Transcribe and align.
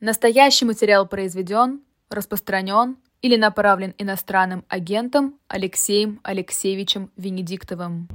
Настоящий 0.00 0.64
материал 0.64 1.06
произведен, 1.06 1.80
распространен 2.08 2.96
или 3.20 3.36
направлен 3.36 3.94
иностранным 3.98 4.64
агентом 4.68 5.34
Алексеем 5.46 6.20
Алексеевичем 6.22 7.10
Венедиктовым. 7.18 8.08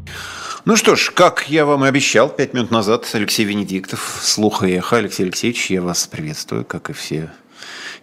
Ну 0.66 0.76
что 0.78 0.96
ж, 0.96 1.12
как 1.12 1.48
я 1.48 1.64
вам 1.64 1.86
и 1.86 1.88
обещал 1.88 2.28
пять 2.28 2.56
минут 2.56 2.72
назад, 2.72 3.08
Алексей 3.14 3.46
Венедиктов, 3.46 4.18
слух 4.20 4.64
и 4.64 4.72
эхо. 4.72 4.98
Алексей 4.98 5.24
Алексеевич, 5.26 5.70
я 5.70 5.84
вас 5.84 6.08
приветствую, 6.08 6.66
как 6.66 6.90
и 6.90 6.94
все 6.94 7.30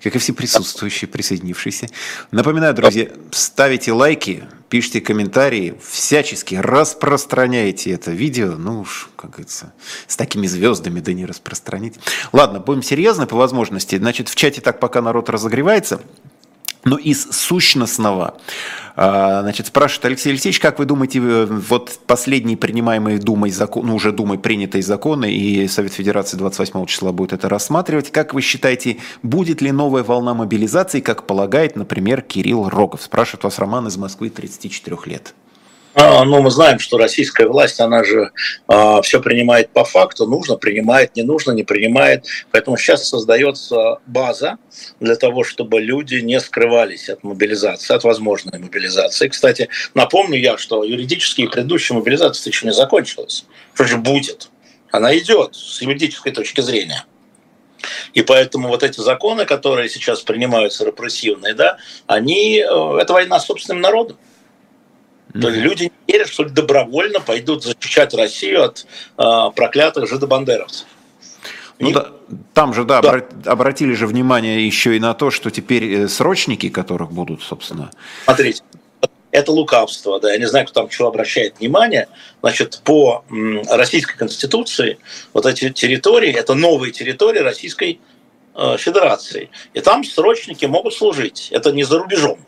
как 0.03 0.17
и 0.17 0.19
все 0.19 0.33
присутствующие, 0.33 1.09
присоединившиеся. 1.09 1.89
Напоминаю, 2.31 2.75
друзья, 2.75 3.09
ставите 3.31 3.93
лайки, 3.93 4.45
пишите 4.69 5.01
комментарии, 5.01 5.75
всячески 5.83 6.55
распространяйте 6.55 7.93
это 7.93 8.11
видео. 8.11 8.53
Ну 8.57 8.81
уж, 8.81 9.11
как 9.17 9.31
говорится, 9.31 9.73
с 10.07 10.17
такими 10.17 10.47
звездами 10.47 11.01
да 11.01 11.13
не 11.13 11.27
распространить. 11.27 11.95
Ладно, 12.33 12.61
будем 12.61 12.83
серьезны 12.83 13.27
по 13.27 13.37
возможности. 13.37 13.97
Значит, 13.97 14.29
в 14.29 14.35
чате 14.35 14.61
так 14.61 14.81
пока 14.81 15.03
народ 15.03 15.29
разогревается. 15.31 16.01
Но 16.85 16.97
из 16.97 17.31
сущностного, 17.31 18.39
а, 18.97 19.43
значит, 19.43 19.69
спрашивает 19.69 20.07
Алексей 20.07 20.31
Алексеевич, 20.31 20.59
как 20.59 20.79
вы 20.79 20.85
думаете, 20.85 21.21
э, 21.21 21.47
вот 21.47 22.01
последние 22.07 22.57
принимаемые 22.57 23.19
Думой 23.19 23.51
закон, 23.51 23.87
ну, 23.87 23.95
уже 23.95 24.13
Думой 24.13 24.39
принятые 24.39 24.83
законы, 24.83 25.33
и 25.33 25.69
Совет 25.69 25.93
Федерации 25.93 26.37
28 26.37 26.87
числа 26.87 27.13
будет 27.13 27.33
это 27.33 27.49
рассматривать, 27.49 28.11
как 28.11 28.35
вы 28.35 28.43
считаете, 28.43 28.99
будет 29.23 29.63
ли 29.63 29.71
новая 29.71 30.03
волна 30.03 30.35
мобилизации, 30.35 31.01
как 31.01 31.27
полагает, 31.27 31.77
например, 31.77 32.21
Кирилл 32.21 32.69
Рогов? 32.69 33.03
Спрашивает 33.03 33.45
вас 33.45 33.59
Роман 33.59 33.87
из 33.87 33.97
Москвы, 33.97 34.29
34 34.29 34.97
лет. 35.07 35.35
А, 35.95 36.25
ну, 36.25 36.41
мы 36.41 36.51
знаем, 36.51 36.79
что 36.79 36.97
российская 36.97 37.47
власть, 37.47 37.79
она 37.81 38.03
же 38.03 38.31
а, 38.67 39.03
все 39.03 39.21
принимает 39.21 39.71
по 39.71 39.85
факту, 39.85 40.27
нужно, 40.27 40.57
принимает, 40.57 41.17
не 41.17 41.23
нужно, 41.23 41.53
не 41.53 41.65
принимает. 41.65 42.25
Поэтому 42.51 42.79
сейчас 42.79 43.09
создается 43.09 43.99
база 44.07 44.57
для 45.01 45.17
того, 45.17 45.45
чтобы 45.45 45.81
люди 45.81 46.17
не 46.17 46.41
скрывались 46.41 47.11
от 47.11 47.23
мобилизации, 47.25 47.95
от 47.95 48.05
возможной 48.05 48.59
мобилизации. 48.59 49.29
Кстати, 49.29 49.69
напомню 49.95 50.39
я, 50.39 50.57
что 50.57 50.83
юридически 50.83 51.47
предыдущая 51.47 51.97
мобилизация 51.97 52.51
еще 52.51 52.67
не 52.67 52.73
закончилась. 52.73 53.45
Что 53.75 53.85
же 53.85 53.99
будет? 53.99 54.51
Она 54.91 55.17
идет 55.17 55.55
с 55.55 55.83
юридической 55.83 56.33
точки 56.33 56.63
зрения. 56.63 57.05
И 58.15 58.23
поэтому 58.23 58.69
вот 58.69 58.83
эти 58.83 59.01
законы, 59.01 59.45
которые 59.45 59.89
сейчас 59.89 60.23
принимаются 60.23 60.85
репрессивные, 60.85 61.55
да, 61.55 61.79
они, 62.07 62.59
э, 62.59 62.99
это 63.01 63.13
война 63.13 63.41
с 63.41 63.47
собственным 63.47 63.83
народом. 63.83 64.17
То 65.33 65.49
есть 65.49 65.61
люди 65.61 65.85
не 66.07 66.13
верят, 66.13 66.29
что 66.29 66.45
добровольно 66.45 67.21
пойдут 67.21 67.65
защищать 67.65 68.13
Россию 68.15 68.65
от 68.65 68.87
э, 69.19 69.51
проклятых 69.55 70.09
жидобандеровцев. 70.09 70.87
Ну 71.79 71.91
и... 71.91 71.93
да, 71.95 72.09
там 72.55 72.75
же, 72.75 72.85
да, 72.85 73.01
да, 73.01 73.23
обратили 73.47 73.95
же 73.95 74.07
внимание 74.07 74.67
еще 74.67 74.97
и 74.97 75.01
на 75.01 75.15
то, 75.15 75.31
что 75.31 75.51
теперь 75.51 75.85
э, 75.85 76.09
срочники, 76.09 76.69
которых 76.69 77.13
будут, 77.13 77.43
собственно... 77.43 77.91
Смотрите, 78.25 78.63
это 79.33 79.51
лукавство, 79.51 80.21
да, 80.21 80.33
я 80.33 80.39
не 80.39 80.47
знаю, 80.47 80.67
кто 80.67 80.83
там 80.83 80.91
чего 80.91 81.09
обращает 81.09 81.59
внимание. 81.59 82.09
Значит, 82.43 82.83
по 82.85 83.25
Российской 83.71 84.17
Конституции 84.17 84.99
вот 85.33 85.47
эти 85.47 85.71
территории, 85.71 86.33
это 86.33 86.55
новые 86.55 86.93
территории 86.93 87.39
Российской 87.39 88.01
э, 88.55 88.77
Федерации. 88.79 89.51
И 89.73 89.81
там 89.81 90.05
срочники 90.05 90.67
могут 90.67 90.95
служить. 90.95 91.49
Это 91.51 91.73
не 91.73 91.85
за 91.85 91.99
рубежом. 91.99 92.39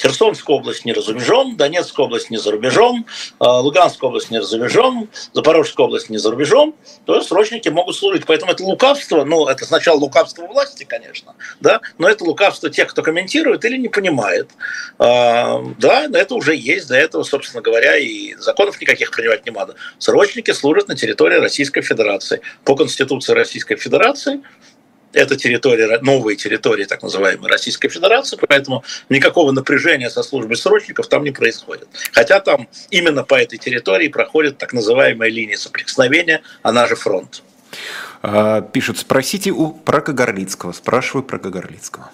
Херсонская 0.00 0.56
область 0.56 0.84
не 0.84 0.94
за 0.94 1.12
рубежом, 1.12 1.56
Донецкая 1.56 2.06
область 2.06 2.30
не 2.30 2.38
за 2.38 2.50
рубежом, 2.52 3.06
а, 3.38 3.60
Луганская 3.60 4.08
область 4.08 4.30
не 4.30 4.42
за 4.42 4.56
рубежом, 4.56 5.10
Запорожская 5.34 5.86
область 5.86 6.08
не 6.08 6.18
за 6.18 6.30
рубежом, 6.30 6.74
то 7.04 7.20
срочники 7.20 7.68
могут 7.68 7.96
служить. 7.96 8.24
Поэтому 8.26 8.52
это 8.52 8.64
лукавство, 8.64 9.24
ну, 9.24 9.46
это 9.46 9.64
сначала 9.66 9.98
лукавство 9.98 10.46
власти, 10.46 10.84
конечно, 10.84 11.34
да, 11.60 11.80
но 11.98 12.08
это 12.08 12.24
лукавство 12.24 12.70
тех, 12.70 12.88
кто 12.88 13.02
комментирует 13.02 13.64
или 13.64 13.76
не 13.76 13.88
понимает. 13.88 14.50
А, 14.98 15.62
да, 15.78 16.08
это 16.12 16.34
уже 16.34 16.56
есть, 16.56 16.88
до 16.88 16.96
этого, 16.96 17.22
собственно 17.22 17.62
говоря, 17.62 17.98
и 17.98 18.34
законов 18.36 18.80
никаких 18.80 19.10
принимать 19.10 19.44
не 19.44 19.52
надо. 19.52 19.74
Срочники 19.98 20.52
служат 20.52 20.88
на 20.88 20.96
территории 20.96 21.36
Российской 21.36 21.82
Федерации. 21.82 22.40
По 22.64 22.74
Конституции 22.74 23.34
Российской 23.34 23.76
Федерации 23.76 24.40
это 25.12 25.36
территория, 25.36 25.98
новые 26.00 26.36
территории 26.36 26.84
так 26.84 27.02
называемой 27.02 27.50
Российской 27.50 27.88
Федерации, 27.88 28.38
поэтому 28.48 28.84
никакого 29.08 29.52
напряжения 29.52 30.10
со 30.10 30.22
службой 30.22 30.56
срочников 30.56 31.08
там 31.08 31.24
не 31.24 31.30
происходит. 31.30 31.88
Хотя 32.12 32.40
там 32.40 32.68
именно 32.90 33.24
по 33.24 33.34
этой 33.34 33.58
территории 33.58 34.08
проходит 34.08 34.58
так 34.58 34.72
называемая 34.72 35.30
линия 35.30 35.56
соприкосновения, 35.56 36.42
она 36.62 36.86
же 36.86 36.96
фронт. 36.96 37.42
А, 38.22 38.60
пишут, 38.60 38.98
спросите 38.98 39.50
у 39.50 39.70
про 39.70 40.00
Кагарлицкого. 40.00 40.72
Спрашиваю 40.72 41.24
про 41.24 41.38
Кагарлицкого. 41.38 42.10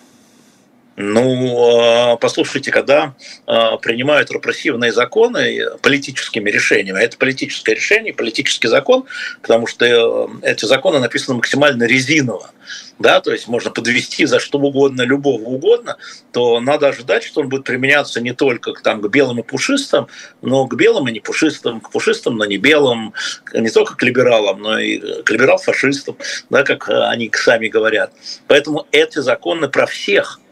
Ну, 0.97 1.79
а, 1.79 2.17
послушайте, 2.17 2.71
когда 2.71 3.15
а, 3.47 3.77
принимают 3.77 4.31
репрессивные 4.31 4.93
законы 4.93 5.61
политическими 5.83 6.49
решениями, 6.49 6.99
а 6.99 7.03
это 7.03 7.19
политическое 7.19 7.75
решение, 7.75 8.15
политический 8.15 8.69
закон, 8.69 9.05
потому 9.43 9.67
что 9.67 9.85
э, 9.85 10.51
эти 10.51 10.65
законы 10.65 10.99
написаны 10.99 11.37
максимально 11.37 11.85
резиново, 11.85 12.51
да, 12.99 13.21
то 13.21 13.31
есть 13.31 13.47
можно 13.47 13.71
подвести 13.71 14.25
за 14.25 14.41
что 14.41 14.59
угодно, 14.59 15.03
любого 15.03 15.43
угодно, 15.43 15.99
то 16.33 16.61
надо 16.61 16.89
ожидать, 16.89 17.25
что 17.25 17.43
он 17.43 17.51
будет 17.51 17.65
применяться 17.65 18.23
не 18.23 18.33
только 18.33 18.73
к, 18.73 18.81
там, 18.81 19.03
к 19.03 19.09
белым 19.09 19.41
и 19.41 19.43
пушистым, 19.43 20.07
но 20.41 20.67
к 20.67 20.75
белым 20.77 21.09
и 21.09 21.13
не 21.13 21.21
пушистым, 21.21 21.81
к 21.81 21.91
пушистым, 21.91 22.39
но 22.39 22.47
не 22.47 22.57
белым, 22.57 23.13
не 23.53 23.69
только 23.69 23.97
к 23.97 24.03
либералам, 24.03 24.63
но 24.63 24.79
и 24.79 25.23
к 25.23 25.31
либерал-фашистам, 25.31 26.17
да, 26.49 26.63
как 26.63 26.89
они 26.89 27.31
сами 27.35 27.69
говорят. 27.69 28.13
Поэтому 28.47 28.87
эти 28.93 29.19
законы 29.19 29.69
про 29.69 29.85
всех– 29.87 30.41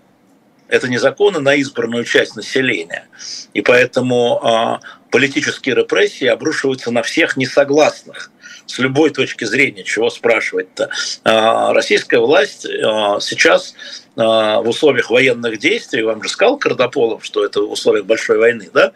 это 0.68 0.88
не 0.88 0.98
законы 0.98 1.40
на 1.40 1.54
избранную 1.54 2.04
часть 2.04 2.36
населения. 2.36 3.06
И 3.52 3.60
поэтому 3.60 4.40
а, 4.42 4.80
политические 5.10 5.74
репрессии 5.74 6.26
обрушиваются 6.26 6.90
на 6.90 7.02
всех 7.02 7.36
несогласных 7.36 8.30
с 8.66 8.78
любой 8.78 9.10
точки 9.10 9.44
зрения, 9.44 9.84
чего 9.84 10.10
спрашивать-то. 10.10 10.90
А, 11.24 11.72
российская 11.72 12.18
власть 12.18 12.66
а, 12.66 13.20
сейчас 13.20 13.74
в 14.16 14.64
условиях 14.66 15.10
военных 15.10 15.58
действий, 15.58 16.02
вам 16.02 16.22
же 16.22 16.28
сказал 16.28 16.56
Кардополов, 16.56 17.24
что 17.24 17.44
это 17.44 17.60
в 17.62 17.72
условиях 17.72 18.06
большой 18.06 18.38
войны, 18.38 18.70
да, 18.72 18.92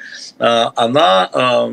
она 0.77 1.69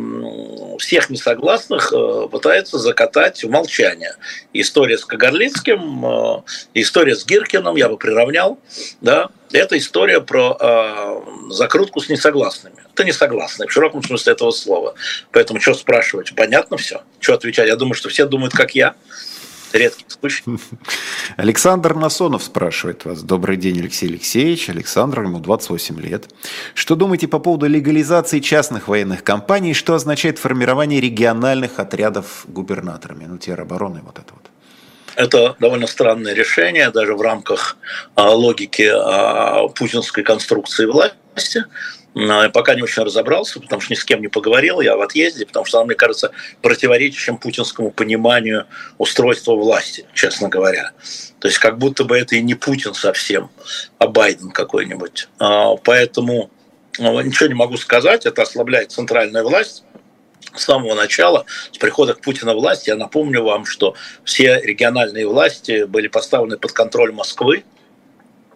всех 0.80 1.10
несогласных 1.10 1.94
пытается 2.32 2.80
закатать 2.80 3.44
в 3.44 3.50
молчание. 3.50 4.16
История 4.54 4.98
с 4.98 5.06
Кагарлицким, 5.06 6.44
история 6.74 7.16
с 7.16 7.26
Гиркиным, 7.26 7.76
я 7.76 7.88
бы 7.88 7.98
приравнял, 7.98 8.58
да, 9.02 9.30
это 9.52 9.78
история 9.78 10.22
про 10.22 11.22
закрутку 11.50 12.02
с 12.02 12.10
несогласными. 12.10 12.78
Это 12.94 13.04
несогласные, 13.04 13.68
в 13.68 13.72
широком 13.72 14.02
смысле 14.02 14.34
этого 14.34 14.52
слова. 14.52 14.96
Поэтому 15.32 15.60
что 15.62 15.74
спрашивать? 15.74 16.34
Понятно 16.36 16.78
все. 16.78 17.04
Что 17.20 17.36
отвечать? 17.36 17.68
Я 17.68 17.76
думаю, 17.76 17.94
что 17.94 18.10
все 18.10 18.26
думают, 18.26 18.54
как 18.54 18.74
я 18.74 18.96
редкий 19.74 20.06
случай. 20.08 20.44
Александр 21.38 21.96
Насонов 21.96 22.44
спрашивает 22.44 23.06
вас. 23.06 23.22
Добрый 23.22 23.58
день, 23.58 23.80
Алексей 23.80 24.10
Алексеевич. 24.10 24.70
Александр, 24.70 25.24
ему 25.24 25.40
28 25.40 26.00
лет. 26.00 26.30
Что 26.74 26.96
думаете 26.96 27.28
по 27.28 27.40
поводу 27.40 27.68
легализации 27.68 28.40
частных 28.40 28.88
военных 28.88 29.24
компаний? 29.24 29.74
Что 29.74 29.94
означает 29.94 30.40
формирование 30.40 31.02
региональных 31.02 31.80
отрядов 31.80 32.46
губернаторами? 32.48 33.26
Ну, 33.26 33.38
теробороны, 33.38 34.02
вот 34.04 34.20
это 34.20 34.34
вот. 34.34 34.50
Это 35.16 35.56
довольно 35.60 35.88
странное 35.88 36.34
решение, 36.34 36.92
даже 36.92 37.16
в 37.16 37.22
рамках 37.22 37.78
а, 38.16 38.32
логики 38.32 38.90
а, 38.94 39.68
путинской 39.70 40.24
конструкции 40.24 40.86
власти. 40.86 41.66
Я 42.16 42.50
пока 42.50 42.76
не 42.76 42.82
очень 42.82 43.04
разобрался, 43.04 43.60
потому 43.60 43.82
что 43.82 43.94
ни 43.94 43.98
с 43.98 44.06
кем 44.06 44.22
не 44.22 44.30
поговорил, 44.30 44.80
я 44.80 44.96
в 44.96 45.02
отъезде, 45.02 45.46
потому 45.46 45.66
что 45.66 45.80
она, 45.80 45.88
мне 45.88 45.96
кажется, 45.96 46.32
противоречащим 46.62 47.38
путинскому 47.38 47.92
пониманию 47.92 48.68
устройства 48.98 49.54
власти, 49.56 50.06
честно 50.14 50.48
говоря. 50.48 50.94
То 51.40 51.50
есть 51.50 51.60
как 51.60 51.78
будто 51.78 52.06
бы 52.06 52.18
это 52.18 52.38
и 52.38 52.42
не 52.42 52.56
Путин 52.56 52.94
совсем, 52.94 53.50
а 54.00 54.08
Байден 54.08 54.52
какой-нибудь. 54.52 55.28
А, 55.40 55.76
поэтому 55.76 56.50
ну, 56.98 57.20
ничего 57.20 57.48
не 57.48 57.54
могу 57.54 57.76
сказать, 57.76 58.26
это 58.26 58.44
ослабляет 58.44 58.94
центральную 58.94 59.46
власть, 59.46 59.84
с 60.54 60.64
самого 60.64 60.96
начала, 60.96 61.46
с 61.74 61.78
прихода 61.78 62.14
к 62.14 62.22
Путина 62.22 62.54
власти, 62.54 62.90
я 62.90 62.96
напомню 62.96 63.44
вам, 63.44 63.66
что 63.66 63.96
все 64.24 64.62
региональные 64.62 65.28
власти 65.28 65.84
были 65.84 66.08
поставлены 66.08 66.58
под 66.58 66.72
контроль 66.72 67.12
Москвы, 67.12 67.66
а, 67.66 67.75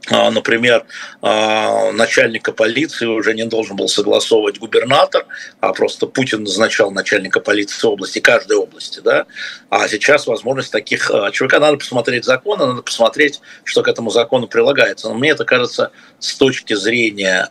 например, 0.08 0.86
а, 1.22 1.92
начальника 1.92 2.52
полиции 2.52 3.06
уже 3.06 3.34
не 3.34 3.46
должен 3.46 3.76
был 3.76 3.88
согласовывать 3.88 4.58
губернатор, 4.58 5.26
а 5.60 5.74
просто 5.74 6.08
Путин 6.08 6.44
назначал 6.44 6.92
начальника 6.92 7.40
полиции 7.40 7.86
области, 7.86 8.20
каждой 8.20 8.58
области. 8.58 9.02
Да? 9.02 9.26
А 9.70 9.88
сейчас 9.88 10.26
возможность 10.26 10.72
таких 10.72 11.12
а, 11.12 11.32
человека, 11.32 11.60
надо 11.60 11.78
посмотреть 11.78 12.26
закон, 12.26 12.60
надо 12.60 12.82
посмотреть, 12.82 13.42
что 13.64 13.84
к 13.84 13.88
этому 13.88 14.10
закону 14.10 14.48
прилагается. 14.48 15.10
Но 15.10 15.16
мне 15.16 15.32
это 15.32 15.46
кажется 15.46 15.92
с 16.20 16.36
точки 16.36 16.74
зрения 16.74 17.50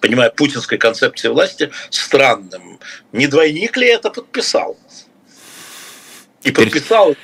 понимая, 0.00 0.30
путинской 0.30 0.78
концепции 0.78 1.28
власти 1.28 1.70
странным. 1.90 2.80
Не 3.12 3.28
двойник 3.28 3.76
ли 3.76 3.86
это 3.86 4.10
подписал? 4.10 4.76
И 6.42 6.50
подписал 6.50 7.14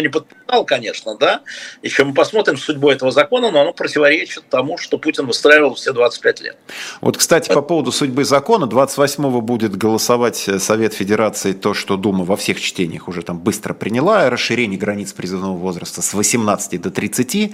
не 0.00 0.08
подписал, 0.08 0.64
конечно, 0.64 1.16
да. 1.16 1.42
Еще 1.82 2.04
мы 2.04 2.14
посмотрим 2.14 2.56
судьбу 2.56 2.90
этого 2.90 3.10
закона, 3.10 3.50
но 3.50 3.60
оно 3.60 3.72
противоречит 3.72 4.44
тому, 4.48 4.78
что 4.78 4.98
Путин 4.98 5.26
выстраивал 5.26 5.74
все 5.74 5.92
25 5.92 6.40
лет. 6.40 6.56
Вот, 7.00 7.16
кстати, 7.16 7.52
по 7.52 7.62
поводу 7.62 7.92
судьбы 7.92 8.24
закона, 8.24 8.64
28-го 8.64 9.40
будет 9.40 9.76
голосовать 9.76 10.48
Совет 10.58 10.94
Федерации 10.94 11.52
то, 11.52 11.74
что 11.74 11.96
Дума 11.96 12.24
во 12.24 12.36
всех 12.36 12.60
чтениях 12.60 13.08
уже 13.08 13.22
там 13.22 13.38
быстро 13.38 13.74
приняла, 13.74 14.28
расширение 14.30 14.78
границ 14.78 15.12
призывного 15.12 15.56
возраста 15.56 16.02
с 16.02 16.14
18 16.14 16.80
до 16.80 16.90
30. 16.90 17.52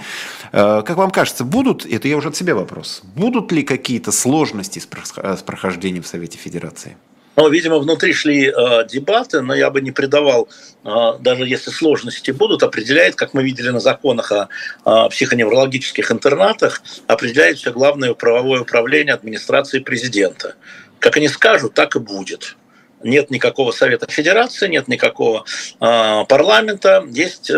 Э, 0.52 0.82
как 0.82 0.96
вам 0.96 1.10
кажется, 1.10 1.44
будут, 1.44 1.86
это 1.86 2.08
я 2.08 2.16
уже 2.16 2.28
от 2.28 2.36
себя 2.36 2.54
вопрос, 2.54 3.02
будут 3.14 3.52
ли 3.52 3.62
какие-то 3.62 4.12
сложности 4.12 4.78
с 4.78 5.42
прохождением 5.42 6.02
в 6.02 6.06
Совете 6.06 6.38
Федерации? 6.38 6.96
Ну, 7.34 7.48
видимо, 7.48 7.78
внутри 7.78 8.12
шли 8.12 8.48
э, 8.48 8.86
дебаты, 8.86 9.40
но 9.40 9.54
я 9.54 9.70
бы 9.70 9.80
не 9.80 9.90
придавал, 9.90 10.48
э, 10.84 10.88
даже 11.20 11.46
если 11.46 11.70
сложности 11.70 12.30
будут, 12.30 12.62
определяет, 12.62 13.14
как 13.14 13.32
мы 13.32 13.42
видели 13.42 13.70
на 13.70 13.80
законах 13.80 14.32
о, 14.32 14.48
о 14.84 15.08
психоневрологических 15.08 16.12
интернатах, 16.12 16.82
определяет 17.06 17.56
все 17.56 17.72
главное 17.72 18.12
правовое 18.12 18.60
управление 18.60 19.14
администрации 19.14 19.78
президента. 19.78 20.56
Как 20.98 21.16
они 21.16 21.28
скажут, 21.28 21.72
так 21.74 21.96
и 21.96 22.00
будет 22.00 22.56
нет 23.04 23.30
никакого 23.30 23.72
Совета 23.72 24.10
Федерации, 24.10 24.68
нет 24.68 24.88
никакого 24.88 25.44
э, 25.80 26.24
парламента, 26.28 27.04
есть 27.10 27.50
э, 27.50 27.54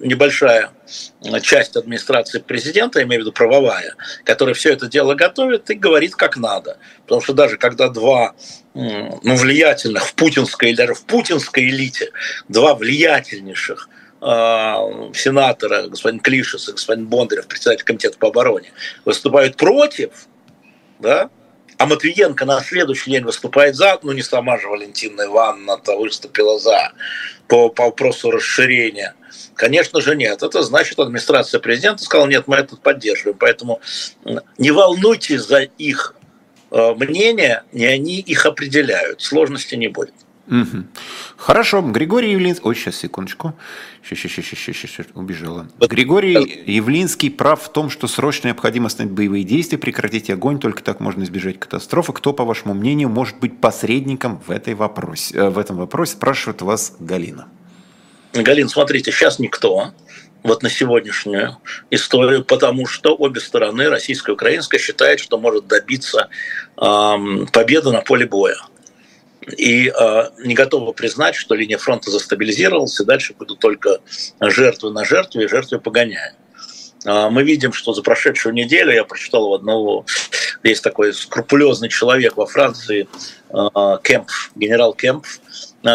небольшая 0.00 0.70
часть 1.42 1.76
администрации 1.76 2.38
президента, 2.38 3.02
имею 3.02 3.20
в 3.20 3.24
виду 3.24 3.32
правовая, 3.32 3.94
которая 4.24 4.54
все 4.54 4.72
это 4.72 4.88
дело 4.88 5.14
готовит 5.14 5.70
и 5.70 5.74
говорит 5.74 6.14
как 6.14 6.36
надо. 6.36 6.78
Потому 7.02 7.20
что 7.20 7.32
даже 7.34 7.56
когда 7.58 7.88
два 7.88 8.34
ну, 8.74 9.20
влиятельных 9.22 10.06
в 10.06 10.14
путинской 10.14 10.70
или 10.70 10.76
даже 10.76 10.94
в 10.94 11.04
путинской 11.04 11.68
элите, 11.68 12.10
два 12.48 12.74
влиятельнейших 12.74 13.88
э, 14.20 14.24
сенатора, 15.14 15.88
господин 15.88 16.20
Клишес 16.20 16.68
и 16.68 16.72
господин 16.72 17.06
Бондарев, 17.06 17.46
председатель 17.46 17.84
комитета 17.84 18.18
по 18.18 18.28
обороне, 18.28 18.72
выступают 19.04 19.56
против, 19.56 20.10
да, 20.98 21.30
а 21.78 21.86
Матвиенко 21.86 22.44
на 22.44 22.60
следующий 22.60 23.12
день 23.12 23.24
выступает 23.24 23.76
за, 23.76 23.98
ну 24.02 24.12
не 24.12 24.22
сама 24.22 24.58
же 24.58 24.68
Валентина 24.68 25.22
Ивановна-то 25.22 25.96
выступила 25.96 26.58
за 26.58 26.92
по, 27.46 27.68
по 27.68 27.84
вопросу 27.84 28.30
расширения. 28.32 29.14
Конечно 29.54 30.00
же 30.00 30.16
нет. 30.16 30.42
Это 30.42 30.62
значит, 30.62 30.98
администрация 30.98 31.60
президента 31.60 32.02
сказала, 32.02 32.26
нет, 32.26 32.48
мы 32.48 32.56
это 32.56 32.76
поддерживаем. 32.76 33.38
Поэтому 33.38 33.80
не 34.58 34.72
волнуйтесь 34.72 35.42
за 35.42 35.60
их 35.62 36.14
э, 36.72 36.94
мнение, 36.94 37.62
не 37.72 37.86
они 37.86 38.18
их 38.18 38.44
определяют. 38.44 39.22
Сложности 39.22 39.76
не 39.76 39.88
будет. 39.88 40.14
Угу. 40.50 40.84
Хорошо, 41.36 41.82
Григорий 41.82 42.32
Явлинский... 42.32 42.66
Ой, 42.66 42.74
сейчас, 42.74 42.96
секундочку. 42.96 43.54
Сейчас, 44.02 44.32
сейчас, 44.32 44.46
сейчас, 44.46 44.76
сейчас, 44.76 45.06
убежала. 45.14 45.68
Григорий 45.78 46.64
Явлинский 46.66 47.28
прав 47.28 47.62
в 47.62 47.68
том, 47.70 47.90
что 47.90 48.08
срочно 48.08 48.48
необходимо 48.48 48.86
остановить 48.86 49.14
боевые 49.14 49.44
действия, 49.44 49.76
прекратить 49.76 50.30
огонь, 50.30 50.58
только 50.58 50.82
так 50.82 51.00
можно 51.00 51.22
избежать 51.24 51.58
катастрофы. 51.58 52.14
Кто, 52.14 52.32
по 52.32 52.44
вашему 52.44 52.72
мнению, 52.72 53.10
может 53.10 53.38
быть 53.38 53.60
посредником 53.60 54.40
в, 54.46 54.50
этой 54.50 54.74
вопросе, 54.74 55.36
э, 55.36 55.50
в 55.50 55.58
этом 55.58 55.76
вопросе, 55.76 56.12
спрашивает 56.12 56.62
вас 56.62 56.96
Галина. 56.98 57.48
Галин, 58.32 58.68
смотрите, 58.68 59.12
сейчас 59.12 59.38
никто 59.38 59.92
вот 60.42 60.62
на 60.62 60.70
сегодняшнюю 60.70 61.58
историю, 61.90 62.44
потому 62.44 62.86
что 62.86 63.14
обе 63.14 63.40
стороны, 63.40 63.90
российская 63.90 64.32
и 64.32 64.34
украинская, 64.34 64.80
считают, 64.80 65.20
что 65.20 65.38
может 65.38 65.66
добиться 65.66 66.28
эм, 66.80 67.46
победы 67.52 67.90
на 67.90 68.00
поле 68.00 68.26
боя 68.26 68.56
и 69.56 69.88
э, 69.88 70.30
не 70.44 70.54
готова 70.54 70.92
признать, 70.92 71.34
что 71.34 71.54
линия 71.54 71.78
фронта 71.78 72.10
застабилизировалась, 72.10 72.98
и 73.00 73.04
дальше 73.04 73.34
будут 73.34 73.58
только 73.58 73.98
жертвы 74.40 74.90
на 74.90 75.04
жертве 75.04 75.44
и 75.44 75.48
жертвы 75.48 75.80
погоняя. 75.80 76.34
Э, 77.04 77.28
мы 77.30 77.42
видим, 77.42 77.72
что 77.72 77.92
за 77.92 78.02
прошедшую 78.02 78.54
неделю, 78.54 78.92
я 78.92 79.04
прочитал 79.04 79.50
у 79.50 79.54
одного, 79.54 80.04
есть 80.62 80.82
такой 80.82 81.14
скрупулезный 81.14 81.88
человек 81.88 82.36
во 82.36 82.46
Франции, 82.46 83.08
э, 83.50 83.98
Кемп, 84.02 84.28
генерал 84.54 84.94
Кемп, 84.94 85.24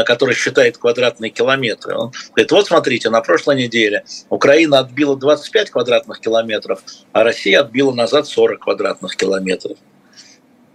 который 0.06 0.34
считает 0.34 0.78
квадратные 0.78 1.30
километры. 1.30 1.96
Он 1.96 2.14
говорит, 2.30 2.52
вот 2.52 2.68
смотрите, 2.68 3.10
на 3.10 3.20
прошлой 3.22 3.58
неделе 3.58 4.06
Украина 4.30 4.80
отбила 4.80 5.18
25 5.18 5.72
квадратных 5.72 6.22
километров, 6.22 6.82
а 7.12 7.24
Россия 7.26 7.60
отбила 7.60 7.92
назад 7.92 8.26
40 8.26 8.60
квадратных 8.60 9.18
километров. 9.18 9.78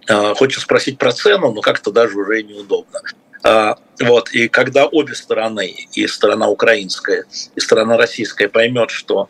А, 0.08 0.34
хочется 0.34 0.62
спросить 0.62 0.99
про 0.99 1.12
цену, 1.12 1.52
но 1.52 1.60
как-то 1.60 1.90
даже 1.90 2.19
уже 2.19 2.43
неудобно. 2.43 3.00
А, 3.44 3.76
вот, 4.00 4.31
и 4.31 4.49
когда 4.49 4.87
обе 4.87 5.14
стороны, 5.14 5.72
и 5.93 6.06
сторона 6.06 6.49
украинская, 6.49 7.25
и 7.55 7.60
сторона 7.60 7.96
российская 7.96 8.49
поймет, 8.49 8.90
что 8.90 9.28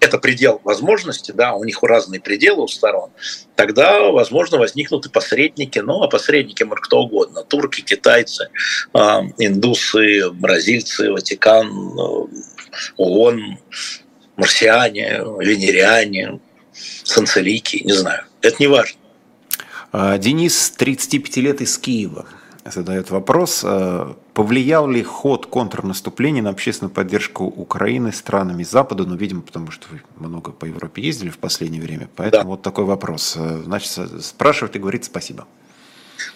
это 0.00 0.18
предел 0.18 0.60
возможности, 0.64 1.30
да, 1.30 1.54
у 1.54 1.64
них 1.64 1.82
разные 1.82 2.20
пределы 2.20 2.64
у 2.64 2.68
сторон, 2.68 3.10
тогда, 3.54 4.10
возможно, 4.10 4.58
возникнут 4.58 5.06
и 5.06 5.08
посредники, 5.08 5.78
ну, 5.78 6.02
а 6.02 6.08
посредники 6.08 6.64
может 6.64 6.84
кто 6.84 7.00
угодно, 7.00 7.44
турки, 7.44 7.82
китайцы, 7.82 8.48
а, 8.92 9.22
индусы, 9.38 10.30
бразильцы, 10.30 11.12
Ватикан, 11.12 11.70
ООН, 12.96 13.58
марсиане, 14.36 15.20
венериане, 15.38 16.40
санцелики, 17.04 17.82
не 17.84 17.92
знаю, 17.92 18.24
это 18.40 18.56
не 18.58 18.66
важно. 18.66 18.98
А, 19.96 20.18
Денис, 20.18 20.72
35 20.72 21.36
лет 21.36 21.60
из 21.60 21.78
Киева, 21.78 22.26
задает 22.64 23.10
вопрос, 23.10 23.62
а, 23.64 24.16
повлиял 24.32 24.88
ли 24.88 25.04
ход 25.04 25.46
контрнаступления 25.46 26.42
на 26.42 26.50
общественную 26.50 26.92
поддержку 26.92 27.44
Украины 27.44 28.10
странами 28.10 28.64
Запада, 28.64 29.04
ну, 29.04 29.14
видимо, 29.14 29.42
потому 29.42 29.70
что 29.70 29.86
вы 29.92 30.00
много 30.16 30.50
по 30.50 30.64
Европе 30.64 31.00
ездили 31.00 31.30
в 31.30 31.38
последнее 31.38 31.80
время, 31.80 32.08
поэтому 32.16 32.42
да. 32.42 32.48
вот 32.48 32.62
такой 32.62 32.86
вопрос. 32.86 33.36
А, 33.38 33.62
значит, 33.64 33.92
спрашивает 34.24 34.74
и 34.74 34.80
говорит 34.80 35.04
спасибо. 35.04 35.46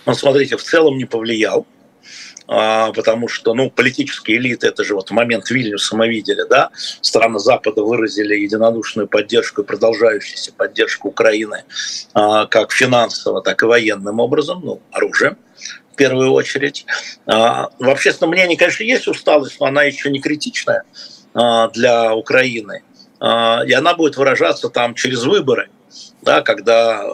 Ну, 0.06 0.14
смотрите, 0.14 0.56
в 0.56 0.62
целом 0.62 0.96
не 0.96 1.04
повлиял. 1.04 1.66
А, 2.48 2.92
потому 2.92 3.28
что, 3.28 3.52
ну, 3.52 3.70
политические 3.70 4.38
элиты, 4.38 4.68
это 4.68 4.82
же 4.82 4.94
вот 4.94 5.10
в 5.10 5.12
момент 5.12 5.50
Вильнюса 5.50 5.94
мы 5.94 6.08
видели, 6.08 6.44
да, 6.48 6.70
страны 7.02 7.38
Запада 7.38 7.82
выразили 7.82 8.34
единодушную 8.36 9.06
поддержку 9.06 9.60
и 9.60 9.64
продолжающуюся 9.66 10.54
поддержку 10.54 11.08
Украины 11.08 11.64
а, 12.14 12.46
как 12.46 12.72
финансово, 12.72 13.42
так 13.42 13.62
и 13.62 13.66
военным 13.66 14.18
образом, 14.18 14.62
ну, 14.64 14.80
оружием 14.90 15.36
в 15.92 15.96
первую 15.96 16.32
очередь. 16.32 16.86
А, 17.26 17.68
в 17.78 17.88
общественном 17.90 18.30
мнении, 18.30 18.56
конечно, 18.56 18.82
есть 18.82 19.06
усталость, 19.08 19.60
но 19.60 19.66
она 19.66 19.82
еще 19.82 20.10
не 20.10 20.20
критичная 20.20 20.84
для 21.34 22.14
Украины. 22.14 22.82
И 23.20 23.72
она 23.72 23.94
будет 23.94 24.16
выражаться 24.16 24.70
там 24.70 24.94
через 24.94 25.22
выборы, 25.24 25.68
да, 26.22 26.40
когда 26.40 27.04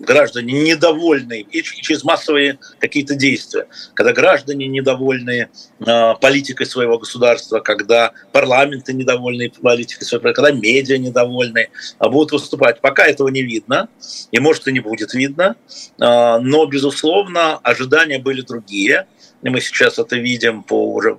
граждане 0.00 0.62
недовольны, 0.62 1.40
и 1.40 1.62
через 1.62 2.04
массовые 2.04 2.58
какие-то 2.78 3.14
действия, 3.14 3.66
когда 3.94 4.12
граждане 4.12 4.66
недовольны 4.66 5.48
э, 5.78 6.14
политикой 6.20 6.66
своего 6.66 6.98
государства, 6.98 7.60
когда 7.60 8.12
парламенты 8.32 8.92
недовольны 8.92 9.50
политикой 9.50 10.04
своего, 10.04 10.32
когда 10.32 10.50
медиа 10.50 10.98
недовольны, 10.98 11.68
а 11.98 12.08
будут 12.08 12.32
выступать. 12.32 12.80
Пока 12.80 13.06
этого 13.06 13.28
не 13.28 13.42
видно, 13.42 13.88
и 14.30 14.38
может 14.38 14.66
и 14.68 14.72
не 14.72 14.80
будет 14.80 15.14
видно, 15.14 15.56
э, 15.66 15.84
но, 15.98 16.66
безусловно, 16.66 17.58
ожидания 17.58 18.18
были 18.18 18.42
другие. 18.42 19.06
И 19.42 19.48
мы 19.48 19.60
сейчас 19.60 19.98
это 19.98 20.16
видим 20.16 20.62
по 20.62 20.92
уже 20.92 21.18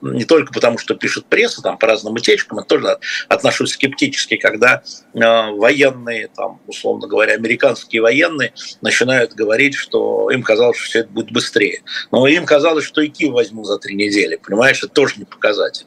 не 0.00 0.24
только 0.24 0.52
потому, 0.52 0.78
что 0.78 0.94
пишет 0.94 1.26
пресса, 1.26 1.62
там, 1.62 1.78
по 1.78 1.86
разным 1.86 2.14
утечкам, 2.14 2.58
я 2.58 2.64
тоже 2.64 2.98
отношусь 3.28 3.72
скептически, 3.72 4.36
когда 4.36 4.82
э, 5.14 5.18
военные, 5.52 6.28
там, 6.28 6.60
условно 6.66 7.06
говоря, 7.06 7.34
американские 7.34 8.02
военные 8.02 8.52
начинают 8.80 9.32
говорить, 9.32 9.74
что 9.74 10.30
им 10.30 10.42
казалось, 10.42 10.76
что 10.76 10.88
все 10.88 10.98
это 11.00 11.10
будет 11.10 11.32
быстрее. 11.32 11.82
Но 12.10 12.26
им 12.26 12.46
казалось, 12.46 12.84
что 12.84 13.00
и 13.00 13.08
Киев 13.08 13.32
возьму 13.32 13.64
за 13.64 13.78
три 13.78 13.94
недели, 13.94 14.36
понимаешь, 14.36 14.78
это 14.78 14.88
тоже 14.88 15.14
не 15.18 15.24
показатель. 15.24 15.86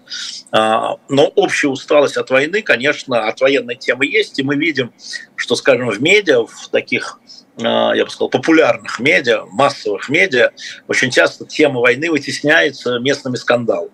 А, 0.51 0.97
но 1.09 1.27
общая 1.27 1.69
усталость 1.69 2.17
от 2.17 2.29
войны, 2.29 2.61
конечно, 2.61 3.27
от 3.27 3.41
военной 3.41 3.75
темы 3.75 4.05
есть, 4.05 4.39
и 4.39 4.43
мы 4.43 4.55
видим, 4.55 4.93
что, 5.35 5.55
скажем, 5.55 5.89
в 5.89 6.01
медиа, 6.01 6.45
в 6.45 6.67
таких 6.69 7.19
а, 7.61 7.93
я 7.93 8.05
бы 8.05 8.11
сказал, 8.11 8.29
популярных 8.29 8.99
медиа, 8.99 9.45
массовых 9.51 10.09
медиа, 10.09 10.51
очень 10.87 11.11
часто 11.11 11.45
тема 11.45 11.79
войны 11.79 12.09
вытесняется 12.09 12.99
местными 12.99 13.35
скандалами. 13.35 13.91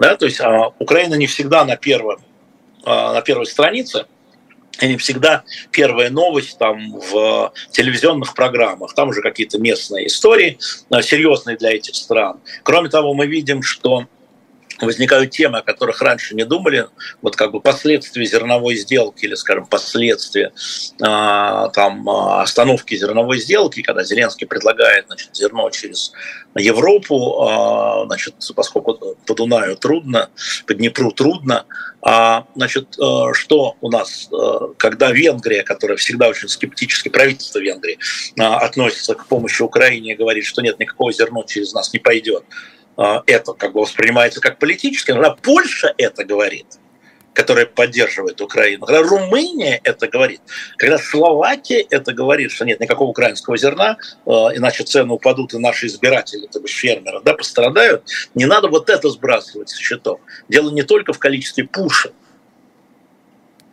Да, 0.00 0.16
то 0.16 0.24
есть 0.24 0.40
а, 0.40 0.72
Украина 0.78 1.14
не 1.14 1.26
всегда 1.26 1.66
на, 1.66 1.76
первом, 1.76 2.22
а, 2.84 3.12
на 3.12 3.20
первой 3.20 3.44
странице, 3.44 4.06
и 4.80 4.88
не 4.88 4.96
всегда 4.96 5.44
первая 5.72 6.08
новость 6.08 6.56
там 6.56 6.98
в 6.98 7.52
телевизионных 7.70 8.34
программах. 8.34 8.94
Там 8.94 9.10
уже 9.10 9.20
какие-то 9.20 9.58
местные 9.58 10.06
истории, 10.06 10.58
серьезные 11.02 11.58
для 11.58 11.72
этих 11.72 11.94
стран. 11.96 12.40
Кроме 12.62 12.88
того, 12.88 13.12
мы 13.12 13.26
видим, 13.26 13.62
что 13.62 14.06
возникают 14.86 15.30
темы, 15.30 15.58
о 15.58 15.62
которых 15.62 16.00
раньше 16.02 16.34
не 16.34 16.44
думали, 16.44 16.88
вот 17.22 17.36
как 17.36 17.52
бы 17.52 17.60
последствия 17.60 18.24
зерновой 18.24 18.76
сделки 18.76 19.24
или, 19.24 19.34
скажем, 19.34 19.66
последствия 19.66 20.52
э, 21.00 21.70
там 21.72 22.08
остановки 22.08 22.96
зерновой 22.96 23.38
сделки, 23.38 23.82
когда 23.82 24.04
Зеленский 24.04 24.46
предлагает 24.46 25.06
значит, 25.06 25.34
зерно 25.34 25.70
через 25.70 26.12
Европу, 26.56 27.46
э, 27.48 28.06
значит, 28.06 28.34
поскольку 28.54 29.16
по 29.26 29.34
Дунаю 29.34 29.76
трудно, 29.76 30.30
по 30.66 30.74
Днепру 30.74 31.12
трудно, 31.12 31.66
а, 32.02 32.46
значит, 32.54 32.96
э, 32.98 33.32
что 33.34 33.76
у 33.80 33.90
нас, 33.90 34.28
э, 34.32 34.58
когда 34.78 35.12
Венгрия, 35.12 35.62
которая 35.62 35.98
всегда 35.98 36.28
очень 36.28 36.48
скептически, 36.48 37.10
правительство 37.10 37.58
Венгрии 37.58 37.98
э, 38.38 38.42
относится 38.42 39.14
к 39.14 39.26
помощи 39.26 39.60
Украине 39.60 40.12
и 40.12 40.16
говорит, 40.16 40.44
что 40.46 40.62
нет, 40.62 40.78
никакого 40.78 41.12
зерна 41.12 41.42
через 41.46 41.74
нас 41.74 41.92
не 41.92 41.98
пойдет, 41.98 42.44
а, 42.48 42.79
это 43.26 43.54
как 43.54 43.72
бы 43.72 43.80
воспринимается 43.80 44.40
как 44.40 44.58
политически, 44.58 45.12
когда 45.12 45.30
Польша 45.30 45.94
это 45.96 46.24
говорит, 46.24 46.66
которая 47.32 47.64
поддерживает 47.64 48.40
Украину, 48.40 48.84
когда 48.86 49.02
Румыния 49.02 49.80
это 49.84 50.08
говорит, 50.08 50.40
когда 50.76 50.98
Словакия 50.98 51.80
это 51.88 52.12
говорит, 52.12 52.50
что 52.50 52.64
нет 52.64 52.80
никакого 52.80 53.08
украинского 53.08 53.56
зерна, 53.56 53.96
а, 54.26 54.50
иначе 54.54 54.84
цены 54.84 55.12
упадут, 55.12 55.54
и 55.54 55.58
наши 55.58 55.86
избиратели, 55.86 56.46
то 56.46 56.60
есть 56.60 56.74
фермеры, 56.74 57.20
да, 57.24 57.34
пострадают, 57.34 58.04
не 58.34 58.46
надо 58.46 58.68
вот 58.68 58.90
это 58.90 59.08
сбрасывать 59.08 59.70
с 59.70 59.78
счетов. 59.78 60.20
Дело 60.48 60.70
не 60.70 60.82
только 60.82 61.12
в 61.12 61.18
количестве 61.18 61.64
пушек, 61.64 62.12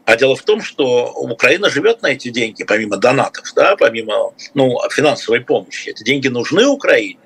а 0.06 0.16
дело 0.16 0.38
в 0.38 0.44
том, 0.44 0.62
что 0.62 1.12
Украина 1.12 1.70
живет 1.70 2.02
на 2.02 2.08
эти 2.08 2.30
деньги, 2.30 2.64
помимо 2.64 2.96
донатов, 2.96 3.52
да, 3.56 3.76
помимо 3.76 4.34
ну, 4.54 4.80
финансовой 4.90 5.42
помощи. 5.42 5.90
Эти 5.90 6.04
деньги 6.04 6.30
нужны 6.30 6.66
Украине, 6.66 7.20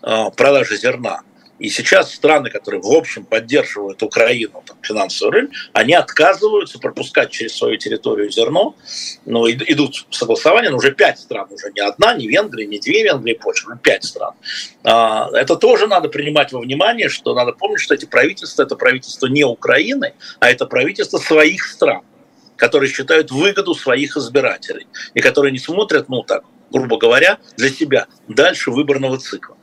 а, 0.00 0.30
продажи 0.30 0.78
зерна. 0.78 1.20
И 1.58 1.68
сейчас 1.68 2.12
страны, 2.12 2.50
которые 2.50 2.82
в 2.82 2.90
общем 2.90 3.24
поддерживают 3.24 4.02
Украину 4.02 4.62
там, 4.66 4.76
финансовый 4.82 5.30
рынок, 5.30 5.52
они 5.72 5.94
отказываются 5.94 6.78
пропускать 6.80 7.30
через 7.30 7.56
свою 7.56 7.76
территорию 7.76 8.30
зерно. 8.30 8.74
Но 9.24 9.48
идут 9.48 10.06
согласования, 10.10 10.70
но 10.70 10.78
уже 10.78 10.92
пять 10.92 11.20
стран, 11.20 11.46
уже 11.50 11.70
не 11.72 11.80
одна, 11.80 12.14
не 12.14 12.26
Венгрия, 12.26 12.66
не 12.66 12.80
две 12.80 13.04
Венгрии, 13.04 13.34
Польша, 13.34 13.68
уже 13.68 13.78
пять 13.78 14.04
стран. 14.04 14.34
А, 14.82 15.30
это 15.32 15.56
тоже 15.56 15.86
надо 15.86 16.08
принимать 16.08 16.52
во 16.52 16.60
внимание, 16.60 17.08
что 17.08 17.34
надо 17.34 17.52
помнить, 17.52 17.80
что 17.80 17.94
эти 17.94 18.04
правительства, 18.04 18.62
это 18.62 18.74
правительство 18.74 19.26
не 19.26 19.44
Украины, 19.44 20.14
а 20.40 20.50
это 20.50 20.66
правительство 20.66 21.18
своих 21.18 21.64
стран 21.64 22.02
которые 22.56 22.88
считают 22.88 23.32
выгоду 23.32 23.74
своих 23.74 24.16
избирателей 24.16 24.86
и 25.14 25.20
которые 25.20 25.50
не 25.50 25.58
смотрят, 25.58 26.08
ну 26.08 26.22
так, 26.22 26.44
грубо 26.70 26.98
говоря, 26.98 27.38
для 27.56 27.68
себя 27.68 28.06
дальше 28.28 28.70
выборного 28.70 29.18
цикла. 29.18 29.56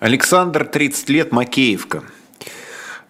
Александр, 0.00 0.64
30 0.64 1.08
лет, 1.08 1.32
Макеевка. 1.32 2.04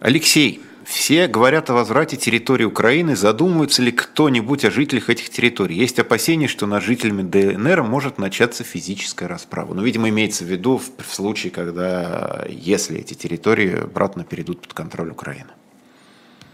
Алексей, 0.00 0.62
все 0.84 1.26
говорят 1.26 1.68
о 1.68 1.74
возврате 1.74 2.16
территории 2.16 2.64
Украины. 2.64 3.14
Задумывается 3.14 3.82
ли 3.82 3.92
кто-нибудь 3.92 4.64
о 4.64 4.70
жителях 4.70 5.10
этих 5.10 5.28
территорий? 5.28 5.76
Есть 5.76 5.98
опасения, 5.98 6.48
что 6.48 6.66
над 6.66 6.82
жителями 6.82 7.20
ДНР 7.20 7.82
может 7.82 8.16
начаться 8.16 8.64
физическая 8.64 9.28
расправа. 9.28 9.74
Но, 9.74 9.82
видимо, 9.82 10.08
имеется 10.08 10.44
в 10.44 10.48
виду 10.48 10.78
в 10.78 11.14
случае, 11.14 11.50
когда, 11.50 12.46
если 12.48 12.98
эти 12.98 13.12
территории 13.12 13.82
обратно 13.82 14.24
перейдут 14.24 14.62
под 14.62 14.72
контроль 14.72 15.10
Украины. 15.10 15.50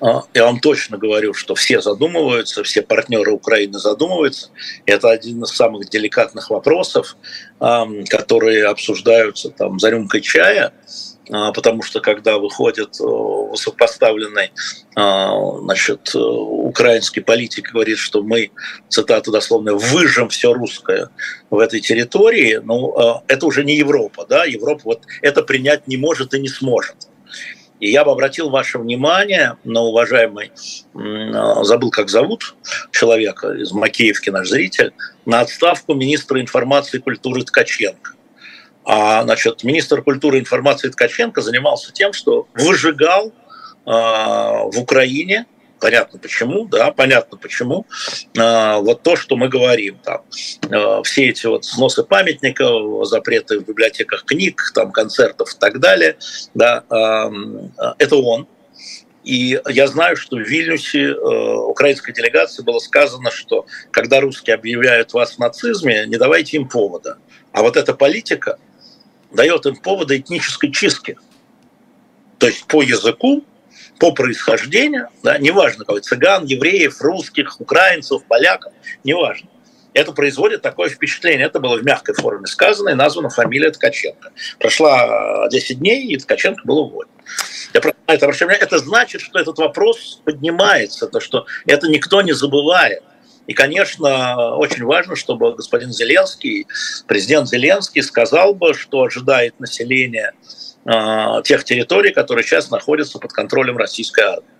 А, 0.05 0.25
я 0.35 0.45
вам 0.45 0.61
точно 0.61 0.99
говорю, 0.99 1.33
что 1.33 1.55
все 1.55 1.81
задумываются, 1.81 2.63
все 2.63 2.83
партнеры 2.83 3.33
Украины 3.33 3.79
задумываются. 3.79 4.51
Это 4.85 5.09
один 5.09 5.43
из 5.43 5.51
самых 5.51 5.89
деликатных 5.89 6.51
вопросов, 6.51 7.17
которые 7.59 8.67
обсуждаются 8.67 9.49
там 9.49 9.79
за 9.79 9.89
рюмкой 9.89 10.21
чая, 10.21 10.75
а, 11.31 11.53
потому 11.53 11.83
что 11.83 12.01
когда 12.01 12.37
выходит 12.37 13.01
э, 13.01 13.05
высокопоставленный 13.05 14.53
а, 14.95 15.59
значит, 15.61 16.15
украинский 16.15 17.23
политик 17.23 17.73
говорит, 17.73 17.97
что 17.97 18.23
мы, 18.23 18.51
цитата 18.91 19.31
дословно, 19.31 19.75
выжжем 19.75 20.29
все 20.29 20.53
русское 20.53 21.09
в 21.49 21.59
этой 21.59 21.81
территории, 21.81 22.61
ну, 22.63 23.23
это 23.27 23.47
уже 23.47 23.65
не 23.65 23.77
Европа, 23.77 24.27
да, 24.29 24.45
Европа 24.45 24.83
вот 24.85 25.03
это 25.23 25.43
принять 25.43 25.89
не 25.89 25.97
может 25.97 26.35
и 26.35 26.41
не 26.41 26.49
сможет. 26.49 27.09
И 27.81 27.91
я 27.91 28.05
бы 28.05 28.13
обратил 28.13 28.51
ваше 28.51 28.79
внимание 28.79 29.57
на 29.65 29.81
уважаемый, 29.83 30.53
забыл, 30.95 31.91
как 31.91 32.09
зовут 32.09 32.55
человека 32.93 33.53
из 33.53 33.73
Макеевки, 33.73 34.31
наш 34.31 34.49
зритель, 34.49 34.93
на 35.27 35.41
отставку 35.41 35.95
министра 35.95 36.41
информации 36.41 36.99
и 36.99 37.01
культуры 37.01 37.43
Ткаченко. 37.43 38.13
А, 38.85 39.23
значит, 39.25 39.65
министр 39.65 40.03
культуры 40.03 40.39
и 40.39 40.41
информации 40.41 40.89
Ткаченко 40.89 41.41
занимался 41.41 41.93
тем, 41.93 42.13
что 42.13 42.47
выжигал 42.55 43.29
э, 43.29 43.33
в 43.87 44.79
Украине 44.79 45.47
понятно 45.85 46.19
почему, 46.19 46.65
да, 46.65 46.93
понятно 46.93 47.37
почему. 47.37 47.85
А, 48.39 48.79
вот 48.79 49.03
то, 49.03 49.17
что 49.17 49.37
мы 49.37 49.51
говорим, 49.51 49.99
там, 50.03 50.23
а, 50.71 51.03
все 51.03 51.27
эти 51.27 51.45
вот 51.45 51.67
сносы 51.67 52.03
памятников, 52.05 53.07
запреты 53.07 53.61
в 53.61 53.67
библиотеках 53.67 54.25
книг, 54.25 54.73
там, 54.75 54.93
концертов 54.93 55.53
и 55.53 55.59
так 55.59 55.81
далее, 55.81 56.17
да, 56.55 56.85
а, 56.89 57.31
это 57.99 58.17
он. 58.17 58.49
И 59.25 59.61
я 59.69 59.87
знаю, 59.87 60.17
что 60.17 60.37
в 60.37 60.41
Вильнюсе 60.41 61.03
э, 61.03 61.15
украинской 61.15 62.13
делегации 62.13 62.63
было 62.63 62.79
сказано, 62.79 63.31
что 63.31 63.65
когда 63.91 64.21
русские 64.21 64.55
объявляют 64.55 65.15
вас 65.15 65.37
в 65.37 65.39
нацизме, 65.39 66.05
не 66.07 66.19
давайте 66.19 66.59
им 66.59 66.69
повода. 66.69 67.17
А 67.53 67.63
вот 67.63 67.79
эта 67.79 67.95
политика 67.95 68.59
дает 69.33 69.65
им 69.65 69.77
повода 69.77 70.15
этнической 70.15 70.71
чистки. 70.71 71.17
То 72.39 72.49
есть 72.49 72.67
по 72.67 72.83
языку 72.83 73.45
по 74.05 74.13
происхождению, 74.13 75.09
да, 75.23 75.39
неважно, 75.39 75.87
какой 75.87 76.03
цыган, 76.03 76.45
евреев, 76.45 77.01
русских, 77.01 77.59
украинцев, 77.59 78.23
поляков, 78.29 78.75
неважно. 79.03 79.49
Это 79.95 80.13
производит 80.13 80.61
такое 80.61 80.91
впечатление. 80.91 81.47
Это 81.47 81.59
было 81.59 81.79
в 81.79 81.85
мягкой 81.85 82.15
форме 82.15 82.47
сказано 82.47 82.91
и 82.91 82.95
названа 82.95 83.31
фамилия 83.31 83.71
Ткаченко. 83.71 84.33
Прошла 84.59 85.49
10 85.49 85.79
дней, 85.79 86.07
и 86.09 86.19
Ткаченко 86.19 86.67
был 86.67 86.81
уволен. 86.81 87.09
Я 87.73 87.81
это, 88.07 88.27
это 88.27 88.79
значит, 88.79 89.23
что 89.23 89.39
этот 89.39 89.57
вопрос 89.57 90.21
поднимается, 90.23 91.07
то, 91.07 91.19
что 91.19 91.47
это 91.65 91.89
никто 91.89 92.21
не 92.21 92.33
забывает. 92.33 93.03
И, 93.47 93.55
конечно, 93.55 94.55
очень 94.57 94.85
важно, 94.85 95.17
чтобы 95.17 95.55
господин 95.55 95.93
Зеленский, 95.93 96.67
президент 97.07 97.49
Зеленский 97.49 98.03
сказал 98.03 98.55
бы, 98.55 98.75
что 98.75 99.05
ожидает 99.05 99.59
население 99.61 100.35
тех 101.45 101.65
территорий, 101.65 102.13
которые 102.13 102.45
сейчас 102.45 102.71
находятся 102.71 103.19
под 103.19 103.33
контролем 103.33 103.77
российской 103.77 104.21
армии. 104.21 104.55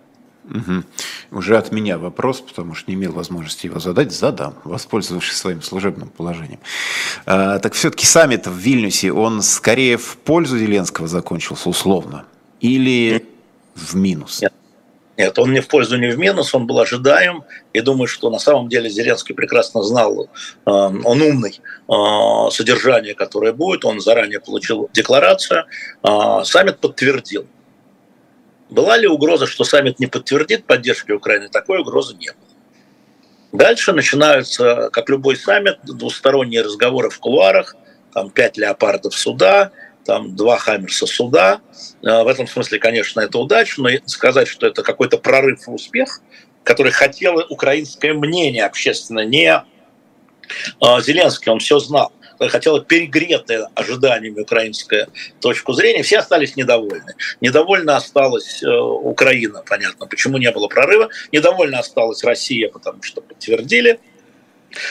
Угу. 0.49 1.37
Уже 1.39 1.57
от 1.57 1.71
меня 1.71 1.97
вопрос, 1.97 2.41
потому 2.41 2.75
что 2.75 2.91
не 2.91 2.95
имел 2.95 3.13
возможности 3.13 3.65
его 3.65 3.79
задать, 3.79 4.11
задам, 4.11 4.55
воспользовавшись 4.63 5.37
своим 5.37 5.61
служебным 5.61 6.09
положением. 6.09 6.59
А, 7.25 7.59
так 7.59 7.73
все-таки 7.73 8.05
саммит 8.05 8.45
в 8.45 8.55
Вильнюсе, 8.55 9.11
он 9.11 9.41
скорее 9.41 9.97
в 9.97 10.17
пользу 10.17 10.57
Зеленского 10.57 11.07
закончился 11.07 11.69
условно 11.69 12.25
или 12.59 13.25
в 13.75 13.95
минус? 13.95 14.41
Нет. 14.41 14.53
Нет, 15.17 15.39
он 15.39 15.53
не 15.53 15.61
в 15.61 15.67
пользу, 15.67 15.97
не 15.97 16.07
в 16.07 16.17
минус, 16.17 16.53
он 16.53 16.67
был 16.67 16.79
ожидаем. 16.79 17.43
И 17.73 17.81
думаю, 17.81 18.07
что 18.07 18.29
на 18.29 18.39
самом 18.39 18.67
деле 18.67 18.89
Зеленский 18.89 19.33
прекрасно 19.33 19.81
знал, 19.81 20.23
э, 20.23 20.27
он 20.65 21.21
умный, 21.21 21.61
э, 21.87 22.51
содержание, 22.51 23.13
которое 23.13 23.53
будет. 23.53 23.85
Он 23.85 24.01
заранее 24.01 24.41
получил 24.41 24.89
декларацию. 24.93 25.65
Э, 26.03 26.43
саммит 26.43 26.79
подтвердил. 26.79 27.47
Была 28.69 28.97
ли 28.97 29.07
угроза, 29.07 29.47
что 29.47 29.63
саммит 29.63 29.99
не 29.99 30.07
подтвердит 30.07 30.65
поддержки 30.65 31.11
Украины? 31.11 31.47
Такой 31.49 31.79
угрозы 31.79 32.15
не 32.15 32.31
было. 32.31 32.55
Дальше 33.53 33.93
начинаются, 33.93 34.89
как 34.91 35.09
любой 35.09 35.37
саммит, 35.37 35.77
двусторонние 35.83 36.61
разговоры 36.61 37.09
в 37.09 37.19
кулуарах, 37.19 37.77
там 38.13 38.29
пять 38.29 38.57
леопардов 38.57 39.15
суда, 39.15 39.71
там 40.05 40.35
два 40.35 40.57
Хаммерса 40.57 41.07
суда. 41.07 41.61
Э, 42.03 42.23
в 42.23 42.27
этом 42.27 42.47
смысле, 42.47 42.79
конечно, 42.79 43.19
это 43.19 43.37
удача, 43.37 43.81
но 43.81 43.89
сказать, 44.05 44.47
что 44.47 44.67
это 44.67 44.83
какой-то 44.83 45.17
прорыв 45.17 45.67
и 45.67 45.71
успех, 45.71 46.21
который 46.63 46.91
хотело 46.91 47.45
украинское 47.49 48.13
мнение 48.13 48.65
общественно, 48.65 49.25
не 49.25 49.51
э, 49.51 49.61
Зеленский, 51.01 51.51
он 51.51 51.59
все 51.59 51.79
знал 51.79 52.11
хотела 52.49 52.83
перегретая 52.83 53.69
ожиданиями 53.75 54.41
украинская 54.41 55.07
точку 55.39 55.73
зрения, 55.73 56.03
все 56.03 56.19
остались 56.19 56.55
недовольны. 56.55 57.15
Недовольна 57.41 57.95
осталась 57.95 58.61
э, 58.63 58.67
Украина, 58.67 59.63
понятно, 59.67 60.07
почему 60.07 60.37
не 60.37 60.51
было 60.51 60.67
прорыва. 60.67 61.09
Недовольна 61.31 61.79
осталась 61.79 62.23
Россия, 62.23 62.69
потому 62.69 63.01
что 63.03 63.21
подтвердили. 63.21 63.99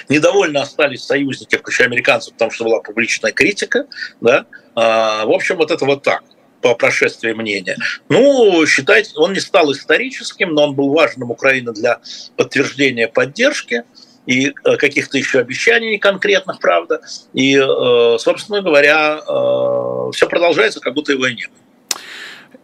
Недовольны 0.09 0.59
остались 0.59 1.05
союзники, 1.05 1.57
включая 1.57 1.89
американцев, 1.89 2.33
потому 2.35 2.51
что 2.51 2.65
была 2.65 2.81
публичная 2.81 3.33
критика. 3.33 3.87
Да? 4.21 4.47
А, 4.75 5.27
в 5.27 5.31
общем, 5.31 5.57
вот 5.57 5.71
это 5.71 5.85
вот 5.85 6.03
так 6.03 6.23
по 6.65 6.75
прошествии 6.75 7.33
мнения. 7.33 7.77
Ну, 8.09 8.65
считайте, 8.67 9.13
он 9.17 9.35
не 9.35 9.41
стал 9.41 9.71
историческим, 9.73 10.55
но 10.55 10.65
он 10.65 10.75
был 10.75 10.95
важным 10.95 11.31
Украине 11.31 11.73
для 11.73 12.01
подтверждения 12.37 13.07
поддержки 13.07 13.85
и 14.25 14.49
э, 14.49 14.77
каких-то 14.77 15.19
еще 15.19 15.41
обещаний 15.41 15.99
конкретных, 15.99 16.61
правда. 16.61 17.03
И, 17.35 17.55
э, 17.57 18.17
собственно 18.19 18.63
говоря, 18.63 19.21
э, 19.21 20.11
все 20.15 20.27
продолжается, 20.27 20.81
как 20.81 20.95
будто 20.95 21.13
его 21.13 21.27
и 21.27 21.35
нет. 21.35 21.51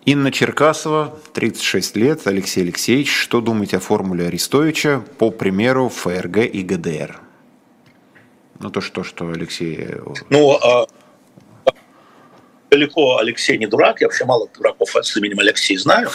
Инна 0.04 0.32
Черкасова, 0.32 1.18
36 1.34 1.96
лет. 1.96 2.26
Алексей 2.26 2.62
Алексеевич, 2.62 3.12
что 3.14 3.40
думаете 3.40 3.76
о 3.76 3.80
формуле 3.80 4.26
Арестовича 4.26 5.02
по 5.18 5.30
примеру 5.30 5.88
ФРГ 5.88 6.38
и 6.38 6.62
ГДР? 6.62 7.20
Ну, 8.58 8.70
то, 8.70 8.80
что, 8.80 9.04
что 9.04 9.28
Алексей... 9.28 9.88
Ну, 10.28 10.52
а, 10.52 10.86
далеко 12.70 13.18
Алексей 13.18 13.58
не 13.58 13.66
дурак. 13.66 14.00
Я 14.00 14.06
вообще 14.06 14.24
мало 14.24 14.48
дураков 14.56 14.94
с 14.94 15.16
именем 15.16 15.40
Алексей 15.40 15.76
знаю. 15.76 16.10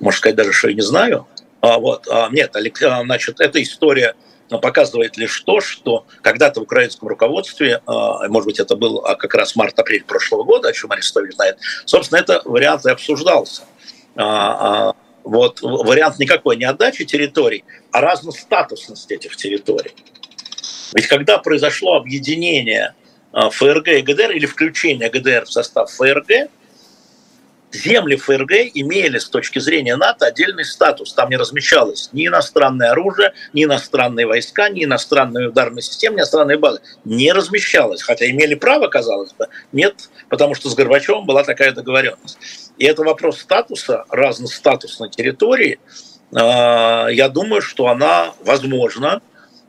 Можно 0.00 0.18
сказать 0.18 0.36
даже, 0.36 0.52
что 0.52 0.68
и 0.68 0.74
не 0.74 0.82
знаю. 0.82 1.26
А, 1.60 1.78
вот, 1.78 2.06
а, 2.08 2.28
нет, 2.30 2.54
а, 2.56 3.02
значит, 3.02 3.40
эта 3.40 3.62
история 3.62 4.14
показывает 4.48 5.16
лишь 5.18 5.40
то, 5.42 5.60
что 5.60 6.06
когда-то 6.22 6.60
в 6.60 6.62
украинском 6.62 7.08
руководстве, 7.08 7.82
а, 7.86 8.26
может 8.28 8.46
быть, 8.46 8.58
это 8.58 8.76
был 8.76 9.04
а, 9.04 9.14
как 9.14 9.34
раз 9.34 9.54
март-апрель 9.56 10.04
прошлого 10.04 10.44
года, 10.44 10.68
о 10.68 10.72
чем 10.72 10.90
Арестович 10.90 11.34
знает, 11.34 11.58
собственно, 11.84 12.18
это 12.18 12.40
вариант 12.44 12.86
и 12.86 12.90
обсуждался. 12.90 13.62
А, 14.16 14.94
вот 15.24 15.60
вариант 15.60 16.18
никакой 16.18 16.56
не 16.56 16.64
отдачи 16.64 17.04
территорий, 17.04 17.64
а 17.92 18.00
разностатусность 18.00 19.10
этих 19.10 19.36
территорий. 19.36 19.94
Ведь 20.94 21.06
когда 21.06 21.36
произошло 21.36 21.96
объединение 21.96 22.94
ФРГ 23.32 23.88
и 23.88 24.00
ГДР 24.00 24.30
или 24.30 24.46
включение 24.46 25.10
ГДР 25.10 25.44
в 25.44 25.52
состав 25.52 25.90
ФРГ, 25.90 26.48
земли 27.72 28.16
ФРГ 28.16 28.52
имели 28.74 29.18
с 29.18 29.28
точки 29.28 29.58
зрения 29.58 29.96
НАТО 29.96 30.26
отдельный 30.26 30.64
статус. 30.64 31.12
Там 31.12 31.30
не 31.30 31.36
размещалось 31.36 32.10
ни 32.12 32.26
иностранное 32.26 32.90
оружие, 32.90 33.32
ни 33.52 33.64
иностранные 33.64 34.26
войска, 34.26 34.68
ни 34.68 34.84
иностранные 34.84 35.48
ударные 35.48 35.82
системы, 35.82 36.16
ни 36.16 36.20
иностранные 36.20 36.58
базы. 36.58 36.80
Не 37.04 37.32
размещалось, 37.32 38.02
хотя 38.02 38.28
имели 38.28 38.54
право, 38.54 38.88
казалось 38.88 39.32
бы. 39.32 39.48
Нет, 39.72 40.08
потому 40.28 40.54
что 40.54 40.70
с 40.70 40.74
Горбачевым 40.74 41.26
была 41.26 41.44
такая 41.44 41.72
договоренность. 41.72 42.38
И 42.78 42.84
это 42.84 43.02
вопрос 43.02 43.40
статуса, 43.40 44.04
разностатусной 44.08 45.10
территории. 45.10 45.78
А, 46.34 47.08
я 47.08 47.28
думаю, 47.28 47.62
что 47.62 47.88
она 47.88 48.34
возможна 48.44 49.20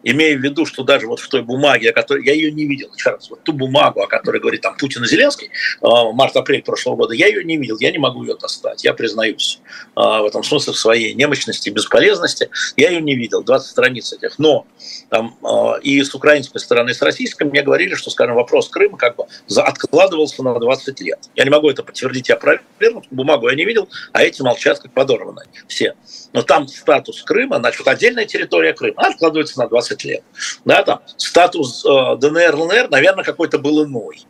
имея 0.04 0.38
в 0.38 0.42
виду, 0.42 0.66
что 0.66 0.84
даже 0.84 1.08
вот 1.08 1.20
в 1.20 1.28
той 1.28 1.42
бумаге, 1.42 1.90
о 1.90 1.94
которой 1.94 2.26
я 2.26 2.34
ее 2.34 2.52
не 2.52 2.66
видел, 2.66 2.90
еще 2.96 3.12
раз, 3.12 3.30
вот 3.30 3.44
ту 3.44 3.54
бумагу, 3.54 4.02
о 4.02 4.08
которой 4.08 4.40
говорит 4.40 4.62
там 4.62 4.76
Путин 4.78 5.04
и 5.04 5.08
Зеленский, 5.08 5.50
а, 5.82 6.12
март-апрель 6.12 6.64
прошлого 6.64 6.96
года, 6.96 7.14
я 7.14 7.28
ее 7.28 7.44
не 7.44 7.58
видел, 7.58 7.78
я 7.80 7.92
не 7.92 7.98
могу 7.98 8.24
ее 8.24 8.36
достать, 8.36 8.84
я 8.84 8.94
признаюсь 8.94 9.60
а, 9.96 10.22
в 10.22 10.26
этом 10.26 10.44
смысле 10.44 10.74
в 10.74 10.78
своей 10.78 11.14
немощности, 11.14 11.70
бесполезности, 11.70 12.50
я 12.78 12.90
ее 12.90 13.02
не 13.02 13.16
видел, 13.16 13.44
20 13.44 13.70
страниц 13.70 14.14
этих, 14.14 14.40
но 14.40 14.66
там, 15.10 15.38
а, 15.44 15.78
и 15.82 16.02
с 16.02 16.14
украинской 16.14 16.60
стороны, 16.60 16.92
и 16.92 16.94
с 16.94 17.02
российской 17.02 17.44
мне 17.44 17.62
говорили, 17.62 17.96
что, 17.96 18.10
скажем, 18.10 18.36
вопрос 18.36 18.70
Крыма 18.70 18.98
как 18.98 19.16
бы 19.16 19.26
откладывался 19.58 20.44
на 20.44 20.58
20 20.60 21.02
лет. 21.02 21.20
Я 21.36 21.44
не 21.44 21.50
могу 21.50 21.70
это 21.70 21.84
подтвердить 21.84 22.30
и 22.30 22.34
опровергнуть, 22.34 23.08
бумагу 23.12 23.50
я 23.50 23.56
не 23.56 23.66
видел, 23.66 23.90
а 24.14 24.24
эти 24.24 24.42
молчат 24.42 24.80
как 24.80 24.92
подорванные 24.94 25.48
все. 25.68 25.96
Но 26.34 26.44
там 26.44 26.68
статус 26.68 27.22
Крыма, 27.24 27.58
значит, 27.58 27.88
отдельная 27.88 28.26
территория 28.26 28.74
Крыма, 28.74 29.02
откладывается 29.02 29.60
на 29.60 29.68
20 29.68 29.89
20 29.90 30.04
лет. 30.06 30.24
Да, 30.66 30.84
там 30.84 31.02
статус 31.18 31.86
э, 31.86 32.16
ДНР, 32.18 32.56
ЛНР, 32.56 32.90
наверное, 32.90 33.24
какой-то 33.24 33.58
был 33.60 33.86
иной. 33.86 34.22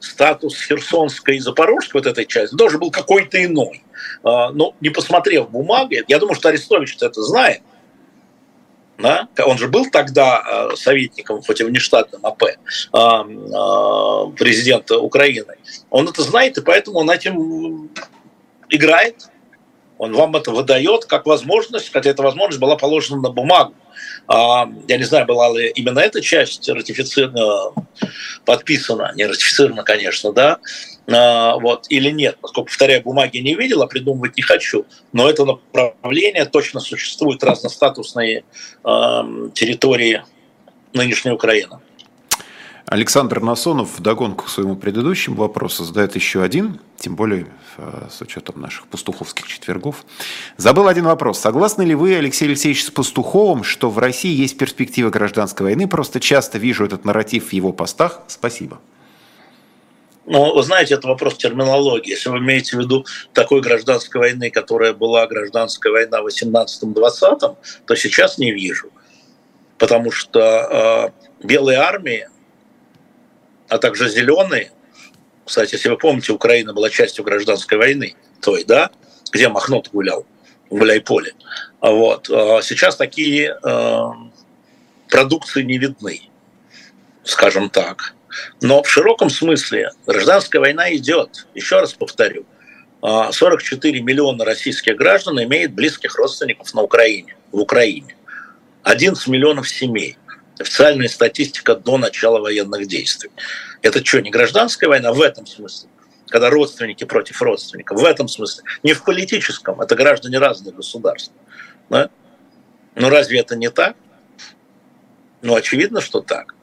Статус 0.00 0.60
Херсонской 0.60 1.36
и 1.36 1.40
Запорожской, 1.40 2.00
вот 2.00 2.06
этой 2.06 2.26
части, 2.26 2.54
тоже 2.56 2.78
был 2.78 2.90
какой-то 2.90 3.42
иной. 3.42 3.82
Э, 4.24 4.50
но 4.52 4.74
не 4.80 4.90
посмотрев 4.90 5.50
бумаги, 5.50 6.04
я 6.08 6.18
думаю, 6.18 6.34
что 6.34 6.48
Арестович 6.48 6.96
это 7.00 7.22
знает, 7.22 7.62
да? 8.98 9.28
Он 9.44 9.58
же 9.58 9.68
был 9.68 9.90
тогда 9.90 10.42
э, 10.72 10.76
советником, 10.76 11.42
хоть 11.42 11.60
и 11.60 11.64
внештатным 11.64 12.24
АП, 12.24 12.42
э, 12.42 12.48
э, 12.92 14.36
президента 14.36 14.98
Украины. 14.98 15.54
Он 15.90 16.08
это 16.08 16.22
знает, 16.22 16.58
и 16.58 16.62
поэтому 16.62 16.98
он 16.98 17.10
этим 17.10 17.90
играет. 18.68 19.28
Он 19.96 20.12
вам 20.12 20.36
это 20.36 20.50
выдает 20.50 21.04
как 21.06 21.24
возможность, 21.26 21.92
хотя 21.92 22.10
эта 22.10 22.22
возможность 22.22 22.60
была 22.60 22.76
положена 22.76 23.20
на 23.20 23.30
бумагу. 23.30 23.74
А, 24.26 24.68
я 24.88 24.96
не 24.96 25.04
знаю, 25.04 25.26
была 25.26 25.56
ли 25.56 25.68
именно 25.68 25.98
эта 25.98 26.20
часть 26.20 26.68
ратифицирована, 26.68 27.72
подписана, 28.44 29.12
не 29.14 29.26
ратифицирована, 29.26 29.82
конечно, 29.82 30.32
да, 30.32 30.58
а, 31.10 31.56
вот, 31.56 31.86
или 31.90 32.10
нет. 32.10 32.38
Поскольку, 32.40 32.68
повторяю, 32.68 33.02
бумаги 33.02 33.38
не 33.38 33.54
видел, 33.54 33.82
а 33.82 33.86
придумывать 33.86 34.36
не 34.36 34.42
хочу, 34.42 34.86
но 35.12 35.28
это 35.28 35.44
направление 35.44 36.44
точно 36.46 36.80
существует 36.80 37.42
разностатусные 37.44 38.44
территории 38.82 40.22
нынешней 40.92 41.32
Украины. 41.32 41.80
Александр 42.86 43.40
Насонов 43.40 43.98
в 43.98 44.02
догонку 44.02 44.44
к 44.44 44.48
своему 44.48 44.76
предыдущему 44.76 45.36
вопросу 45.36 45.84
задает 45.84 46.14
еще 46.16 46.42
один, 46.42 46.80
тем 46.98 47.16
более 47.16 47.46
э, 47.78 48.08
с 48.10 48.20
учетом 48.20 48.60
наших 48.60 48.86
пастуховских 48.88 49.46
четвергов. 49.46 50.04
Забыл 50.58 50.86
один 50.86 51.04
вопрос. 51.04 51.38
Согласны 51.38 51.82
ли 51.82 51.94
вы, 51.94 52.14
Алексей 52.14 52.44
Алексеевич, 52.44 52.84
с 52.84 52.90
Пастуховым, 52.90 53.64
что 53.64 53.88
в 53.88 53.98
России 53.98 54.34
есть 54.34 54.58
перспектива 54.58 55.08
гражданской 55.08 55.64
войны? 55.64 55.88
Просто 55.88 56.20
часто 56.20 56.58
вижу 56.58 56.84
этот 56.84 57.06
нарратив 57.06 57.48
в 57.48 57.52
его 57.54 57.72
постах. 57.72 58.20
Спасибо. 58.26 58.78
Ну, 60.26 60.54
вы 60.54 60.62
знаете, 60.62 60.94
это 60.94 61.08
вопрос 61.08 61.36
терминологии. 61.36 62.10
Если 62.10 62.28
вы 62.28 62.38
имеете 62.38 62.76
в 62.76 62.80
виду 62.80 63.06
такой 63.32 63.62
гражданской 63.62 64.20
войны, 64.20 64.50
которая 64.50 64.92
была 64.92 65.26
гражданская 65.26 65.90
война 65.92 66.22
в 66.22 66.26
18-20, 66.26 67.56
то 67.86 67.94
сейчас 67.94 68.38
не 68.38 68.52
вижу. 68.52 68.88
Потому 69.78 70.10
что 70.10 71.12
э, 71.42 71.44
белые 71.46 71.78
армии 71.78 72.28
а 73.74 73.78
также 73.78 74.08
зеленые. 74.08 74.70
Кстати, 75.44 75.74
если 75.74 75.88
вы 75.88 75.98
помните, 75.98 76.32
Украина 76.32 76.72
была 76.72 76.90
частью 76.90 77.24
гражданской 77.24 77.76
войны 77.76 78.14
той, 78.40 78.62
да, 78.64 78.90
где 79.32 79.48
Махнот 79.48 79.88
гулял 79.92 80.24
в 80.70 80.76
Гуляй-поле. 80.76 81.32
Вот. 81.80 82.30
А 82.30 82.62
сейчас 82.62 82.94
такие 82.94 83.58
э, 83.62 84.00
продукции 85.08 85.64
не 85.64 85.78
видны, 85.78 86.20
скажем 87.24 87.68
так. 87.68 88.14
Но 88.62 88.84
в 88.84 88.88
широком 88.88 89.28
смысле 89.28 89.90
гражданская 90.06 90.60
война 90.60 90.94
идет. 90.94 91.48
Еще 91.54 91.80
раз 91.80 91.94
повторю, 91.94 92.46
44 93.02 94.00
миллиона 94.02 94.44
российских 94.44 94.96
граждан 94.96 95.42
имеют 95.42 95.72
близких 95.72 96.14
родственников 96.16 96.72
на 96.74 96.82
Украине, 96.82 97.36
в 97.50 97.58
Украине. 97.58 98.14
11 98.84 99.26
миллионов 99.26 99.68
семей 99.68 100.16
официальная 100.58 101.08
статистика 101.08 101.74
до 101.74 101.98
начала 101.98 102.40
военных 102.40 102.86
действий. 102.86 103.30
Это 103.82 104.04
что, 104.04 104.20
не 104.20 104.30
гражданская 104.30 104.88
война 104.88 105.12
в 105.12 105.20
этом 105.20 105.46
смысле? 105.46 105.88
Когда 106.28 106.50
родственники 106.50 107.04
против 107.04 107.40
родственников. 107.42 108.00
В 108.00 108.04
этом 108.04 108.28
смысле. 108.28 108.64
Не 108.82 108.92
в 108.92 109.04
политическом. 109.04 109.80
Это 109.80 109.94
граждане 109.94 110.38
разных 110.38 110.74
государств. 110.74 111.32
Да? 111.90 112.10
Ну 112.94 113.08
разве 113.08 113.40
это 113.40 113.56
не 113.56 113.70
так? 113.70 113.96
Ну 115.42 115.54
очевидно, 115.54 116.00
что 116.00 116.20
так. 116.20 116.54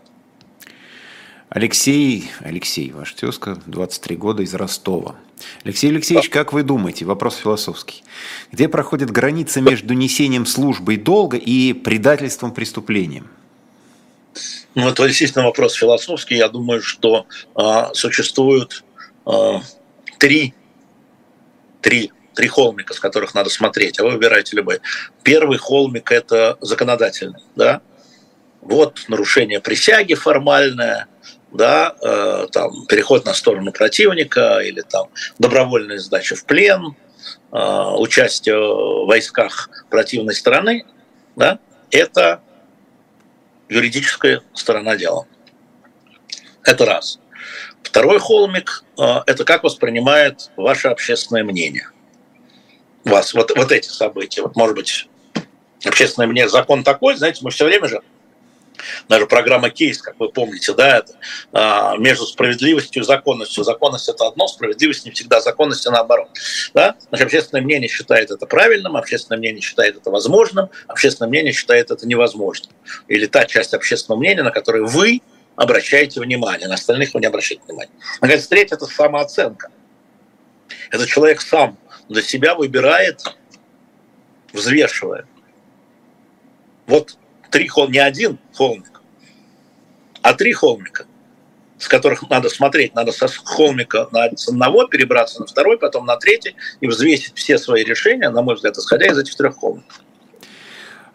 Алексей, 1.49 2.32
Алексей, 2.39 2.91
ваш 2.91 3.13
тезка, 3.13 3.60
23 3.65 4.15
года 4.15 4.41
из 4.41 4.54
Ростова. 4.54 5.17
Алексей 5.65 5.89
Алексеевич, 5.89 6.30
как 6.30 6.54
вы 6.54 6.63
думаете, 6.63 7.04
вопрос 7.04 7.36
философский, 7.36 8.04
где 8.54 8.69
проходит 8.69 9.12
граница 9.12 9.60
между 9.60 9.93
несением 9.93 10.45
службы 10.45 10.93
и 10.93 10.97
долга 10.97 11.36
и 11.36 11.73
предательством 11.73 12.54
преступлением? 12.54 13.27
Ну, 14.76 14.88
это, 14.88 15.04
естественно, 15.04 15.46
вопрос 15.46 15.74
философский. 15.74 16.36
Я 16.36 16.48
думаю, 16.48 16.82
что 16.82 17.26
э, 17.56 17.94
существуют 17.94 18.84
э, 19.26 19.60
три, 20.17 20.54
три, 21.82 22.12
три 22.34 22.48
холмика, 22.48 22.94
с 22.94 23.00
которых 23.00 23.34
надо 23.34 23.50
смотреть, 23.50 24.00
а 24.00 24.04
вы 24.04 24.12
выбираете 24.12 24.56
любой. 24.56 24.80
Первый 25.24 25.58
холмик– 25.58 26.12
это 26.13 26.58
законодательный. 26.62 27.41
Да? 27.56 27.82
Вот 28.62 29.06
нарушение 29.08 29.60
присяги 29.60 30.13
формальное, 30.13 31.08
да, 31.52 31.96
э, 32.02 32.48
там, 32.52 32.86
переход 32.88 33.26
на 33.26 33.34
сторону 33.34 33.74
противника 33.74 34.60
или 34.60 34.82
там, 34.82 35.10
добровольная 35.38 35.98
сдача 35.98 36.36
в 36.36 36.46
плен, 36.46 36.96
э, 37.52 37.58
участие 37.98 38.58
в 38.58 39.08
войсках 39.08 39.70
противной 39.89 40.36
стороны, 40.36 40.86
да, 41.36 41.60
это 41.89 42.41
юридическая 43.71 44.41
сторона 44.53 44.97
дела. 44.97 45.25
Это 46.63 46.86
раз. 46.86 47.19
Второй 47.81 48.19
холмик 48.19 48.84
э,– 48.99 49.03
это 49.25 49.45
как 49.45 49.63
воспринимает 49.63 50.51
ваше 50.57 50.89
общественное 50.89 51.43
мнение. 51.43 51.89
Вас, 53.05 53.34
вот, 53.34 53.51
вот 53.55 53.71
эти 53.71 53.88
события. 53.88 54.41
Вот, 54.41 54.57
может 54.57 54.75
быть, 54.75 55.10
общественное 55.86 56.27
мнение, 56.27 56.49
закон 56.49 56.84
такой, 56.84 57.15
знаете, 57.15 57.39
мы 57.43 57.49
все 57.49 57.65
время 57.65 57.88
же 57.88 58.01
даже 59.07 59.27
программа 59.27 59.69
кейс, 59.69 60.01
как 60.01 60.19
вы 60.19 60.29
помните, 60.29 60.73
да, 60.73 60.99
это 60.99 61.13
а, 61.51 61.97
между 61.97 62.25
справедливостью 62.25 63.03
и 63.03 63.05
законностью. 63.05 63.63
Законность 63.63 64.10
это 64.10 64.27
одно, 64.27 64.47
справедливость 64.47 65.05
не 65.05 65.12
всегда 65.12 65.41
законность, 65.41 65.86
наоборот. 65.86 66.29
Да? 66.73 66.95
Значит, 67.10 67.25
общественное 67.27 67.63
мнение 67.63 67.89
считает 67.89 68.31
это 68.31 68.45
правильным, 68.45 68.97
общественное 68.97 69.38
мнение 69.38 69.62
считает 69.62 69.97
это 69.97 70.10
возможным, 70.10 70.69
общественное 70.88 71.29
мнение 71.29 71.53
считает 71.53 71.91
это 71.91 72.07
невозможным. 72.07 72.73
Или 73.07 73.25
та 73.25 73.45
часть 73.45 73.73
общественного 73.73 74.19
мнения, 74.19 74.43
на 74.43 74.51
которую 74.51 74.88
вы 74.88 75.21
обращаете 75.55 76.19
внимание, 76.21 76.67
на 76.67 76.75
остальных 76.75 77.13
вы 77.13 77.19
не 77.19 77.27
обращаете 77.27 77.63
внимания. 77.67 77.91
Наконец, 78.21 78.47
третье– 78.47 78.75
это 78.77 78.86
самооценка. 78.86 79.69
Это 80.89 81.05
человек 81.05 81.41
сам 81.41 81.77
для 82.10 82.21
себя 82.21 82.55
выбирает, 82.55 83.21
взвешивая. 84.53 85.25
Вот 86.88 87.17
три 87.51 87.67
холмика, 87.67 87.93
не 87.93 87.99
один 87.99 88.39
холмик, 88.55 89.01
а 90.21 90.33
три 90.33 90.53
холмика, 90.53 91.05
с 91.77 91.87
которых 91.87 92.27
надо 92.29 92.49
смотреть, 92.49 92.95
надо 92.95 93.11
со 93.11 93.27
холмика 93.27 94.07
на, 94.11 94.23
одного 94.25 94.87
перебраться 94.87 95.41
на 95.41 95.45
второй, 95.45 95.77
потом 95.77 96.05
на 96.05 96.17
третий 96.17 96.55
и 96.79 96.87
взвесить 96.87 97.33
все 97.35 97.57
свои 97.57 97.83
решения, 97.83 98.29
на 98.29 98.41
мой 98.41 98.55
взгляд, 98.55 98.77
исходя 98.77 99.07
из 99.07 99.17
этих 99.17 99.35
трех 99.35 99.55
холмиков. 99.57 100.01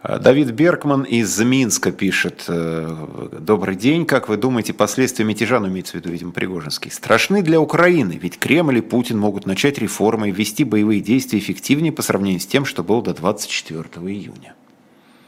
Э, 0.03 0.19
Давид 0.19 0.51
Беркман 0.51 1.03
из 1.03 1.39
Минска 1.39 1.91
пишет. 1.91 2.45
Э, 2.47 3.29
Добрый 3.39 3.75
день. 3.75 4.05
Как 4.05 4.29
вы 4.29 4.37
думаете, 4.37 4.73
последствия 4.73 5.25
мятежа, 5.25 5.59
ну, 5.59 5.67
имеется 5.67 5.93
в 5.93 5.95
виду, 5.95 6.09
видимо, 6.09 6.31
Пригожинский, 6.31 6.91
страшны 6.91 7.41
для 7.41 7.59
Украины? 7.59 8.19
Ведь 8.21 8.37
Кремль 8.37 8.77
и 8.77 8.81
Путин 8.81 9.17
могут 9.17 9.45
начать 9.45 9.79
реформы 9.79 10.29
и 10.29 10.31
вести 10.31 10.63
боевые 10.63 11.01
действия 11.01 11.39
эффективнее 11.39 11.91
по 11.91 12.01
сравнению 12.01 12.39
с 12.39 12.45
тем, 12.45 12.65
что 12.65 12.83
было 12.83 13.01
до 13.01 13.13
24 13.13 13.83
июня. 14.05 14.55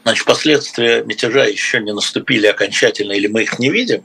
Значит, 0.02 0.24
последствия 0.24 1.02
мятежа 1.04 1.44
еще 1.44 1.80
не 1.80 1.92
наступили 1.92 2.46
окончательно, 2.46 3.12
или 3.12 3.26
мы 3.26 3.42
их 3.42 3.58
не 3.58 3.70
видим. 3.70 4.04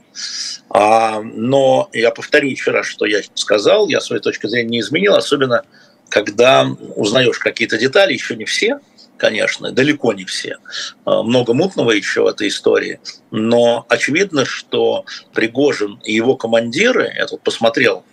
А, 0.70 1.20
но 1.22 1.88
я 1.92 2.10
повторю 2.10 2.48
еще 2.48 2.70
раз, 2.70 2.86
что 2.86 3.06
я 3.06 3.20
сказал, 3.34 3.88
я 3.88 4.00
свою 4.00 4.20
точку 4.20 4.48
зрения 4.48 4.68
не 4.68 4.80
изменил, 4.80 5.14
особенно 5.14 5.64
когда 6.08 6.66
узнаешь 6.94 7.38
какие-то 7.38 7.78
детали, 7.78 8.12
еще 8.12 8.36
не 8.36 8.44
все– 8.44 8.78
конечно, 9.16 9.72
далеко 9.72 10.12
не 10.12 10.24
все. 10.24 10.58
А, 11.04 11.22
много 11.22 11.54
мутного 11.54 11.90
еще 11.90 12.22
в 12.22 12.26
этой 12.26 12.48
истории. 12.48 13.00
Но 13.30 13.86
очевидно, 13.88 14.44
что 14.44 15.04
Пригожин 15.32 16.00
и 16.04 16.14
его 16.14 16.36
командиры, 16.36 17.12
я 17.16 17.26
тут 17.26 17.42
посмотрел 17.42 18.04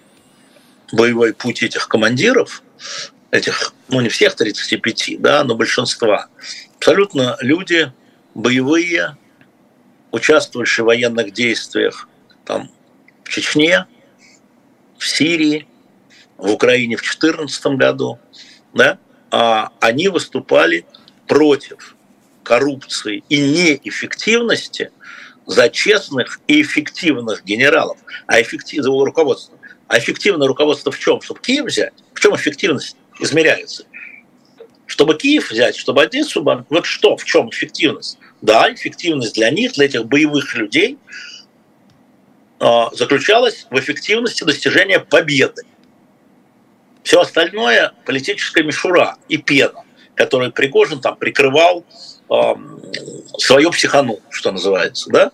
боевой 0.91 1.33
путь 1.33 1.63
этих 1.63 1.87
командиров, 1.87 2.63
этих, 3.31 3.73
ну 3.89 4.01
не 4.01 4.09
всех 4.09 4.35
35, 4.35 5.15
да, 5.19 5.43
но 5.43 5.55
большинства, 5.55 6.27
абсолютно 6.83 7.37
люди 7.39 7.93
боевые, 8.35 9.17
участвовавшие 10.11 10.83
в 10.83 10.87
военных 10.87 11.31
действиях 11.31 12.09
там, 12.43 12.69
в 13.23 13.29
Чечне, 13.29 13.85
в 14.97 15.07
Сирии, 15.07 15.65
в 16.37 16.51
Украине 16.51 16.97
в 16.97 16.99
2014 16.99 17.65
году, 17.77 18.19
да, 18.73 18.99
а 19.31 19.71
они 19.79 20.09
выступали 20.09 20.85
против 21.25 21.95
коррупции 22.43 23.23
и 23.29 23.39
неэффективности 23.39 24.91
за 25.45 25.69
честных 25.69 26.41
и 26.47 26.61
эффективных 26.61 27.45
генералов, 27.45 27.97
а 28.27 28.41
эффективного 28.41 29.05
руководства. 29.05 29.57
А 29.87 29.99
эффективное 29.99 30.49
руководство 30.49 30.91
в 30.91 30.99
чем? 30.99 31.21
Чтобы 31.21 31.39
Киев 31.39 31.65
взять? 31.65 31.93
В 32.13 32.19
чем 32.19 32.35
эффективность 32.35 32.97
измеряется? 33.21 33.85
Чтобы 34.85 35.15
Киев 35.15 35.51
взять, 35.51 35.75
чтобы 35.75 36.03
Одессу, 36.03 36.43
вот 36.43 36.85
что, 36.85 37.17
в 37.17 37.23
чем 37.23 37.49
эффективность? 37.49 38.17
Да, 38.41 38.71
эффективность 38.71 39.35
для 39.35 39.49
них, 39.49 39.73
для 39.73 39.85
этих 39.85 40.05
боевых 40.05 40.55
людей 40.55 40.97
а, 42.59 42.89
заключалась 42.93 43.67
в 43.69 43.79
эффективности 43.79 44.43
достижения 44.43 44.99
победы. 44.99 45.63
Все 47.03 47.19
остальное– 47.19 47.93
политическая 48.05 48.63
мишура 48.63 49.17
и 49.27 49.37
пена, 49.37 49.83
которую 50.15 50.53
Пригожин 50.53 51.01
там 51.01 51.17
прикрывал 51.17 51.85
э, 52.29 52.35
свою 53.37 53.71
психану, 53.71 54.19
что 54.29 54.53
называется. 54.53 55.09
Да? 55.09 55.31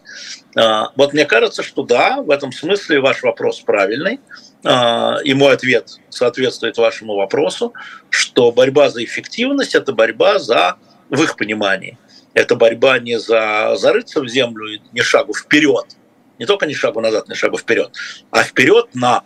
Э, 0.56 0.90
вот 0.96 1.14
мне 1.14 1.26
кажется, 1.26 1.62
что 1.62 1.84
да, 1.84 2.24
в 2.24 2.32
этом 2.32 2.52
смысле 2.52 3.00
ваш 3.00 3.22
вопрос 3.22 3.60
правильный. 3.60 4.20
Э, 4.64 5.22
и 5.24 5.34
мой 5.34 5.54
ответ 5.54 6.00
соответствует 6.10 6.78
вашему 6.78 7.16
вопросу, 7.16 7.74
что 8.10 8.52
борьба 8.52 8.90
за 8.90 9.04
эффективность– 9.04 9.76
это 9.76 9.94
борьба 9.94 10.40
за, 10.40 10.76
в 11.10 11.22
их 11.24 11.36
понимании, 11.36 11.98
это 12.34 12.56
борьба 12.56 13.00
не 13.00 13.20
за 13.20 13.76
зарыться 13.76 14.22
в 14.22 14.28
землю, 14.28 14.80
не 14.92 15.02
шагу 15.02 15.34
вперед, 15.34 15.86
не 16.38 16.46
только 16.46 16.66
не 16.66 16.74
шагу 16.74 17.02
назад, 17.02 17.28
не 17.30 17.36
шагу 17.36 17.58
вперед, 17.58 17.92
а 18.32 18.44
вперед 18.44 18.88
на 18.94 19.24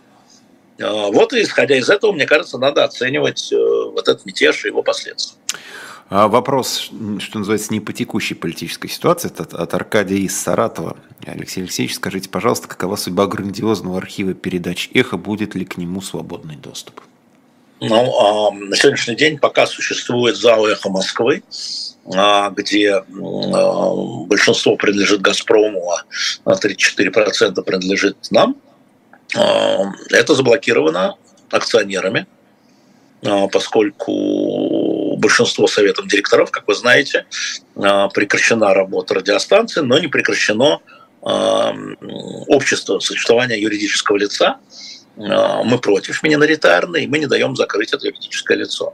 а, 0.80 1.08
вот 1.10 1.32
и 1.32 1.42
исходя 1.42 1.76
из 1.76 1.88
этого, 1.88 2.12
мне 2.12 2.26
кажется, 2.26 2.58
надо 2.58 2.84
оценивать 2.84 3.52
э, 3.52 3.56
вот 3.56 4.08
этот 4.08 4.26
мятеж 4.26 4.64
и 4.64 4.68
его 4.68 4.82
последствия. 4.82 5.38
А 6.10 6.28
вопрос, 6.28 6.90
что 7.18 7.38
называется, 7.38 7.72
не 7.72 7.80
по 7.80 7.92
текущей 7.92 8.34
политической 8.34 8.88
ситуации, 8.88 9.28
это 9.28 9.44
от 9.56 9.74
Аркадия 9.74 10.18
из 10.18 10.38
Саратова. 10.38 10.96
Алексей 11.26 11.62
Алексеевич, 11.62 11.96
скажите, 11.96 12.28
пожалуйста, 12.28 12.68
какова 12.68 12.96
судьба 12.96 13.26
грандиозного 13.26 13.98
архива 13.98 14.34
передач 14.34 14.90
«Эхо», 14.92 15.16
будет 15.16 15.54
ли 15.54 15.64
к 15.64 15.76
нему 15.76 16.00
свободный 16.02 16.56
доступ? 16.56 17.00
Ну, 17.80 17.96
а, 17.96 18.50
на 18.50 18.76
сегодняшний 18.76 19.16
день 19.16 19.38
пока 19.38 19.66
существует 19.66 20.36
зал 20.36 20.66
«Эхо 20.66 20.90
Москвы», 20.90 21.42
где 22.04 23.02
большинство 23.08 24.76
принадлежит 24.76 25.22
«Газпрому», 25.22 25.90
а 26.44 26.52
34% 26.52 27.62
принадлежит 27.62 28.16
нам– 28.30 28.56
а, 29.36 29.92
это 30.10 30.34
заблокировано 30.34 31.16
акционерами, 31.50 32.26
а, 33.24 33.48
поскольку 33.48 34.12
большинство 35.24 35.66
советов 35.66 36.06
директоров, 36.06 36.50
как 36.50 36.68
вы 36.68 36.74
знаете, 36.74 37.26
а, 37.76 38.08
прекращена 38.08 38.74
работа 38.74 39.14
радиостанции, 39.14 39.80
но 39.80 39.98
не 39.98 40.08
прекращено 40.08 40.80
общество 42.48 42.98
существования 42.98 43.58
юридического 43.58 44.18
лица. 44.18 44.58
Мы 45.16 45.78
против 45.78 46.22
миноритарные, 46.22 47.04
и 47.04 47.06
мы 47.06 47.18
не 47.18 47.26
даем 47.26 47.56
закрыть 47.56 47.94
это 47.94 48.06
юридическое 48.06 48.58
лицо. 48.58 48.92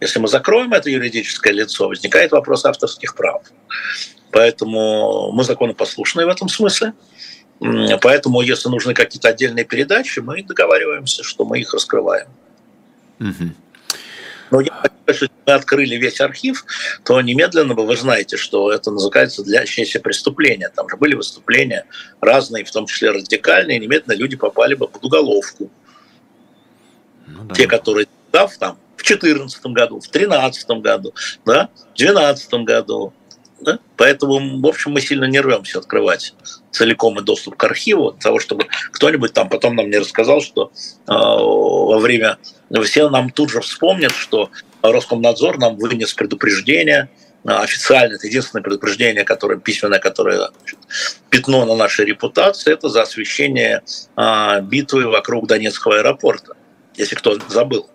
Если 0.00 0.18
мы 0.18 0.26
закроем 0.26 0.72
это 0.72 0.90
юридическое 0.90 1.52
лицо, 1.52 1.86
возникает 1.86 2.32
вопрос 2.32 2.64
авторских 2.64 3.14
прав. 3.14 3.42
Поэтому 4.32 5.30
мы 5.30 5.44
законопослушные 5.44 6.26
в 6.26 6.30
этом 6.30 6.48
смысле. 6.48 6.94
Поэтому, 8.02 8.40
если 8.40 8.68
нужны 8.68 8.92
какие-то 8.92 9.28
отдельные 9.28 9.64
передачи, 9.64 10.18
мы 10.18 10.42
договариваемся, 10.42 11.22
что 11.22 11.44
мы 11.44 11.60
их 11.60 11.72
раскрываем. 11.74 12.26
Угу. 13.20 13.52
Но 14.50 14.60
если 15.06 15.30
мы 15.46 15.52
открыли 15.52 15.96
весь 15.96 16.20
архив, 16.20 16.64
то 17.04 17.20
немедленно 17.20 17.74
бы 17.74 17.86
вы 17.86 17.96
знаете, 17.96 18.36
что 18.36 18.72
это 18.72 18.90
называется 18.90 19.42
длящееся 19.42 20.00
преступление. 20.00 20.70
Там 20.74 20.88
же 20.88 20.96
были 20.96 21.14
выступления 21.14 21.84
разные, 22.20 22.64
в 22.64 22.70
том 22.70 22.86
числе 22.86 23.10
радикальные, 23.10 23.78
немедленно 23.78 24.16
люди 24.16 24.36
попали 24.36 24.74
бы 24.74 24.88
под 24.88 25.04
уголовку. 25.04 25.70
Ну, 27.26 27.44
да. 27.44 27.54
Те, 27.54 27.66
которые 27.66 28.06
да, 28.32 28.46
там, 28.58 28.78
в 28.96 29.02
2014 29.02 29.66
году, 29.66 30.00
в 30.00 30.10
2013 30.10 30.70
году, 30.82 31.14
да, 31.44 31.68
в 31.74 31.96
2012 31.96 32.54
году, 32.64 33.12
да? 33.60 33.78
Поэтому, 33.96 34.60
в 34.60 34.66
общем, 34.66 34.92
мы 34.92 35.00
сильно 35.00 35.24
не 35.24 35.40
рвемся 35.40 35.78
открывать 35.78 36.34
целиком 36.70 37.18
и 37.18 37.22
доступ 37.22 37.56
к 37.56 37.64
архиву, 37.64 38.12
для 38.12 38.20
того, 38.20 38.38
чтобы 38.38 38.66
кто-нибудь 38.92 39.32
там 39.32 39.48
потом 39.48 39.76
нам 39.76 39.90
не 39.90 39.98
рассказал, 39.98 40.40
что 40.40 40.70
э, 41.06 41.12
во 41.12 41.98
время... 41.98 42.38
Все 42.84 43.08
нам 43.08 43.30
тут 43.30 43.50
же 43.50 43.60
вспомнят, 43.60 44.12
что 44.12 44.50
Роскомнадзор 44.82 45.58
нам 45.58 45.76
вынес 45.76 46.14
предупреждение, 46.14 47.10
э, 47.44 47.50
официально, 47.50 48.14
это 48.14 48.26
единственное 48.26 48.62
предупреждение, 48.62 49.24
которое 49.24 49.58
письменное, 49.58 49.98
которое 49.98 50.36
значит, 50.36 50.78
пятно 51.30 51.64
на 51.64 51.74
нашей 51.74 52.04
репутации, 52.04 52.72
это 52.72 52.88
за 52.88 53.02
освещение 53.02 53.82
э, 54.16 54.60
битвы 54.62 55.06
вокруг 55.08 55.46
Донецкого 55.46 55.98
аэропорта, 55.98 56.54
если 56.96 57.14
кто 57.14 57.38
забыл 57.48 57.88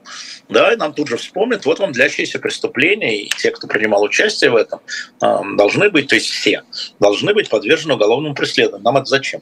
да, 0.54 0.74
и 0.74 0.78
нам 0.78 0.94
тут 0.94 1.10
же 1.10 1.18
вспомнят, 1.18 1.66
вот 1.66 1.80
вам 1.80 1.92
длящиеся 1.92 2.40
преступления, 2.40 3.24
и 3.24 3.30
те, 3.30 3.52
кто 3.52 3.68
принимал 3.68 4.04
участие 4.04 4.52
в 4.52 4.56
этом, 4.56 4.80
должны 5.20 5.90
быть, 5.90 6.08
то 6.08 6.16
есть 6.16 6.30
все, 6.30 6.64
должны 7.00 7.34
быть 7.34 7.50
подвержены 7.50 7.96
уголовному 7.96 8.36
преследованию. 8.36 8.84
Нам 8.86 8.98
это 8.98 9.06
зачем? 9.06 9.42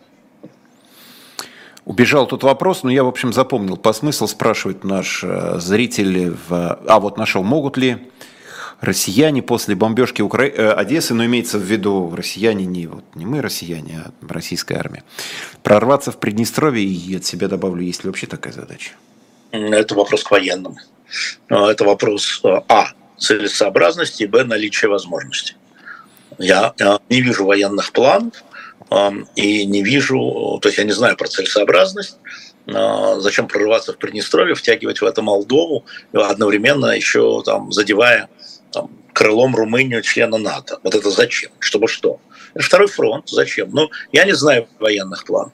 Убежал 1.86 2.28
тут 2.28 2.44
вопрос, 2.44 2.84
но 2.84 2.92
я, 2.92 3.04
в 3.04 3.08
общем, 3.08 3.34
запомнил. 3.34 3.76
По 3.76 3.92
смыслу 3.92 4.28
спрашивает 4.28 4.84
наш 4.84 5.24
э, 5.24 5.58
зритель, 5.60 6.38
в... 6.48 6.80
а 6.88 7.00
вот 7.00 7.18
нашел, 7.18 7.44
могут 7.44 7.76
ли 7.76 7.98
россияне 8.82 9.42
после 9.42 9.76
бомбежки 9.76 10.22
Укра... 10.22 10.46
Э, 10.46 10.74
Одессы, 10.74 11.16
но 11.16 11.26
имеется 11.26 11.58
в 11.58 11.64
виду 11.64 12.14
россияне 12.16 12.66
не, 12.66 12.86
вот, 12.86 13.04
не 13.16 13.26
мы 13.26 13.42
россияне, 13.42 14.04
а 14.06 14.12
российская 14.32 14.76
армия, 14.76 15.04
прорваться 15.64 16.12
в 16.12 16.18
Приднестровье, 16.18 16.86
и 16.86 17.16
от 17.16 17.26
себя 17.26 17.48
добавлю, 17.48 17.84
есть 17.84 18.04
ли 18.04 18.10
вообще 18.10 18.28
такая 18.28 18.54
задача? 18.54 18.92
Это 19.52 19.96
вопрос 19.96 20.24
к 20.24 20.32
военным. 20.32 20.78
А, 21.50 21.72
это 21.72 21.84
вопрос 21.84 22.42
а, 22.44 22.64
а 22.68 22.88
целесообразности, 23.18 24.24
б 24.24 24.44
наличия 24.44 24.88
возможности. 24.88 25.56
Я 26.38 26.74
не 27.10 27.22
вижу 27.22 27.46
военных 27.46 27.92
планов 27.92 28.44
и 29.36 29.66
не 29.66 29.84
вижу, 29.84 30.60
то 30.62 30.70
есть 30.70 30.80
я 30.80 30.84
не 30.86 30.92
знаю 30.92 31.16
про 31.16 31.28
целесообразность, 31.28 32.18
зачем 32.66 33.48
прорываться 33.48 33.94
в 33.94 33.98
Приднестровье, 33.98 34.56
втягивать 34.56 35.02
в 35.02 35.06
это 35.06 35.22
Молдову, 35.22 35.86
одновременно 36.14 36.88
еще 36.88 37.44
там 37.46 37.72
задевая 37.72 38.28
там, 38.72 38.90
крылом 39.14 39.56
Румынию 39.56 40.02
члена 40.02 40.38
НАТО. 40.38 40.80
Вот 40.84 40.96
это 40.96 41.12
зачем? 41.12 41.52
Чтобы 41.60 41.88
что? 41.88 42.20
Второй 42.56 42.88
фронт, 42.88 43.30
зачем? 43.30 43.70
Ну, 43.72 43.90
я 44.12 44.26
не 44.26 44.34
знаю 44.34 44.68
военных 44.80 45.26
планов. 45.26 45.54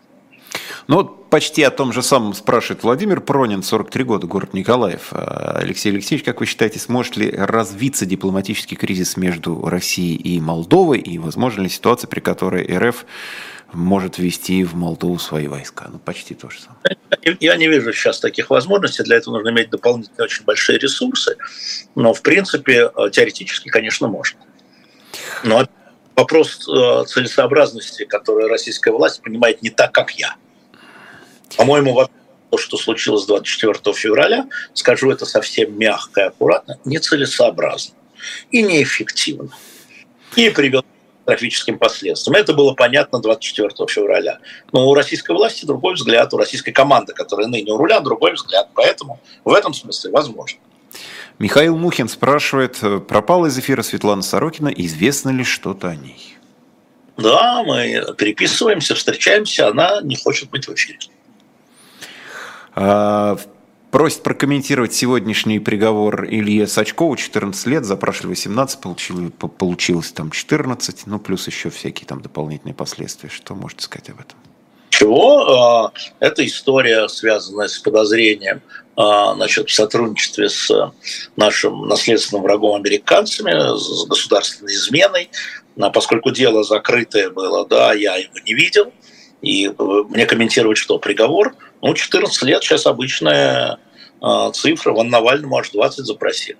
Ну 0.87 0.97
вот 0.97 1.29
почти 1.29 1.63
о 1.63 1.71
том 1.71 1.93
же 1.93 2.01
самом 2.01 2.33
спрашивает 2.33 2.83
Владимир 2.83 3.21
Пронин, 3.21 3.63
43 3.63 4.03
года, 4.03 4.27
город 4.27 4.53
Николаев. 4.53 5.09
А, 5.11 5.57
Алексей 5.59 5.91
Алексеевич, 5.91 6.25
как 6.25 6.39
вы 6.39 6.45
считаете, 6.45 6.79
сможет 6.79 7.17
ли 7.17 7.29
развиться 7.31 8.05
дипломатический 8.05 8.75
кризис 8.75 9.17
между 9.17 9.67
Россией 9.67 10.15
и 10.15 10.39
Молдовой, 10.39 10.99
и 10.99 11.17
возможно 11.17 11.63
ли 11.63 11.69
ситуация, 11.69 12.07
при 12.07 12.19
которой 12.19 12.65
РФ 12.65 13.05
может 13.73 14.17
ввести 14.17 14.63
в 14.63 14.75
Молдову 14.75 15.19
свои 15.19 15.47
войска? 15.47 15.89
Ну, 15.91 15.99
почти 15.99 16.33
то 16.33 16.49
же 16.49 16.59
самое. 16.59 17.37
Я 17.39 17.57
не 17.57 17.67
вижу 17.67 17.91
сейчас 17.91 18.19
таких 18.19 18.49
возможностей. 18.49 19.03
Для 19.03 19.17
этого 19.17 19.35
нужно 19.35 19.49
иметь 19.49 19.69
дополнительные 19.69 20.23
очень 20.23 20.45
большие 20.45 20.79
ресурсы. 20.79 21.35
Но, 21.95 22.13
в 22.13 22.21
принципе, 22.21 22.89
э, 22.95 23.09
теоретически, 23.11 23.67
конечно, 23.67 24.07
можно. 24.07 24.39
Но 25.43 25.67
вопрос 26.15 26.67
э, 26.67 27.03
целесообразности, 27.05 28.05
который 28.05 28.47
российская 28.47 28.91
власть 28.91 29.21
понимает 29.21 29.61
не 29.61 29.69
так, 29.69 29.91
как 29.91 30.11
я– 30.11 30.35
по-моему, 31.57 32.07
то, 32.49 32.57
что 32.57 32.77
случилось 32.77 33.25
24 33.25 33.93
февраля, 33.93 34.47
скажу 34.73 35.11
это 35.11 35.25
совсем 35.25 35.77
мягко 35.77 36.21
и 36.21 36.23
аккуратно, 36.25 36.79
нецелесообразно 36.85 37.95
и 38.51 38.63
неэффективно. 38.63 39.49
И 40.35 40.49
привел 40.49 40.83
к 40.83 40.85
катастрофическим 41.25 41.77
последствиям. 41.77 42.35
Это 42.35 42.53
было 42.53 42.73
понятно 42.73 43.19
24 43.19 43.69
февраля. 43.89 44.39
Но 44.71 44.87
у 44.87 44.93
российской 44.93 45.31
власти 45.31 45.65
другой 45.65 45.95
взгляд, 45.95 46.33
у 46.33 46.37
российской 46.37 46.71
команды, 46.71 47.13
которая 47.13 47.47
ныне 47.47 47.71
у 47.73 47.77
руля, 47.77 47.99
другой 47.99 48.33
взгляд. 48.33 48.69
Поэтому 48.73 49.19
в 49.43 49.53
этом 49.53 49.73
смысле 49.73 50.11
возможно. 50.11 50.59
Михаил 51.39 51.77
Мухин 51.77 52.07
спрашивает, 52.07 52.79
пропала 53.07 53.47
из 53.47 53.59
эфира 53.59 53.83
Светлана 53.83 54.21
Сорокина, 54.21 54.69
известно 54.69 55.29
ли 55.29 55.43
что-то 55.43 55.89
о 55.89 55.95
ней? 55.95 56.35
Да, 57.17 57.63
мы 57.63 58.03
переписываемся, 58.17 58.95
встречаемся, 58.95 59.67
она 59.67 60.01
не 60.01 60.15
хочет 60.15 60.49
быть 60.49 60.67
в 60.67 60.73
эфире. 60.73 60.99
А, 62.79 63.37
просит 63.89 64.21
прокомментировать 64.21 64.93
сегодняшний 64.93 65.57
приговор 65.57 66.25
Илье 66.25 66.67
Сачкову, 66.67 67.15
14 67.15 67.65
лет, 67.65 67.85
запрашивали 67.85 68.29
18, 68.29 68.79
получилось, 68.79 69.31
получилось 69.57 70.11
там 70.11 70.29
14, 70.29 71.07
ну 71.07 71.17
плюс 71.17 71.47
еще 71.47 71.71
всякие 71.71 72.05
там 72.05 72.21
дополнительные 72.21 72.75
последствия. 72.75 73.29
Что 73.29 73.55
можете 73.55 73.81
сказать 73.81 74.11
об 74.11 74.19
этом? 74.19 74.37
Чего? 74.91 75.87
А, 75.87 75.91
это 76.19 76.45
история, 76.45 77.07
связанная 77.07 77.67
с 77.67 77.79
подозрением 77.79 78.61
а, 78.95 79.33
значит, 79.33 79.69
в 79.69 79.73
сотрудничестве 79.73 80.47
с 80.47 80.69
нашим 81.35 81.87
наследственным 81.87 82.43
врагом 82.43 82.75
американцами, 82.75 83.75
с 83.75 84.05
государственной 84.05 84.73
изменой. 84.73 85.31
Поскольку 85.93 86.29
дело 86.29 86.63
закрытое 86.63 87.31
было, 87.31 87.67
да, 87.67 87.93
я 87.93 88.17
его 88.17 88.33
не 88.45 88.53
видел. 88.53 88.93
И 89.41 89.67
э, 89.67 89.73
мне 90.09 90.25
комментировать 90.25 90.77
что? 90.77 90.99
Приговор– 90.99 91.55
ну, 91.81 91.93
14 91.93 92.43
лет 92.43 92.63
сейчас 92.63 92.85
обычная 92.85 93.79
э, 94.21 94.51
цифра. 94.53 94.91
Вон 94.91 95.09
Навальному 95.09 95.57
аж 95.57 95.69
20 95.69 96.05
запросили. 96.05 96.57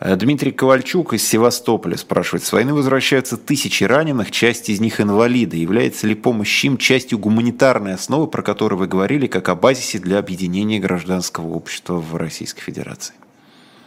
Э, 0.00 0.16
Дмитрий 0.16 0.52
Ковальчук 0.52 1.14
из 1.14 1.26
Севастополя 1.26 1.96
спрашивает, 1.96 2.44
с 2.44 2.52
войны 2.52 2.74
возвращаются 2.74 3.36
тысячи 3.36 3.84
раненых, 3.84 4.30
часть 4.30 4.68
из 4.68 4.80
них 4.80 5.00
инвалиды. 5.00 5.56
Является 5.56 6.06
ли 6.06 6.14
помощь 6.14 6.64
им 6.64 6.76
частью 6.76 7.18
гуманитарной 7.18 7.94
основы, 7.94 8.26
про 8.26 8.42
которую 8.42 8.80
вы 8.80 8.88
говорили, 8.88 9.26
как 9.26 9.48
о 9.48 9.54
базисе 9.54 9.98
для 9.98 10.18
объединения 10.18 10.80
гражданского 10.80 11.48
общества 11.54 11.94
в 11.94 12.16
Российской 12.16 12.62
Федерации? 12.62 13.14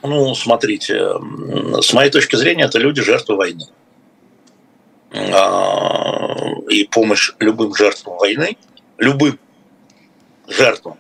Ну, 0.04 0.34
смотрите, 0.34 1.12
с 1.80 1.94
моей 1.94 2.10
точки 2.10 2.36
зрения, 2.36 2.64
это 2.64 2.80
люди 2.80 3.04
жертвы 3.04 3.36
войны. 3.36 3.66
А, 5.14 6.36
и 6.70 6.86
помощь 6.86 7.32
любым 7.40 7.76
жертвам 7.76 8.18
войны– 8.18 8.58
любым 9.02 9.40
жертвам, 10.48 10.98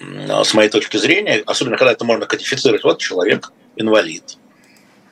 с 0.00 0.54
моей 0.54 0.70
точки 0.70 0.96
зрения, 0.96 1.42
особенно 1.46 1.76
когда 1.76 1.92
это 1.92 2.04
можно 2.04 2.26
кодифицировать, 2.26 2.82
вот 2.82 2.98
человек 2.98 3.52
инвалид, 3.76 4.38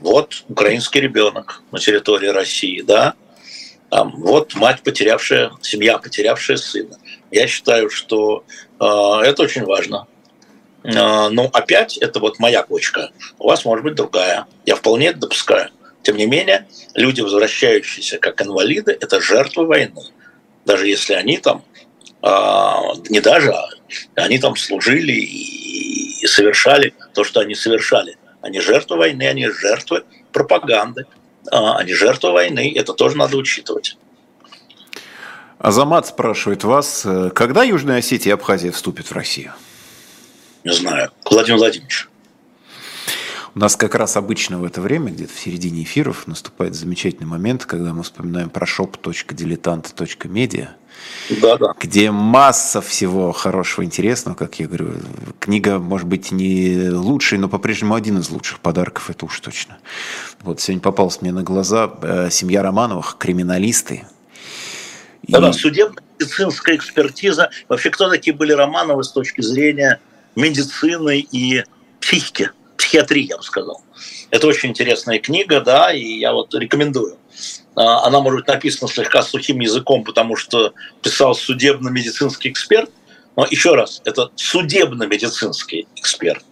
вот 0.01 0.45
украинский 0.49 1.01
ребенок 1.01 1.63
на 1.71 1.79
территории 1.79 2.29
России, 2.29 2.81
да, 2.81 3.15
там, 3.91 4.15
вот 4.17 4.55
мать 4.55 4.83
потерявшая, 4.83 5.53
семья 5.61 5.99
потерявшая 5.99 6.57
сына. 6.57 6.99
Я 7.31 7.47
считаю, 7.47 7.89
что 7.89 8.45
э, 8.81 8.85
это 8.85 9.43
очень 9.43 9.65
важно. 9.65 10.09
Э, 10.83 11.29
но 11.29 11.49
опять 11.53 11.97
это 11.97 12.19
вот 12.19 12.41
моя 12.41 12.65
кочка. 12.65 13.11
У 13.39 13.47
вас 13.47 13.65
может 13.65 13.85
быть 13.85 13.95
другая. 13.95 14.47
Я 14.65 14.75
вполне 14.75 15.09
это 15.09 15.21
допускаю. 15.21 15.71
Тем 16.07 16.17
не 16.17 16.27
менее, 16.27 16.67
люди, 16.95 17.21
возвращающиеся 17.21 18.19
как 18.19 18.41
инвалиды, 18.41 18.93
это 18.93 19.21
жертвы 19.21 19.67
войны 19.67 20.03
даже 20.67 20.87
если 20.89 21.15
они 21.15 21.39
там, 21.39 21.65
а, 22.21 22.93
не 23.09 23.21
даже, 23.21 23.53
а 23.53 23.69
они 24.17 24.39
там 24.39 24.57
служили 24.57 25.13
и 25.13 26.27
совершали 26.27 26.93
то, 27.15 27.25
что 27.25 27.41
они 27.41 27.55
совершали. 27.55 28.19
Они 28.43 28.61
жертвы 28.61 28.97
войны, 28.97 29.23
они 29.23 29.49
жертвы 29.49 30.05
пропаганды, 30.33 31.07
а, 31.51 31.79
они 31.79 31.95
жертвы 31.95 32.33
войны, 32.33 32.73
это 32.77 32.93
тоже 32.93 33.17
надо 33.17 33.37
учитывать. 33.37 33.97
Азамат 35.59 36.07
спрашивает 36.07 36.65
вас, 36.65 37.03
э, 37.07 37.31
когда 37.31 37.63
Южная 37.63 37.99
Осетия 37.99 38.33
и 38.33 38.35
Абхазия 38.35 38.71
вступят 38.73 39.07
в 39.07 39.13
Россию? 39.13 39.55
Не 40.65 40.73
знаю. 40.73 41.11
Владимир 41.25 41.59
Владимирович. 41.59 42.09
У 43.57 43.59
нас 43.59 43.75
как 43.75 43.95
раз 43.95 44.19
обычно 44.19 44.59
в 44.59 44.65
это 44.65 44.83
время, 44.83 45.11
где-то 45.11 45.33
в 45.33 45.39
середине 45.39 45.85
эфиров, 45.85 46.27
наступает 46.27 46.75
замечательный 46.75 47.25
момент, 47.25 47.65
когда 47.65 47.95
мы 47.95 48.03
вспоминаем 48.03 48.51
про 48.51 48.67
shop.diletant.media, 48.67 50.69
да, 51.41 51.57
да. 51.57 51.73
где 51.81 52.11
масса 52.11 52.83
всего 52.83 53.33
хорошего, 53.33 53.83
интересного, 53.83 54.37
как 54.37 54.61
я 54.61 54.67
говорю. 54.67 54.97
Книга, 55.41 55.79
может 55.79 56.07
быть, 56.07 56.33
не 56.33 56.91
лучшая, 56.91 57.41
но 57.41 57.49
по-прежнему 57.49 57.95
один 57.95 58.19
из 58.19 58.29
лучших 58.29 58.61
подарков, 58.61 59.09
это 59.09 59.25
уж 59.25 59.41
точно. 59.41 59.79
Вот 60.43 60.61
сегодня 60.61 60.83
попалась 60.83 61.23
мне 61.23 61.33
на 61.33 61.43
глаза 61.43 61.91
э, 62.03 62.29
«Семья 62.31 62.63
Романовых», 62.63 63.17
«Криминалисты». 63.19 64.05
Да, 65.29 65.41
да, 65.41 65.55
судебно-медицинская 65.55 66.77
экспертиза. 66.77 67.49
Вообще, 67.71 67.89
кто 67.89 68.11
такие 68.11 68.37
были 68.37 68.53
Романовы 68.53 69.03
с 69.03 69.13
точки 69.13 69.41
зрения 69.41 69.99
медицины 70.35 71.21
и 71.21 71.65
психики? 72.01 72.51
Психиатрии, 72.77 73.29
я 73.29 73.37
бы 73.37 73.43
сказал. 73.43 73.83
Это 74.31 74.47
очень 74.47 74.71
интересная 74.71 75.19
книга, 75.19 75.61
да, 75.61 75.93
и 75.93 76.19
я 76.19 76.33
вот 76.33 76.55
рекомендую. 76.55 77.19
А, 77.75 78.07
она 78.07 78.21
может 78.21 78.41
быть 78.41 78.49
написана 78.49 78.91
слегка 78.91 79.23
сухим 79.23 79.61
языком, 79.61 80.05
потому 80.05 80.37
что 80.37 80.73
писал 81.03 81.35
судебно-медицинский 81.35 82.51
эксперт, 82.51 82.91
но 83.37 83.47
еще 83.51 83.75
раз, 83.75 84.01
это 84.05 84.31
судебно-медицинский 84.35 85.87
эксперт. 85.97 86.45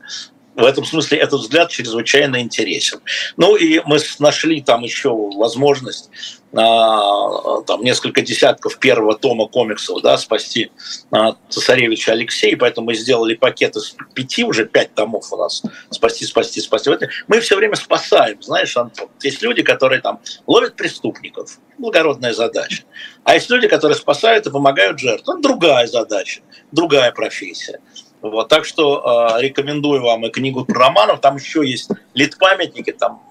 В 0.56 0.64
этом 0.64 0.84
смысле 0.84 1.18
этот 1.18 1.40
взгляд 1.40 1.70
чрезвычайно 1.70 2.40
интересен. 2.40 3.00
Ну 3.36 3.56
и 3.56 3.80
мы 3.84 3.98
нашли 4.20 4.62
там 4.62 4.82
еще 4.82 5.10
возможность 5.10 6.10
а, 6.56 7.62
там 7.62 7.82
несколько 7.82 8.22
десятков 8.22 8.78
первого 8.78 9.16
тома 9.18 9.48
комиксов, 9.48 10.00
да, 10.02 10.16
спасти 10.16 10.70
а, 11.10 11.34
цесаревича 11.48 12.12
Алексея, 12.12 12.56
поэтому 12.56 12.86
мы 12.88 12.94
сделали 12.94 13.34
пакет 13.34 13.74
из 13.74 13.96
пяти, 14.14 14.44
уже 14.44 14.64
пять 14.64 14.94
томов 14.94 15.32
у 15.32 15.36
нас, 15.36 15.62
спасти, 15.90 16.24
спасти, 16.24 16.60
спасти. 16.60 16.90
Мы 17.26 17.40
все 17.40 17.56
время 17.56 17.74
спасаем, 17.74 18.40
знаешь, 18.40 18.76
Антон. 18.76 19.08
Есть 19.20 19.42
люди, 19.42 19.62
которые 19.62 20.00
там 20.00 20.20
ловят 20.46 20.76
преступников, 20.76 21.58
благородная 21.78 22.32
задача. 22.32 22.84
А 23.24 23.34
есть 23.34 23.50
люди, 23.50 23.66
которые 23.66 23.96
спасают 23.96 24.46
и 24.46 24.50
помогают 24.50 25.00
жертвам, 25.00 25.42
другая 25.42 25.88
задача, 25.88 26.42
другая 26.70 27.10
профессия. 27.10 27.80
Вот, 28.24 28.48
так 28.48 28.64
что 28.64 29.37
э, 29.37 29.42
рекомендую 29.42 30.00
вам 30.00 30.24
и 30.24 30.30
книгу 30.30 30.64
про 30.64 30.87
романов. 30.87 31.20
Там 31.20 31.37
еще 31.37 31.60
есть 31.62 31.90
лид-памятники, 32.14 32.90
там 32.92 33.22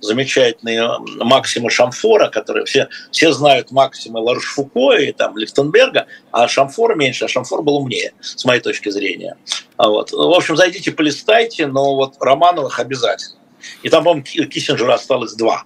замечательные 0.00 0.98
Максимы 1.20 1.70
Шамфора, 1.70 2.30
которые 2.30 2.64
все, 2.64 2.88
все 3.12 3.32
знают 3.32 3.70
Максима 3.70 4.18
Ларшфуко 4.18 4.96
и 4.96 5.12
там 5.12 5.38
Лихтенберга, 5.38 6.08
а 6.32 6.48
Шамфор 6.48 6.96
меньше, 6.96 7.26
а 7.26 7.28
Шамфор 7.28 7.62
был 7.62 7.76
умнее, 7.76 8.12
с 8.20 8.44
моей 8.44 8.60
точки 8.60 8.88
зрения. 8.88 9.36
А 9.76 9.88
вот. 9.88 10.10
В 10.10 10.34
общем, 10.34 10.56
зайдите, 10.56 10.90
полистайте, 10.90 11.68
но 11.68 11.94
вот 11.94 12.16
Романовых 12.18 12.80
обязательно. 12.80 13.38
И 13.84 13.88
там, 13.88 14.02
по-моему, 14.02 14.24
Киссинджера 14.24 14.94
осталось 14.94 15.34
два. 15.34 15.62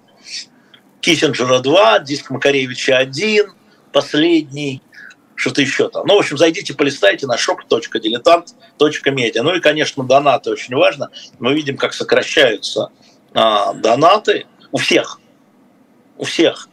Киссинджера 1.01 1.61
два, 1.61 2.01
диск 2.01 2.29
Макаревича 2.29 2.99
один, 2.99 3.55
последний– 3.93 4.83
что-то 5.35 5.61
еще 5.61 5.89
там. 5.89 6.07
Ну, 6.07 6.17
в 6.17 6.19
общем, 6.19 6.39
зайдите, 6.39 6.75
полистайте 6.75 7.27
на 7.27 7.37
shop.diletant.media. 7.37 9.43
Ну 9.43 9.55
и, 9.55 9.61
конечно, 9.61 10.05
донаты 10.05 10.51
очень 10.51 10.75
важно. 10.75 11.11
Мы 11.39 11.55
видим, 11.55 11.77
как 11.77 11.95
сокращаются 11.95 12.91
а, 13.33 13.73
донаты 13.75 14.47
у 14.73 14.79
всех. 14.79 15.21
У 16.17 16.25
всех. 16.25 16.69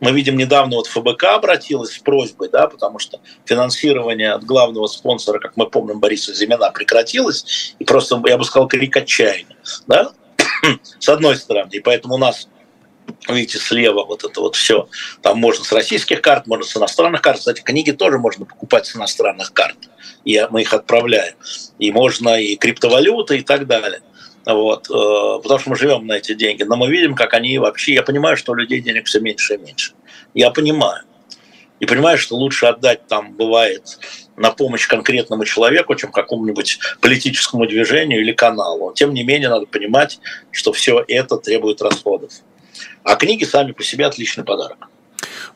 Мы 0.00 0.12
видим, 0.12 0.36
недавно 0.36 0.76
вот 0.76 0.86
ФБК 0.86 1.24
обратилась 1.24 1.94
с 1.94 1.98
просьбой, 1.98 2.48
да, 2.48 2.68
потому 2.68 2.98
что 2.98 3.20
финансирование 3.44 4.32
от 4.32 4.44
главного 4.44 4.86
спонсора, 4.86 5.38
как 5.38 5.56
мы 5.56 5.68
помним, 5.68 5.98
Бориса 5.98 6.34
Зимина, 6.34 6.70
прекратилось. 6.70 7.74
И 7.78 7.84
просто, 7.84 8.22
я 8.26 8.38
бы 8.38 8.44
сказал, 8.44 8.68
крик 8.68 8.96
отчаяния. 8.96 9.56
Да? 9.86 10.12
с 10.98 11.08
одной 11.08 11.36
стороны. 11.36 11.70
И 11.72 11.80
поэтому 11.80 12.14
у 12.14 12.18
нас 12.18 12.48
Видите, 13.28 13.58
слева 13.58 14.04
вот 14.04 14.24
это 14.24 14.40
вот 14.40 14.56
все. 14.56 14.88
Там 15.22 15.38
можно 15.38 15.64
с 15.64 15.72
российских 15.72 16.20
карт, 16.20 16.46
можно 16.46 16.64
с 16.64 16.76
иностранных 16.76 17.22
карт. 17.22 17.38
Кстати, 17.38 17.62
книги 17.62 17.90
тоже 17.90 18.18
можно 18.18 18.44
покупать 18.44 18.86
с 18.86 18.96
иностранных 18.96 19.52
карт. 19.52 19.76
И 20.24 20.46
мы 20.50 20.62
их 20.62 20.72
отправляем. 20.72 21.34
И 21.78 21.90
можно 21.90 22.40
и 22.40 22.56
криптовалюты 22.56 23.38
и 23.38 23.42
так 23.42 23.66
далее. 23.66 24.00
Вот, 24.46 24.90
э, 24.90 25.42
потому 25.42 25.58
что 25.58 25.70
мы 25.70 25.76
живем 25.76 26.06
на 26.06 26.14
эти 26.14 26.34
деньги. 26.34 26.64
Но 26.64 26.76
мы 26.76 26.88
видим, 26.88 27.14
как 27.14 27.32
они 27.32 27.58
вообще... 27.58 27.94
Я 27.94 28.02
понимаю, 28.02 28.36
что 28.36 28.52
у 28.52 28.54
людей 28.54 28.80
денег 28.80 29.06
все 29.06 29.20
меньше 29.20 29.54
и 29.54 29.58
меньше. 29.58 29.92
Я 30.34 30.50
понимаю. 30.50 31.04
И 31.80 31.86
понимаю, 31.86 32.18
что 32.18 32.36
лучше 32.36 32.66
отдать 32.66 33.06
там, 33.06 33.32
бывает, 33.32 33.98
на 34.36 34.50
помощь 34.50 34.86
конкретному 34.86 35.44
человеку, 35.44 35.94
чем 35.94 36.12
какому-нибудь 36.12 36.78
политическому 37.00 37.66
движению 37.66 38.20
или 38.20 38.32
каналу. 38.32 38.92
Тем 38.94 39.14
не 39.14 39.24
менее, 39.24 39.48
надо 39.48 39.66
понимать, 39.66 40.18
что 40.50 40.72
все 40.72 41.04
это 41.08 41.36
требует 41.36 41.82
расходов. 41.82 42.32
А 43.02 43.16
книги 43.16 43.44
сами 43.44 43.72
по 43.72 43.82
себе 43.82 44.06
отличный 44.06 44.44
подарок. 44.44 44.88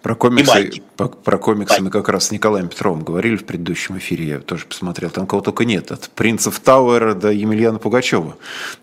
Про 0.03 0.15
комиксы, 0.15 0.83
по, 0.97 1.09
про 1.09 1.39
комиксы 1.39 1.83
мы 1.83 1.91
как 1.91 2.09
раз 2.09 2.27
с 2.27 2.31
Николаем 2.31 2.69
Петровым 2.69 3.03
говорили 3.03 3.37
в 3.37 3.45
предыдущем 3.45 3.99
эфире, 3.99 4.27
я 4.27 4.39
тоже 4.39 4.65
посмотрел, 4.65 5.11
там 5.11 5.27
кого 5.27 5.43
только 5.43 5.65
нет, 5.65 5.91
от 5.91 6.09
принцев 6.11 6.61
Тауэра 6.61 7.15
до 7.15 7.31
Емельяна 7.31 7.79
Пугачева. 7.79 8.37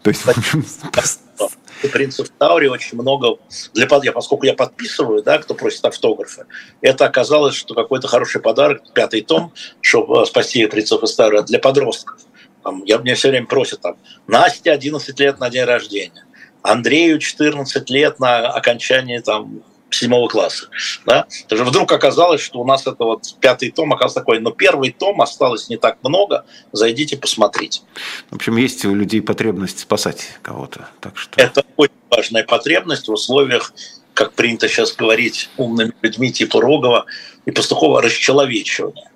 То 0.03 0.09
есть, 0.09 0.21
в 0.21 0.29
общем... 0.29 0.65
принцев 1.91 2.29
Таури 2.37 2.67
очень 2.67 2.97
много, 2.97 3.37
для, 3.73 3.87
я, 4.03 4.11
поскольку 4.11 4.45
я 4.45 4.53
подписываю, 4.53 5.23
да, 5.23 5.37
кто 5.37 5.53
просит 5.53 5.85
автографы, 5.85 6.45
это 6.81 7.05
оказалось, 7.05 7.55
что 7.55 7.73
какой-то 7.73 8.07
хороший 8.07 8.41
подарок, 8.41 8.81
пятый 8.93 9.21
том, 9.21 9.53
чтобы 9.81 10.21
э, 10.21 10.25
спасти 10.25 10.65
принцев 10.67 11.01
Таури 11.15 11.41
для 11.43 11.59
подростков. 11.59 12.19
Там, 12.63 12.83
я, 12.85 12.97
мне 12.97 13.13
все 13.15 13.29
время 13.29 13.45
просят, 13.45 13.81
там, 13.81 13.97
Настя 14.27 14.71
11 14.71 15.19
лет 15.19 15.39
на 15.39 15.49
день 15.49 15.65
рождения, 15.65 16.24
Андрею 16.65 17.19
14 17.19 17.89
лет 17.89 18.19
на 18.19 18.47
окончании 18.49 19.19
там, 19.19 19.61
седьмого 19.91 20.27
класса. 20.27 20.67
Да? 21.05 21.27
Даже 21.47 21.63
вдруг 21.63 21.91
оказалось, 21.91 22.41
что 22.41 22.59
у 22.59 22.65
нас 22.65 22.81
это 22.81 23.03
вот 23.03 23.35
пятый 23.39 23.71
том 23.71 23.93
оказался 23.93 24.15
такой, 24.15 24.39
но 24.39 24.51
первый 24.51 24.91
том 24.91 25.21
осталось 25.21 25.69
не 25.69 25.77
так 25.77 25.97
много, 26.03 26.45
зайдите, 26.71 27.17
посмотрите. 27.17 27.81
В 28.31 28.35
общем, 28.35 28.57
есть 28.57 28.83
у 28.85 28.95
людей 28.95 29.21
потребность 29.21 29.79
спасать 29.79 30.27
кого-то. 30.41 30.89
Так 31.01 31.17
что... 31.17 31.39
Это 31.39 31.63
очень 31.77 31.93
важная 32.09 32.43
потребность 32.43 33.07
в 33.07 33.11
условиях, 33.11 33.73
как 34.13 34.33
принято 34.33 34.67
сейчас 34.67 34.93
говорить 34.93 35.49
умными 35.57 35.93
людьми 36.01 36.31
типа 36.31 36.61
Рогова 36.61 37.05
и 37.45 37.51
Пастухова, 37.51 38.01
расчеловечивания. 38.01 39.11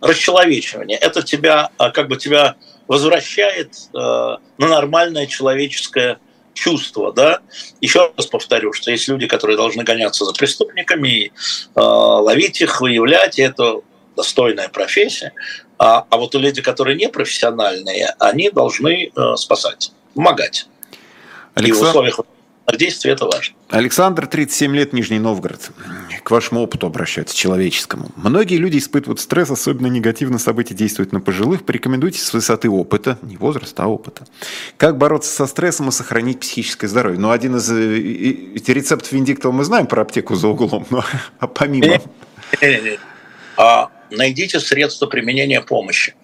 Расчеловечивание– 0.00 0.98
это 1.00 1.22
тебя, 1.22 1.70
а, 1.78 1.90
как 1.90 2.08
бы 2.08 2.16
тебя 2.16 2.54
возвращает 2.86 3.72
э, 3.92 3.96
на 3.96 4.38
нормальное 4.68 5.26
человеческое 5.26 6.20
чувство, 6.56 7.12
да. 7.12 7.40
Еще 7.80 8.10
раз 8.16 8.26
повторю, 8.26 8.72
что 8.72 8.90
есть 8.90 9.06
люди, 9.08 9.26
которые 9.26 9.56
должны 9.56 9.84
гоняться 9.84 10.24
за 10.24 10.32
преступниками, 10.32 11.26
э, 11.26 11.80
ловить 11.80 12.60
их, 12.60 12.80
выявлять, 12.80 13.38
это 13.38 13.80
достойная 14.16 14.68
профессия. 14.68 15.32
А, 15.78 16.06
а 16.08 16.16
вот 16.16 16.34
у 16.34 16.38
людей, 16.38 16.62
которые 16.62 16.96
не 16.96 17.08
профессиональные, 17.08 18.14
они 18.18 18.50
должны 18.50 19.12
э, 19.14 19.36
спасать, 19.36 19.92
помогать. 20.14 20.66
Александр... 21.54 21.68
И 21.68 21.84
в 21.84 21.88
условиях 21.88 22.20
действий 22.74 23.12
это 23.12 23.26
важно. 23.26 23.54
Александр, 23.68 24.26
37 24.26 24.74
лет, 24.74 24.92
Нижний 24.92 25.18
Новгород. 25.18 25.70
К 26.22 26.30
вашему 26.30 26.62
опыту 26.62 26.86
обращаются, 26.86 27.36
человеческому. 27.36 28.10
Многие 28.16 28.56
люди 28.56 28.78
испытывают 28.78 29.20
стресс, 29.20 29.50
особенно 29.50 29.86
негативно 29.86 30.38
события 30.38 30.74
действуют 30.74 31.12
на 31.12 31.20
пожилых. 31.20 31.64
Порекомендуйте 31.64 32.20
с 32.20 32.32
высоты 32.32 32.68
опыта, 32.68 33.18
не 33.22 33.36
возраста, 33.36 33.84
а 33.84 33.86
опыта. 33.86 34.26
Как 34.76 34.98
бороться 34.98 35.30
со 35.30 35.46
стрессом 35.46 35.88
и 35.88 35.92
сохранить 35.92 36.40
психическое 36.40 36.88
здоровье? 36.88 37.20
Ну, 37.20 37.30
один 37.30 37.56
из 37.56 37.70
э, 37.70 37.98
эти 38.56 38.72
рецептов 38.72 39.12
Виндиктова 39.12 39.52
мы 39.52 39.64
знаем 39.64 39.86
про 39.86 40.02
аптеку 40.02 40.34
за 40.34 40.48
углом, 40.48 40.86
но 40.90 41.04
а 41.38 41.46
помимо... 41.46 42.00
А 43.56 43.90
найдите 44.10 44.60
средства 44.60 45.06
применения 45.06 45.60
помощи. 45.60 46.14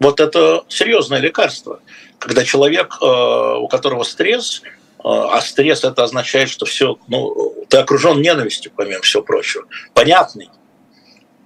Вот 0.00 0.20
это 0.20 0.64
серьезное 0.68 1.18
лекарство. 1.18 1.80
Когда 2.18 2.44
человек, 2.44 2.98
э, 3.00 3.04
у 3.04 3.68
которого 3.68 4.04
стресс, 4.04 4.62
а, 5.02 5.36
а 5.36 5.40
стресс 5.40 5.84
это 5.84 6.04
означает, 6.04 6.48
что 6.48 6.66
все, 6.66 6.98
ну, 7.08 7.54
ты 7.68 7.78
окружен 7.78 8.20
ненавистью, 8.20 8.72
помимо 8.74 9.02
всего 9.02 9.22
прочего. 9.22 9.64
Понятный. 9.94 10.50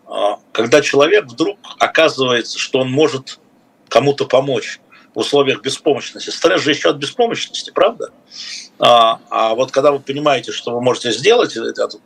А, 0.07 0.39
когда 0.53 0.81
человек 0.81 1.27
вдруг 1.27 1.59
оказывается, 1.79 2.59
что 2.59 2.81
он 2.81 2.91
может 2.91 3.39
кому-то 3.89 4.27
помочь 4.27 4.81
в 5.15 5.19
условиях 5.19 5.61
беспомощности. 5.61 6.31
Стресс 6.31 6.63
же 6.63 6.71
еще 6.71 6.91
от 6.91 6.97
беспомощности, 6.97 7.71
правда? 7.71 8.11
А, 8.79 9.21
а 9.31 9.55
вот 9.55 9.71
когда 9.71 9.93
вы 9.93 10.01
понимаете, 10.01 10.53
что 10.53 10.73
вы 10.73 10.81
можете 10.81 11.13
сделать, 11.13 11.57
это 11.57 11.89
тут, 11.89 12.01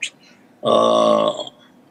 а, 0.62 1.32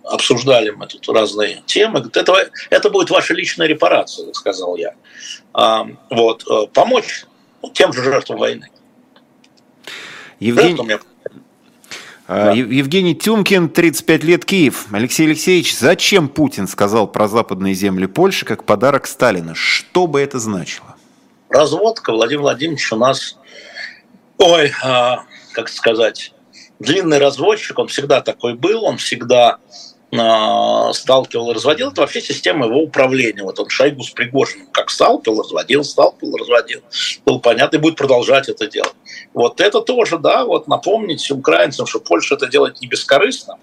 обсуждали 0.03 0.69
мы 0.69 0.87
тут 0.87 1.07
разные 1.09 1.63
темы, 1.65 2.03
это, 2.13 2.49
это 2.69 2.89
будет 2.89 3.09
ваша 3.09 3.33
личная 3.33 3.67
репарация, 3.67 4.31
сказал 4.33 4.75
я. 4.75 4.93
А, 5.53 5.87
вот, 6.09 6.43
э, 6.49 6.67
помочь 6.73 7.25
тем 7.73 7.93
же 7.93 8.03
жертвам 8.03 8.37
войны. 8.37 8.69
Евгений... 10.39 10.99
Да. 12.27 12.51
Евгений 12.51 13.13
Тюмкин, 13.13 13.69
35 13.69 14.23
лет, 14.23 14.45
Киев. 14.45 14.87
Алексей 14.91 15.27
Алексеевич, 15.27 15.77
зачем 15.77 16.27
Путин 16.27 16.67
сказал 16.67 17.07
про 17.07 17.27
западные 17.27 17.75
земли 17.75 18.07
Польши 18.07 18.45
как 18.45 18.63
подарок 18.63 19.05
Сталина? 19.05 19.53
Что 19.53 20.07
бы 20.07 20.21
это 20.21 20.39
значило? 20.39 20.95
Разводка. 21.49 22.11
Владимир 22.11 22.41
Владимирович 22.41 22.91
у 22.91 22.95
нас, 22.95 23.37
ой, 24.39 24.71
а, 24.83 25.23
как 25.53 25.69
сказать, 25.69 26.33
длинный 26.79 27.19
разводчик, 27.19 27.77
он 27.77 27.87
всегда 27.89 28.21
такой 28.21 28.55
был, 28.55 28.83
он 28.83 28.97
всегда 28.97 29.57
а, 29.57 29.59
сталкивал 30.93 31.51
и 31.51 31.53
разводил, 31.53 31.91
это 31.91 32.01
вообще 32.01 32.21
система 32.21 32.65
его 32.67 32.81
управления. 32.81 33.43
Вот 33.43 33.59
он 33.59 33.69
Шойгу 33.69 34.03
с 34.03 34.09
Пригожиным 34.09 34.67
как 34.71 34.89
сталкивал, 34.89 35.41
разводил, 35.41 35.83
сталкивал, 35.83 36.37
разводил. 36.37 36.81
Было 37.25 37.39
понятно, 37.39 37.77
и 37.77 37.79
будет 37.79 37.95
продолжать 37.95 38.49
это 38.49 38.67
делать. 38.67 38.93
Вот 39.33 39.61
это 39.61 39.81
тоже, 39.81 40.17
да, 40.17 40.45
вот 40.45 40.67
напомнить 40.67 41.29
украинцам, 41.31 41.87
что 41.87 41.99
Польша 41.99 42.35
это 42.35 42.47
делает 42.47 42.81
не 42.81 42.87
бескорыстно, 42.87 43.57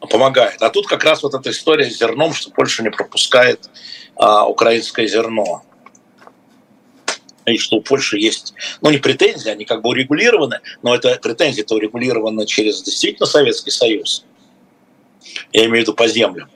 а 0.00 0.06
помогает. 0.06 0.62
А 0.62 0.70
тут 0.70 0.86
как 0.86 1.04
раз 1.04 1.22
вот 1.22 1.34
эта 1.34 1.50
история 1.50 1.90
с 1.90 1.98
зерном, 1.98 2.32
что 2.32 2.50
Польша 2.50 2.82
не 2.82 2.90
пропускает 2.90 3.68
а, 4.16 4.46
украинское 4.46 5.06
зерно. 5.06 5.62
И 7.46 7.58
что 7.58 7.76
у 7.76 7.80
Польши 7.80 8.18
есть, 8.18 8.54
ну 8.80 8.90
не 8.90 8.98
претензии, 8.98 9.48
они 9.48 9.64
как 9.64 9.80
бы 9.82 9.90
урегулированы, 9.90 10.60
но 10.82 10.94
это 10.94 11.16
претензии-то 11.22 11.76
урегулированы 11.76 12.44
через 12.44 12.82
действительно 12.82 13.26
Советский 13.26 13.70
Союз 13.70 14.24
я 15.52 15.62
имею 15.62 15.78
в 15.78 15.80
виду 15.80 15.94
по 15.94 16.08
землям. 16.08 16.48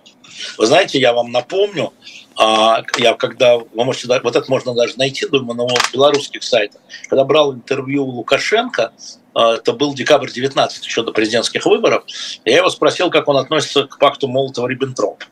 Вы 0.58 0.66
знаете, 0.66 0.98
я 0.98 1.12
вам 1.12 1.32
напомню, 1.32 1.92
а, 2.36 2.82
я 2.96 3.14
когда, 3.14 3.58
вы 3.58 3.84
можете, 3.84 4.08
вот 4.08 4.36
это 4.36 4.50
можно 4.50 4.74
даже 4.74 4.94
найти, 4.96 5.26
думаю, 5.26 5.56
на 5.56 5.74
белорусских 5.92 6.42
сайтах, 6.42 6.80
когда 7.08 7.24
брал 7.24 7.54
интервью 7.54 8.06
у 8.06 8.10
Лукашенко, 8.10 8.92
а, 9.34 9.54
это 9.54 9.72
был 9.72 9.94
декабрь 9.94 10.30
19, 10.30 10.86
еще 10.86 11.02
до 11.02 11.12
президентских 11.12 11.66
выборов, 11.66 12.04
я 12.44 12.56
его 12.56 12.70
спросил, 12.70 13.10
как 13.10 13.28
он 13.28 13.36
относится 13.36 13.84
к 13.84 13.98
пакту 13.98 14.28
Молотова-Риббентропа. 14.28 15.24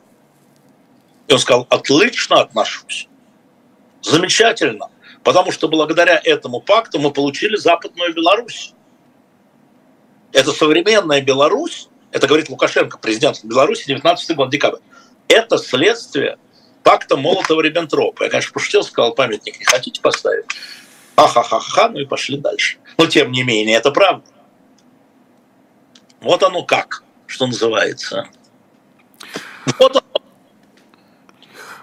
И 1.29 1.33
он 1.33 1.39
сказал, 1.39 1.67
отлично 1.71 2.41
отношусь, 2.41 3.09
замечательно, 4.03 4.89
потому 5.23 5.53
что 5.53 5.69
благодаря 5.69 6.21
этому 6.23 6.61
пакту 6.61 6.99
мы 6.99 7.11
получили 7.11 7.57
Западную 7.57 8.15
Беларусь. 8.15 8.73
Это 10.33 10.53
современная 10.53 11.23
Беларусь, 11.23 11.89
это 12.11 12.27
говорит 12.27 12.49
Лукашенко, 12.49 12.99
президент 12.99 13.45
Беларуси, 13.45 13.87
19 13.87 14.37
год, 14.37 14.51
декабрь. 14.51 14.81
Это 15.29 15.59
следствие 15.59 16.39
пакта 16.83 17.17
Молотова-Риббентропа. 17.17 18.25
Я, 18.25 18.31
конечно, 18.31 18.53
пошутил, 18.53 18.83
сказал, 18.83 19.15
памятник 19.15 19.59
не 19.59 19.65
хотите 19.65 20.01
поставить? 20.01 20.47
Ха-ха-ха-ха, 21.17 21.89
ну 21.89 22.01
и 22.01 22.07
пошли 22.07 22.39
дальше. 22.39 22.79
Но 22.97 23.07
тем 23.07 23.33
не 23.33 23.43
менее, 23.43 23.77
это 23.77 23.91
правда. 23.91 24.25
Вот 26.21 26.43
оно 26.43 26.63
как, 26.63 27.03
что 27.27 27.47
называется. 27.47 28.29
Вот 29.79 29.91
оно. 29.91 30.03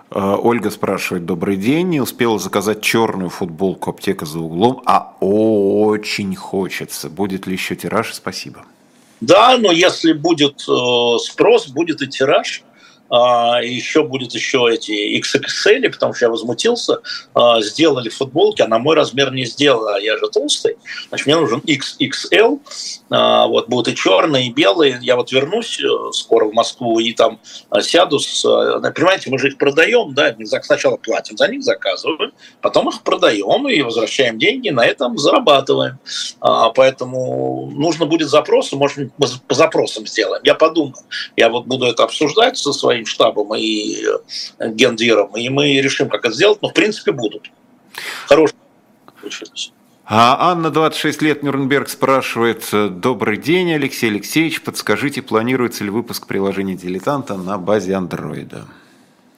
А, 0.10 0.38
Ольга 0.38 0.72
спрашивает, 0.72 1.26
добрый 1.26 1.58
день, 1.58 1.90
не 1.90 2.02
успела 2.02 2.40
заказать 2.40 2.82
черную 2.82 3.30
футболку 3.30 3.90
аптека 3.90 4.26
за 4.26 4.40
углом, 4.40 4.82
а 4.86 5.16
очень 5.20 6.36
хочется. 6.36 7.10
Будет 7.10 7.48
ли 7.48 7.54
еще 7.54 7.76
тираж? 7.76 8.14
Спасибо. 8.14 8.66
Да, 9.22 9.58
но 9.58 9.72
если 9.72 10.14
будет 10.14 10.66
э, 10.68 11.18
спрос, 11.20 11.68
будет 11.68 12.02
и 12.02 12.08
тираж. 12.08 12.64
А, 13.10 13.62
еще 13.62 14.04
будет 14.04 14.34
еще 14.34 14.68
эти 14.72 15.20
XXL, 15.20 15.90
потому 15.92 16.14
что 16.14 16.26
я 16.26 16.30
возмутился, 16.30 17.02
а, 17.34 17.62
сделали 17.62 18.10
футболки, 18.10 18.62
а 18.62 18.68
на 18.68 18.80
мой 18.80 18.96
размер 18.96 19.32
не 19.32 19.46
сделала, 19.46 20.00
я 20.00 20.18
же 20.18 20.28
толстый, 20.30 20.78
значит, 21.10 21.28
мне 21.28 21.36
нужен 21.36 21.60
XXL, 21.60 22.60
а, 23.12 23.48
вот 23.48 23.70
будут 23.70 23.90
и 23.90 23.96
черные, 23.96 24.48
и 24.48 24.54
белые, 24.54 25.00
я 25.02 25.16
вот 25.16 25.32
вернусь 25.32 25.80
э, 25.80 26.12
скоро 26.14 26.46
в 26.46 26.54
Москву 26.54 27.00
и 27.00 27.14
там 27.14 27.40
сяду 27.82 28.20
с, 28.20 28.44
э, 28.44 28.92
понимаете, 28.92 29.30
мы 29.30 29.38
же 29.38 29.50
их 29.50 29.58
продаем, 29.58 30.14
да, 30.14 30.36
сначала 30.64 30.98
платим 30.98 31.38
за 31.38 31.48
них, 31.48 31.64
заказываем, 31.64 32.32
потом 32.62 32.90
их 32.90 33.02
продаем 33.04 33.68
и 33.68 33.82
возвращаем 33.82 34.40
деньги, 34.40 34.70
на 34.70 34.86
этом 34.86 35.18
зарабатываем, 35.18 36.00
поэтому 36.40 37.72
нужно 37.76 38.06
будет 38.06 38.30
запросы, 38.30 38.76
может, 38.76 39.14
по 39.14 39.54
запросам 39.54 40.08
сделаем, 40.08 40.42
я 40.44 40.56
подумаю, 40.56 40.96
я 41.38 41.50
вот 41.50 41.66
буду 41.66 41.86
это 41.86 42.04
обсуждать 42.04 42.58
со 42.58 42.74
своим 42.74 42.95
своим 42.96 43.06
штабом 43.06 43.54
и 43.56 44.04
э, 44.60 44.70
гендиром, 44.70 45.36
и 45.36 45.50
мы 45.50 45.82
решим, 45.82 46.10
как 46.10 46.26
это 46.26 46.34
сделать, 46.34 46.62
но 46.62 46.70
в 46.70 46.74
принципе 46.74 47.12
будут. 47.12 47.52
Хорошие 48.28 48.56
а 50.08 50.52
Анна, 50.52 50.70
26 50.70 51.24
лет, 51.24 51.42
Нюрнберг, 51.42 51.90
спрашивает, 51.90 52.70
добрый 52.72 53.38
день, 53.38 53.74
Алексей 53.74 54.12
Алексеевич, 54.12 54.62
подскажите, 54.62 55.24
планируется 55.24 55.84
ли 55.84 55.90
выпуск 55.90 56.28
приложения 56.28 56.76
«Дилетанта» 56.76 57.36
на 57.38 57.58
базе 57.58 57.96
андроида? 57.96 58.68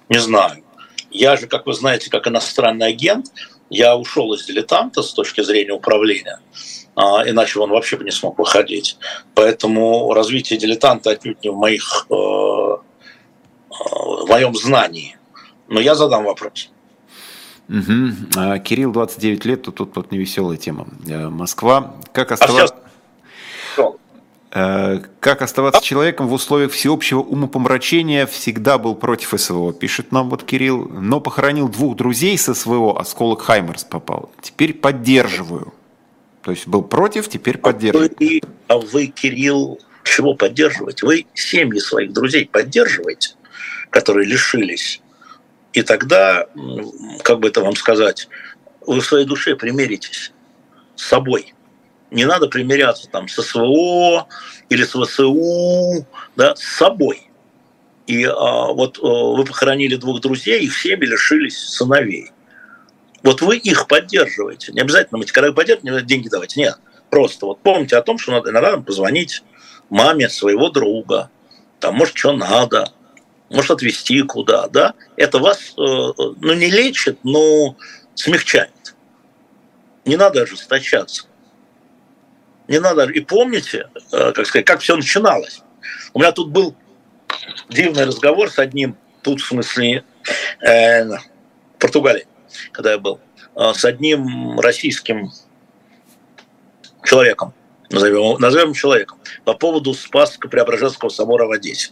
Не 0.10 0.20
знаю. 0.20 0.62
Я 1.10 1.38
же, 1.38 1.48
как 1.48 1.68
вы 1.68 1.74
знаете, 1.74 2.10
как 2.10 2.28
иностранный 2.28 2.88
агент, 2.88 3.28
я 3.70 3.96
ушел 3.96 4.34
из 4.34 4.46
«Дилетанта» 4.46 5.04
с 5.04 5.14
точки 5.14 5.42
зрения 5.42 5.72
управления, 5.72 6.42
а, 6.96 7.24
иначе 7.26 7.60
он 7.60 7.70
вообще 7.70 7.96
бы 7.96 8.04
не 8.04 8.12
смог 8.12 8.38
выходить. 8.38 8.98
Поэтому 9.36 10.14
развитие 10.14 10.60
«Дилетанта» 10.60 11.12
отнюдь 11.12 11.42
не 11.46 11.50
в 11.50 11.56
моих 11.56 12.08
э, 12.10 12.87
в 13.80 14.28
моем 14.28 14.56
знании. 14.56 15.18
Но 15.68 15.80
я 15.80 15.96
задам 15.96 16.26
вопрос. 16.26 16.70
Угу. 17.70 18.60
Кирилл, 18.64 18.92
29 18.92 19.46
лет, 19.46 19.62
тут, 19.62 19.76
тут, 19.76 19.94
тут 19.94 20.12
невеселая 20.12 20.58
тема. 20.58 20.88
Э, 21.08 21.30
Москва. 21.30 21.96
Как 22.14 22.32
оставаться... 22.32 22.76
А 22.76 22.88
как 25.20 25.42
оставаться 25.42 25.84
человеком 25.84 26.28
в 26.28 26.34
условиях 26.34 26.72
всеобщего 26.72 27.20
умопомрачения 27.20 28.26
всегда 28.26 28.78
был 28.78 28.96
против 28.96 29.40
СВО, 29.40 29.74
пишет 29.74 30.12
нам 30.12 30.30
вот 30.30 30.44
Кирилл, 30.44 30.88
но 30.88 31.20
похоронил 31.20 31.68
двух 31.68 31.98
друзей 31.98 32.38
со 32.38 32.54
своего, 32.54 33.00
осколок 33.00 33.42
Хаймерс 33.42 33.84
попал. 33.84 34.32
Теперь 34.42 34.74
поддерживаю. 34.74 35.74
То 36.42 36.52
есть 36.52 36.66
был 36.66 36.82
против, 36.82 37.28
теперь 37.28 37.58
поддерживаю. 37.58 38.10
А 38.10 38.16
вы, 38.20 38.42
а 38.68 38.78
вы 38.78 39.08
Кирилл, 39.08 39.80
чего 40.04 40.34
поддерживать? 40.34 41.04
Вы 41.04 41.26
семьи 41.34 41.80
своих 41.80 42.14
друзей 42.14 42.50
поддерживаете? 42.52 43.32
Которые 43.98 44.28
лишились. 44.28 45.02
И 45.74 45.82
тогда, 45.82 46.46
как 47.24 47.40
бы 47.40 47.48
это 47.48 47.62
вам 47.62 47.76
сказать, 47.76 48.30
вы 48.86 49.02
в 49.02 49.06
своей 49.06 49.26
душе 49.26 49.56
примиритесь 49.56 50.34
с 50.96 51.04
собой. 51.08 51.56
Не 52.12 52.26
надо 52.26 52.48
примиряться 52.48 53.10
там 53.10 53.28
со 53.28 53.42
СВО 53.42 54.28
или 54.70 54.84
с 54.84 54.96
ВСУ, 54.96 56.06
да, 56.36 56.56
с 56.56 56.62
собой. 56.62 57.32
И 58.06 58.24
а, 58.24 58.68
вот 58.68 59.00
а, 59.02 59.08
вы 59.08 59.44
похоронили 59.44 59.96
двух 59.96 60.22
друзей, 60.22 60.62
и 60.62 60.70
все 60.70 60.96
лишились 60.96 61.58
сыновей. 61.58 62.32
Вот 63.24 63.42
вы 63.42 63.58
их 63.58 63.88
поддерживаете. 63.88 64.74
Не 64.74 64.82
обязательно, 64.82 65.20
когда 65.26 65.50
вы 65.50 65.56
поддерживаете, 65.56 66.06
деньги 66.06 66.30
давайте. 66.30 66.62
Нет. 66.62 66.76
Просто 67.10 67.48
вот 67.48 67.62
помните 67.64 67.98
о 67.98 68.04
том, 68.04 68.20
что 68.20 68.32
надо 68.32 68.52
иногда 68.52 68.78
позвонить 68.78 69.42
маме 69.90 70.30
своего 70.30 70.70
друга. 70.70 71.32
Там, 71.80 71.96
может, 71.96 72.16
что 72.16 72.34
надо 72.34 72.92
может 73.50 73.72
отвести 73.72 74.22
куда, 74.24 74.68
да, 74.68 74.94
это 75.16 75.40
вас, 75.40 75.74
э, 75.78 75.78
ну, 75.78 76.54
не 76.54 76.70
лечит, 76.70 77.20
но 77.24 77.76
смягчает. 78.16 78.96
Не 80.06 80.18
надо 80.18 80.42
ожесточаться. 80.42 81.26
Не 82.68 82.80
надо, 82.80 83.06
и 83.06 83.22
помните, 83.22 83.90
э, 84.12 84.32
как 84.34 84.46
сказать, 84.46 84.66
как 84.66 84.82
все 84.82 84.96
начиналось. 84.96 85.62
У 86.14 86.20
меня 86.20 86.32
тут 86.32 86.50
был 86.50 86.76
дивный 87.70 88.06
разговор 88.06 88.50
с 88.50 88.60
одним, 88.60 88.98
тут 89.22 89.40
в 89.40 89.46
смысле, 89.46 90.04
э, 90.62 91.06
в 91.06 91.20
Португалии, 91.80 92.28
когда 92.72 92.92
я 92.92 92.98
был, 92.98 93.20
э, 93.56 93.74
с 93.74 93.86
одним 93.86 94.60
российским 94.60 95.32
человеком, 97.04 97.54
назовем, 97.90 98.40
назовем 98.40 98.74
человеком, 98.74 99.18
по 99.46 99.54
поводу 99.54 99.94
Спаско-Преображенского 99.94 101.10
собора 101.10 101.46
в 101.46 101.52
Одессе. 101.52 101.92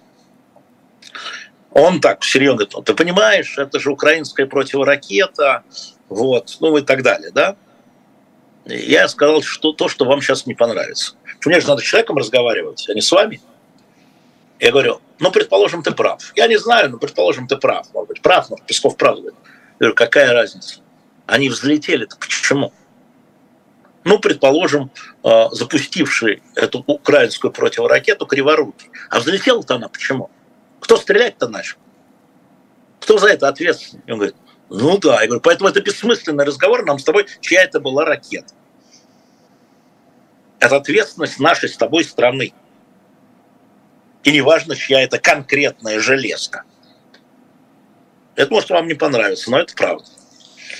Он 1.76 2.00
так 2.00 2.24
серьезно 2.24 2.60
говорит, 2.60 2.74
«Ну, 2.74 2.82
ты 2.84 2.94
понимаешь, 2.94 3.58
это 3.58 3.82
же 3.82 3.92
украинская 3.92 4.46
противоракета, 4.46 5.64
вот, 6.08 6.56
ну 6.62 6.78
и 6.78 6.82
так 6.82 7.04
далее, 7.04 7.32
да. 7.32 7.58
Я 8.64 9.10
сказал, 9.10 9.42
что 9.42 9.74
то, 9.74 9.90
что 9.90 10.06
вам 10.06 10.22
сейчас 10.22 10.46
не 10.46 10.54
понравится. 10.54 11.16
Мне 11.46 11.60
же 11.60 11.68
надо 11.68 11.82
с 11.82 11.86
человеком 11.86 12.18
разговаривать, 12.18 12.88
а 12.88 12.94
не 12.94 13.02
с 13.02 13.12
вами. 13.12 13.42
Я 14.58 14.72
говорю, 14.72 15.02
ну, 15.20 15.32
предположим, 15.32 15.84
ты 15.84 15.92
прав. 15.92 16.32
Я 16.38 16.48
не 16.48 16.58
знаю, 16.58 16.92
но 16.92 16.98
предположим, 16.98 17.46
ты 17.46 17.58
прав. 17.58 17.88
Может 17.94 18.08
быть, 18.08 18.22
прав, 18.22 18.50
но 18.50 18.56
Песков 18.66 18.96
прав. 18.96 19.18
Я 19.18 19.32
говорю, 19.78 19.96
какая 19.96 20.32
разница? 20.32 20.78
Они 21.26 21.50
взлетели, 21.50 22.06
так 22.06 22.20
почему? 22.20 22.72
Ну, 24.06 24.20
предположим, 24.20 24.92
э, 25.26 25.50
запустивший 25.52 26.42
эту 26.56 26.86
украинскую 26.88 27.52
противоракету 27.52 28.26
криворукий. 28.26 28.90
А 29.10 29.20
взлетела-то 29.20 29.76
она 29.76 29.90
почему? 29.90 30.30
Кто 30.86 30.98
стрелять-то 30.98 31.48
начал? 31.48 31.78
Кто 33.00 33.18
за 33.18 33.30
это 33.30 33.48
ответственный? 33.48 34.04
Он 34.08 34.18
говорит, 34.18 34.36
ну 34.70 35.00
да. 35.00 35.20
Я 35.22 35.26
говорю, 35.26 35.42
поэтому 35.42 35.68
это 35.68 35.82
бессмысленный 35.82 36.46
разговор 36.46 36.86
нам 36.86 37.00
с 37.00 37.04
тобой, 37.04 37.26
чья 37.42 37.64
это 37.64 37.80
была 37.80 38.06
ракета. 38.06 38.54
Это 40.60 40.76
ответственность 40.76 41.40
нашей 41.40 41.70
с 41.70 41.78
тобой 41.78 42.04
страны. 42.04 42.54
И 44.24 44.32
неважно, 44.32 44.76
чья 44.76 45.02
это 45.02 45.18
конкретная 45.18 46.00
железка. 46.00 46.66
Это 48.36 48.54
может 48.54 48.70
вам 48.70 48.88
не 48.88 48.94
понравиться, 48.94 49.50
но 49.50 49.58
это 49.58 49.74
правда. 49.74 50.06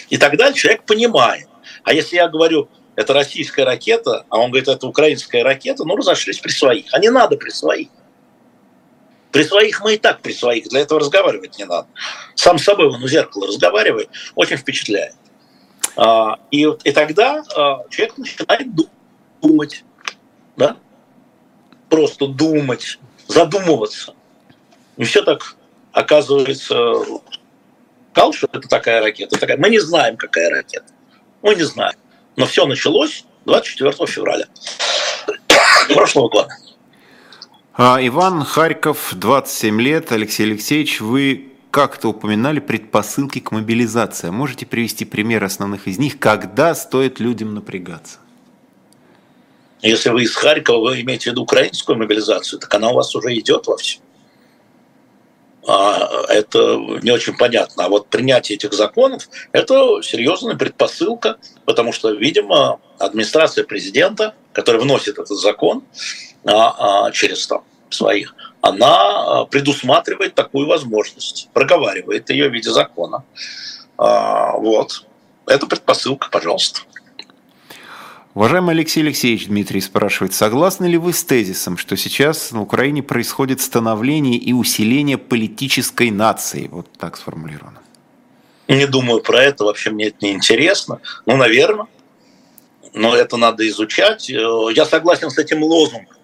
И 0.10 0.18
тогда 0.20 0.54
человек 0.54 0.84
понимает. 0.84 1.48
А 1.84 1.94
если 1.94 2.18
я 2.18 2.28
говорю, 2.28 2.70
это 2.96 3.14
российская 3.14 3.64
ракета, 3.64 4.24
а 4.30 4.38
он 4.38 4.52
говорит, 4.52 4.68
это 4.68 4.86
украинская 4.86 5.44
ракета, 5.44 5.84
ну, 5.84 5.96
разошлись 5.96 6.38
при 6.38 6.52
своих. 6.52 6.94
А 6.94 7.00
не 7.00 7.10
надо 7.10 7.38
при 7.38 7.50
своих. 7.50 7.88
При 9.36 9.44
своих 9.44 9.82
мы 9.82 9.96
и 9.96 9.98
так 9.98 10.22
при 10.22 10.32
своих, 10.32 10.70
для 10.70 10.80
этого 10.80 11.02
разговаривать 11.02 11.58
не 11.58 11.66
надо. 11.66 11.90
Сам 12.36 12.58
с 12.58 12.64
собой 12.64 12.88
он 12.88 13.04
у 13.04 13.08
зеркала 13.10 13.48
разговаривает, 13.48 14.10
очень 14.34 14.56
впечатляет. 14.56 15.14
А, 15.98 16.40
и, 16.52 16.62
и 16.62 16.92
тогда 16.94 17.44
а, 17.54 17.84
человек 17.90 18.18
начинает 18.18 18.70
думать, 19.42 19.84
да? 20.56 20.78
просто 21.90 22.28
думать, 22.28 22.98
задумываться. 23.28 24.14
Не 24.96 25.04
все 25.04 25.22
так 25.22 25.58
оказывается 25.92 27.04
сказал, 28.14 28.34
это 28.54 28.70
такая 28.70 29.02
ракета. 29.02 29.38
Такая. 29.38 29.58
Мы 29.58 29.70
не 29.70 29.80
знаем, 29.80 30.16
какая 30.16 30.50
ракета. 30.50 30.88
Мы 31.42 31.56
не 31.56 31.64
знаем. 31.64 31.98
Но 32.38 32.46
все 32.46 32.66
началось 32.66 33.26
24 33.44 33.92
февраля 34.08 34.46
прошлого 35.94 36.30
года. 36.30 36.56
А, 37.78 38.00
Иван 38.02 38.46
Харьков, 38.46 39.14
27 39.16 39.82
лет. 39.82 40.14
Алексей 40.14 40.44
Алексеевич, 40.44 41.02
вы 41.02 41.52
как-то 41.72 42.08
упоминали 42.08 42.62
предпосылки 42.62 43.40
к 43.40 43.52
мобилизации. 43.52 44.30
Можете 44.30 44.66
привести 44.66 45.04
пример 45.04 45.44
основных 45.44 45.86
из 45.90 45.98
них, 45.98 46.18
когда 46.18 46.74
стоит 46.74 47.20
людям 47.20 47.54
напрягаться? 47.54 48.20
Если 49.82 50.10
вы 50.10 50.24
из 50.24 50.34
Харькова, 50.34 50.80
вы 50.80 51.02
имеете 51.02 51.26
в 51.30 51.34
виду 51.34 51.42
украинскую 51.42 51.98
мобилизацию, 51.98 52.60
так 52.62 52.74
она 52.74 52.92
у 52.92 52.94
вас 52.94 53.14
уже 53.14 53.36
идет 53.38 53.68
во 53.68 53.76
всем. 53.76 54.02
А, 55.68 56.10
это 56.30 56.78
не 57.04 57.12
очень 57.12 57.36
понятно. 57.36 57.84
А 57.84 57.90
вот 57.90 58.08
принятие 58.08 58.56
этих 58.56 58.72
законов– 58.72 59.28
это 59.52 60.02
серьезная 60.02 60.56
предпосылка, 60.56 61.40
потому 61.66 61.92
что, 61.92 62.12
видимо, 62.12 62.80
администрация 63.00 63.66
президента, 63.66 64.34
которая 64.56 64.82
вносит 64.82 65.20
этот 65.20 65.38
закон, 65.38 65.84
а, 66.46 67.08
а, 67.08 67.12
через 67.12 67.46
там, 67.46 67.64
своих, 67.90 68.34
она 68.62 69.42
а, 69.42 69.46
предусматривает 69.46 70.34
такую 70.34 70.66
возможность, 70.66 71.50
проговаривает 71.54 72.30
ее 72.30 72.50
в 72.50 72.54
виде 72.54 72.72
закона. 72.72 73.24
Вот. 73.98 75.06
Это 75.48 75.68
предпосылка, 75.68 76.28
пожалуйста. 76.30 76.82
Уважаемый 78.34 78.72
Алексей 78.76 79.02
Алексеевич, 79.02 79.48
Дмитрий 79.48 79.80
спрашивает, 79.80 80.34
согласны 80.34 80.88
ли 80.88 80.98
вы 80.98 81.14
с 81.14 81.24
тезисом, 81.24 81.78
что 81.78 81.96
сейчас 81.96 82.52
на 82.52 82.62
Украине 82.62 83.02
происходит 83.02 83.62
становление 83.62 84.38
и 84.38 84.52
усиление 84.52 85.18
политической 85.18 86.12
нации? 86.12 86.68
Вот 86.68 86.92
так 86.98 87.16
сформулировано. 87.16 87.80
Не 88.68 88.88
думаю 88.88 89.22
про 89.22 89.42
это, 89.44 89.64
вообще 89.64 89.92
мне 89.92 90.08
это 90.08 90.18
не 90.22 90.34
интересно. 90.34 91.00
Ну, 91.26 91.38
наверное. 91.38 91.88
Но 92.96 93.14
это 93.14 93.36
надо 93.36 93.68
изучать. 93.68 94.30
Э, 94.30 94.68
я 94.74 94.86
согласен 94.86 95.30
с 95.30 95.38
этим 95.38 95.62
лозунгом 95.62 96.16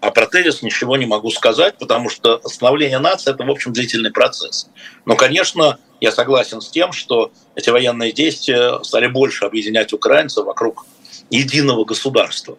А 0.00 0.10
про 0.10 0.26
тезис 0.26 0.62
ничего 0.62 0.96
не 0.96 1.04
могу 1.04 1.30
сказать, 1.30 1.76
потому 1.78 2.08
что 2.08 2.40
становление 2.48 2.98
нации– 2.98 3.30
это, 3.34 3.44
в 3.44 3.50
общем, 3.50 3.74
длительный 3.74 4.10
процесс. 4.10 4.70
Но, 5.04 5.14
конечно, 5.14 5.78
я 6.00 6.10
согласен 6.10 6.62
с 6.62 6.70
тем, 6.70 6.92
что 6.92 7.32
эти 7.54 7.68
военные 7.68 8.12
действия 8.12 8.82
стали 8.82 9.08
больше 9.08 9.44
объединять 9.44 9.92
украинцев 9.92 10.46
вокруг 10.46 10.86
единого 11.28 11.84
государства. 11.84 12.56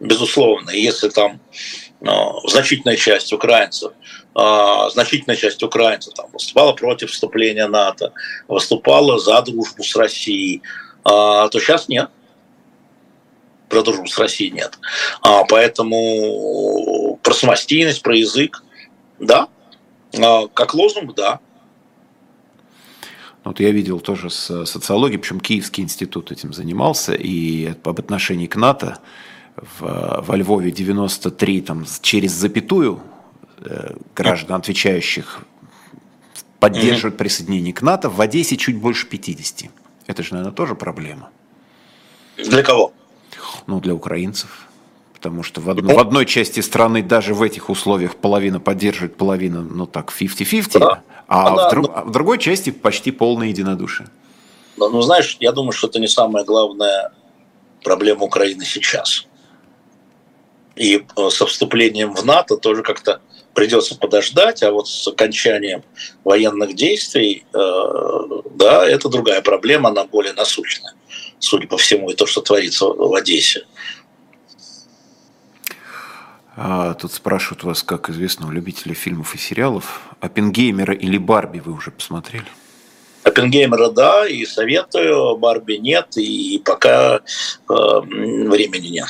Безусловно, 0.00 0.70
если 0.70 1.10
там 1.10 1.40
ну, 2.00 2.40
значительная 2.48 2.96
часть 2.96 3.32
украинцев, 3.32 3.92
э, 4.34 4.90
значительная 4.90 5.36
часть 5.36 5.62
украинцев 5.62 6.14
там, 6.14 6.26
выступала 6.32 6.72
против 6.72 7.12
вступления 7.12 7.68
НАТО, 7.68 8.12
выступала 8.48 9.20
за 9.20 9.40
дружбу 9.42 9.84
с 9.84 9.94
Россией, 9.94 10.62
э, 11.04 11.08
то 11.08 11.60
сейчас 11.60 11.88
нет 11.88 12.10
про 13.72 13.82
дружбу 13.82 14.06
с 14.06 14.18
Россией 14.18 14.50
нет. 14.50 14.78
А, 15.22 15.44
поэтому 15.44 17.18
про 17.22 17.32
самостийность, 17.32 18.02
про 18.02 18.14
язык, 18.14 18.62
да. 19.18 19.48
А, 20.22 20.46
как 20.48 20.74
лозунг, 20.74 21.14
да. 21.14 21.40
Вот 23.44 23.60
я 23.60 23.70
видел 23.70 24.00
тоже 24.00 24.28
с 24.28 24.66
социологией, 24.66 25.18
причем 25.18 25.40
Киевский 25.40 25.82
институт 25.82 26.30
этим 26.30 26.52
занимался, 26.52 27.14
и 27.14 27.74
об 27.82 27.98
отношении 27.98 28.46
к 28.46 28.56
НАТО 28.56 28.98
в, 29.56 30.22
во 30.26 30.36
Львове 30.36 30.70
93 30.70 31.62
там, 31.62 31.86
через 32.02 32.32
запятую 32.32 33.00
э, 33.64 33.94
граждан, 34.14 34.56
отвечающих, 34.56 35.44
поддерживают 36.60 37.14
mm-hmm. 37.14 37.18
присоединение 37.18 37.72
к 37.72 37.80
НАТО, 37.80 38.10
в 38.10 38.20
Одессе 38.20 38.58
чуть 38.58 38.76
больше 38.76 39.06
50. 39.06 39.70
Это 40.06 40.22
же, 40.22 40.34
наверное, 40.34 40.54
тоже 40.54 40.74
проблема. 40.74 41.30
Для 42.36 42.62
кого? 42.62 42.92
Ну, 43.66 43.80
для 43.80 43.94
украинцев. 43.94 44.68
Потому 45.14 45.42
что 45.42 45.60
в, 45.60 45.68
од... 45.68 45.80
в 45.80 45.98
одной 45.98 46.26
части 46.26 46.60
страны 46.60 47.02
даже 47.02 47.34
в 47.34 47.42
этих 47.42 47.70
условиях 47.70 48.16
половина 48.16 48.58
поддерживает, 48.60 49.16
половина, 49.16 49.62
ну 49.62 49.86
так, 49.86 50.12
50-50, 50.12 50.78
да. 50.78 51.02
а, 51.28 51.56
да, 51.56 51.68
в, 51.68 51.70
друг... 51.70 51.94
но... 51.94 52.02
в 52.04 52.10
другой 52.10 52.38
части 52.38 52.70
почти 52.70 53.12
полное 53.12 53.48
единодушие. 53.48 54.08
Ну, 54.76 54.88
ну, 54.88 55.02
знаешь, 55.02 55.36
я 55.40 55.52
думаю, 55.52 55.72
что 55.72 55.86
это 55.86 56.00
не 56.00 56.08
самая 56.08 56.44
главная 56.44 57.12
проблема 57.84 58.24
Украины 58.24 58.64
сейчас. 58.64 59.26
И 60.74 61.04
э, 61.16 61.30
со 61.30 61.46
вступлением 61.46 62.14
в 62.14 62.24
НАТО 62.24 62.56
тоже 62.56 62.82
как-то 62.82 63.20
придется 63.54 63.96
подождать, 63.96 64.62
а 64.62 64.72
вот 64.72 64.88
с 64.88 65.06
окончанием 65.06 65.82
военных 66.24 66.74
действий, 66.74 67.44
э, 67.52 67.60
да, 68.54 68.86
это 68.88 69.08
другая 69.08 69.42
проблема, 69.42 69.90
она 69.90 70.04
более 70.04 70.32
насущная 70.32 70.94
судя 71.42 71.66
по 71.66 71.76
всему, 71.76 72.10
и 72.10 72.14
то, 72.14 72.26
что 72.26 72.40
творится 72.40 72.86
в 72.86 73.14
Одессе. 73.14 73.66
А, 76.54 76.94
тут 76.94 77.12
спрашивают 77.12 77.64
вас, 77.64 77.82
как 77.82 78.10
известного 78.10 78.52
любителя 78.52 78.94
фильмов 78.94 79.34
и 79.34 79.38
сериалов, 79.38 80.02
Оппенгеймера 80.20 80.94
или 80.94 81.18
Барби 81.18 81.58
вы 81.58 81.72
уже 81.72 81.90
посмотрели? 81.90 82.46
Оппенгеймера, 83.24 83.90
да, 83.90 84.26
и 84.26 84.44
советую, 84.44 85.36
Барби 85.36 85.74
нет, 85.74 86.16
и 86.16 86.60
пока 86.64 87.16
э, 87.16 87.20
времени 87.68 88.88
нет. 88.88 89.08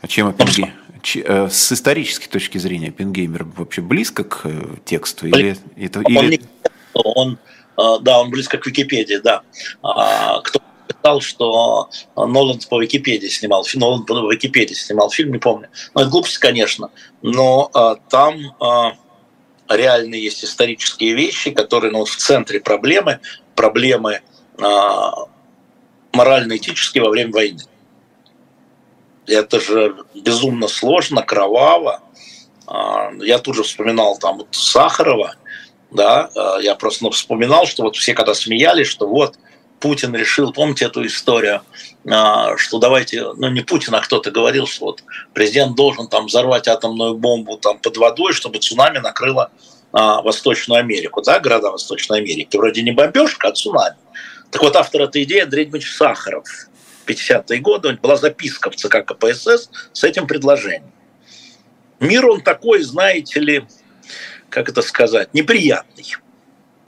А 0.00 0.06
чем 0.06 0.28
Оппенгеймер? 0.28 0.74
Э, 1.24 1.48
с 1.50 1.72
исторической 1.72 2.28
точки 2.28 2.58
зрения 2.58 2.88
Оппенгеймер 2.88 3.44
вообще 3.56 3.82
близко 3.82 4.24
к 4.24 4.42
э, 4.44 4.76
тексту? 4.84 5.26
Или, 5.26 5.56
это, 5.76 6.00
он, 6.04 6.24
или... 6.24 6.40
он, 6.94 7.38
э, 7.76 7.82
да, 8.00 8.20
он 8.20 8.30
близко 8.30 8.58
к 8.58 8.66
Википедии, 8.66 9.20
да. 9.22 9.42
А, 9.82 10.40
кто 10.42 10.60
читал, 10.90 11.20
что 11.20 11.88
Нолан 12.16 12.58
по 12.68 12.80
Википедии 12.82 13.28
снимал, 13.28 13.66
Нолан 13.74 14.04
по 14.04 14.32
Википедии 14.32 14.74
снимал 14.74 15.10
фильм, 15.10 15.32
не 15.32 15.38
помню. 15.38 15.68
Ну, 15.94 16.02
это 16.02 16.10
глупость, 16.10 16.38
конечно, 16.38 16.90
но 17.22 17.70
а, 17.72 17.96
там 17.96 18.56
а, 18.60 18.94
реально 19.68 20.16
есть 20.16 20.44
исторические 20.44 21.14
вещи, 21.14 21.50
которые 21.50 21.92
ну, 21.92 22.04
в 22.04 22.16
центре 22.16 22.60
проблемы, 22.60 23.20
проблемы 23.54 24.20
а, 24.60 25.12
морально-этические 26.12 27.04
во 27.04 27.10
время 27.10 27.32
войны. 27.32 27.62
Это 29.26 29.60
же 29.60 29.96
безумно 30.14 30.66
сложно, 30.66 31.22
кроваво. 31.22 32.02
А, 32.66 33.12
я 33.20 33.38
тут 33.38 33.54
же 33.54 33.62
вспоминал 33.62 34.18
там 34.18 34.38
вот 34.38 34.48
Сахарова, 34.50 35.36
да, 35.92 36.30
а, 36.34 36.58
я 36.58 36.74
просто 36.74 37.04
ну, 37.04 37.10
вспоминал, 37.10 37.66
что 37.66 37.84
вот 37.84 37.96
все 37.96 38.12
когда 38.12 38.34
смеялись, 38.34 38.88
что 38.88 39.06
вот– 39.06 39.38
Путин 39.80 40.14
решил, 40.14 40.52
помните 40.52 40.84
эту 40.84 41.04
историю, 41.06 41.62
а, 42.08 42.56
что 42.58 42.78
давайте, 42.78 43.32
ну 43.36 43.48
не 43.48 43.62
Путин, 43.62 43.94
а 43.94 44.00
кто-то 44.00 44.30
говорил, 44.30 44.66
что 44.66 44.86
вот 44.86 45.02
президент 45.32 45.74
должен 45.74 46.06
там 46.06 46.26
взорвать 46.26 46.68
атомную 46.68 47.14
бомбу 47.14 47.56
там 47.56 47.78
под 47.78 47.96
водой, 47.96 48.34
чтобы 48.34 48.58
цунами 48.58 48.98
накрыло 48.98 49.50
а, 49.92 50.20
Восточную 50.20 50.80
Америку, 50.80 51.22
да, 51.22 51.40
города 51.40 51.70
Восточной 51.70 52.18
Америки. 52.18 52.56
Вроде 52.56 52.82
не 52.82 52.92
бомбежка, 52.92 53.48
а 53.48 53.52
цунами. 53.52 53.96
Так 54.50 54.62
вот, 54.62 54.76
автор 54.76 55.02
этой 55.02 55.22
идеи 55.22 55.40
Андрей 55.40 55.64
Дмитриевич 55.64 55.96
Сахаров. 55.96 56.44
В 57.04 57.08
50-е 57.08 57.58
годы 57.60 57.88
у 57.88 57.90
него 57.92 58.00
была 58.02 58.16
записка 58.16 58.70
в 58.70 58.76
ЦК 58.76 59.04
КПСС 59.04 59.70
с 59.92 60.04
этим 60.04 60.26
предложением. 60.26 60.92
Мир 62.00 62.26
он 62.26 62.42
такой, 62.42 62.82
знаете 62.82 63.40
ли, 63.40 63.64
как 64.50 64.68
это 64.68 64.82
сказать, 64.82 65.32
неприятный. 65.32 66.16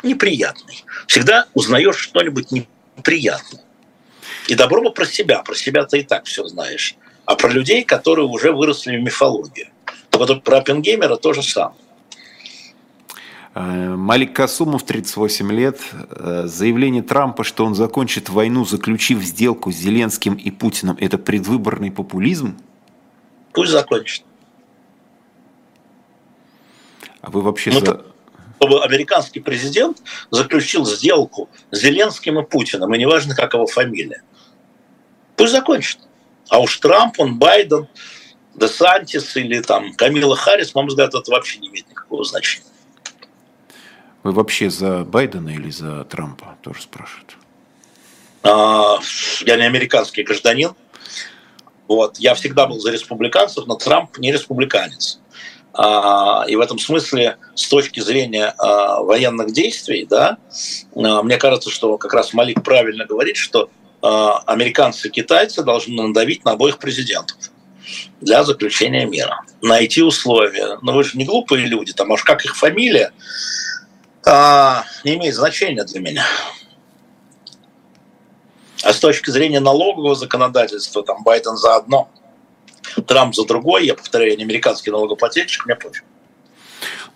Неприятный. 0.02 0.84
Всегда 1.06 1.46
узнаешь 1.54 1.96
что-нибудь 1.96 2.50
приятно. 3.02 3.60
И 4.48 4.54
добро 4.54 4.82
бы 4.82 4.92
про 4.92 5.06
себя, 5.06 5.42
про 5.42 5.54
себя 5.54 5.84
ты 5.84 6.00
и 6.00 6.02
так 6.02 6.24
все 6.24 6.44
знаешь. 6.44 6.96
А 7.24 7.36
про 7.36 7.48
людей, 7.50 7.84
которые 7.84 8.26
уже 8.26 8.52
выросли 8.52 8.96
в 8.96 9.02
мифологию. 9.02 9.68
То 10.10 10.18
вот 10.18 10.42
про 10.42 10.58
Оппенгеймера 10.58 11.16
то 11.16 11.32
же 11.32 11.42
самое. 11.42 11.76
Э, 13.54 13.94
Малик 13.96 14.34
Касумов, 14.34 14.84
38 14.84 15.52
лет. 15.52 15.80
Э, 16.10 16.42
заявление 16.46 17.02
Трампа, 17.02 17.44
что 17.44 17.64
он 17.64 17.74
закончит 17.74 18.28
войну, 18.28 18.64
заключив 18.64 19.22
сделку 19.22 19.70
с 19.70 19.76
Зеленским 19.76 20.34
и 20.34 20.50
Путиным, 20.50 20.96
это 21.00 21.18
предвыборный 21.18 21.90
популизм? 21.90 22.58
Пусть 23.52 23.70
закончит. 23.70 24.24
А 27.20 27.30
вы 27.30 27.42
вообще 27.42 27.70
ну, 27.70 27.80
за 27.80 28.11
чтобы 28.62 28.84
американский 28.84 29.40
президент 29.40 30.00
заключил 30.30 30.86
сделку 30.86 31.50
с 31.72 31.80
Зеленским 31.80 32.38
и 32.38 32.44
Путиным, 32.44 32.94
и 32.94 32.98
неважно, 32.98 33.34
как 33.34 33.54
его 33.54 33.66
фамилия. 33.66 34.22
Пусть 35.34 35.50
закончит. 35.50 35.98
А 36.48 36.60
уж 36.60 36.78
Трамп, 36.78 37.18
он 37.18 37.40
Байден, 37.40 37.88
Десантис 38.54 39.36
или 39.36 39.60
там 39.62 39.94
Камила 39.94 40.36
Харрис, 40.36 40.74
на 40.74 40.82
мой 40.82 40.90
взгляд, 40.90 41.12
это 41.12 41.28
вообще 41.32 41.58
не 41.58 41.70
имеет 41.70 41.90
никакого 41.90 42.22
значения. 42.24 42.66
Вы 44.22 44.30
вообще 44.30 44.70
за 44.70 45.04
Байдена 45.04 45.48
или 45.48 45.70
за 45.70 46.04
Трампа, 46.04 46.56
тоже 46.62 46.82
спрашивают? 46.82 47.36
А, 48.44 49.00
я 49.40 49.56
не 49.56 49.64
американский 49.64 50.22
гражданин. 50.22 50.70
Вот. 51.88 52.18
Я 52.18 52.36
всегда 52.36 52.68
был 52.68 52.78
за 52.78 52.92
республиканцев, 52.92 53.66
но 53.66 53.74
Трамп 53.74 54.18
не 54.18 54.30
республиканец. 54.30 55.18
А, 55.74 56.44
и 56.46 56.56
в 56.56 56.60
этом 56.60 56.78
смысле, 56.78 57.38
с 57.54 57.66
точки 57.68 58.00
зрения 58.00 58.54
а, 58.58 59.02
военных 59.02 59.52
действий, 59.52 60.06
да, 60.08 60.36
а, 60.94 61.22
мне 61.22 61.38
кажется, 61.38 61.70
что 61.70 61.96
как 61.96 62.12
раз 62.12 62.34
Малик 62.34 62.62
правильно 62.62 63.04
говорит, 63.04 63.36
что 63.36 63.70
американцы 64.04 65.06
и 65.06 65.10
китайцы 65.12 65.62
должны 65.62 66.02
надавить 66.02 66.44
на 66.44 66.52
обоих 66.52 66.78
президентов 66.78 67.36
для 68.20 68.42
заключения 68.42 69.06
мира. 69.06 69.42
Найти 69.60 70.02
условия. 70.02 70.78
Но 70.82 70.92
вы 70.92 71.04
же 71.04 71.16
не 71.16 71.24
глупые 71.24 71.66
люди, 71.66 71.92
там, 71.92 72.12
аж 72.12 72.24
как 72.24 72.44
их 72.44 72.56
фамилия, 72.56 73.12
не 74.26 75.14
имеет 75.14 75.36
значения 75.36 75.84
для 75.84 76.00
меня. 76.00 76.26
А 78.82 78.92
с 78.92 78.98
точки 78.98 79.30
зрения 79.30 79.60
налогового 79.60 80.16
законодательства, 80.16 81.04
там 81.04 81.22
Байден 81.22 81.56
заодно– 81.56 82.10
Трамп 83.06 83.34
за 83.34 83.44
другой, 83.46 83.86
я 83.86 83.94
повторяю, 83.94 84.30
я 84.30 84.36
не 84.36 84.44
американский 84.44 84.90
налогоплательщик, 84.90 85.66
мне 85.66 85.76
пофиг. 85.76 86.04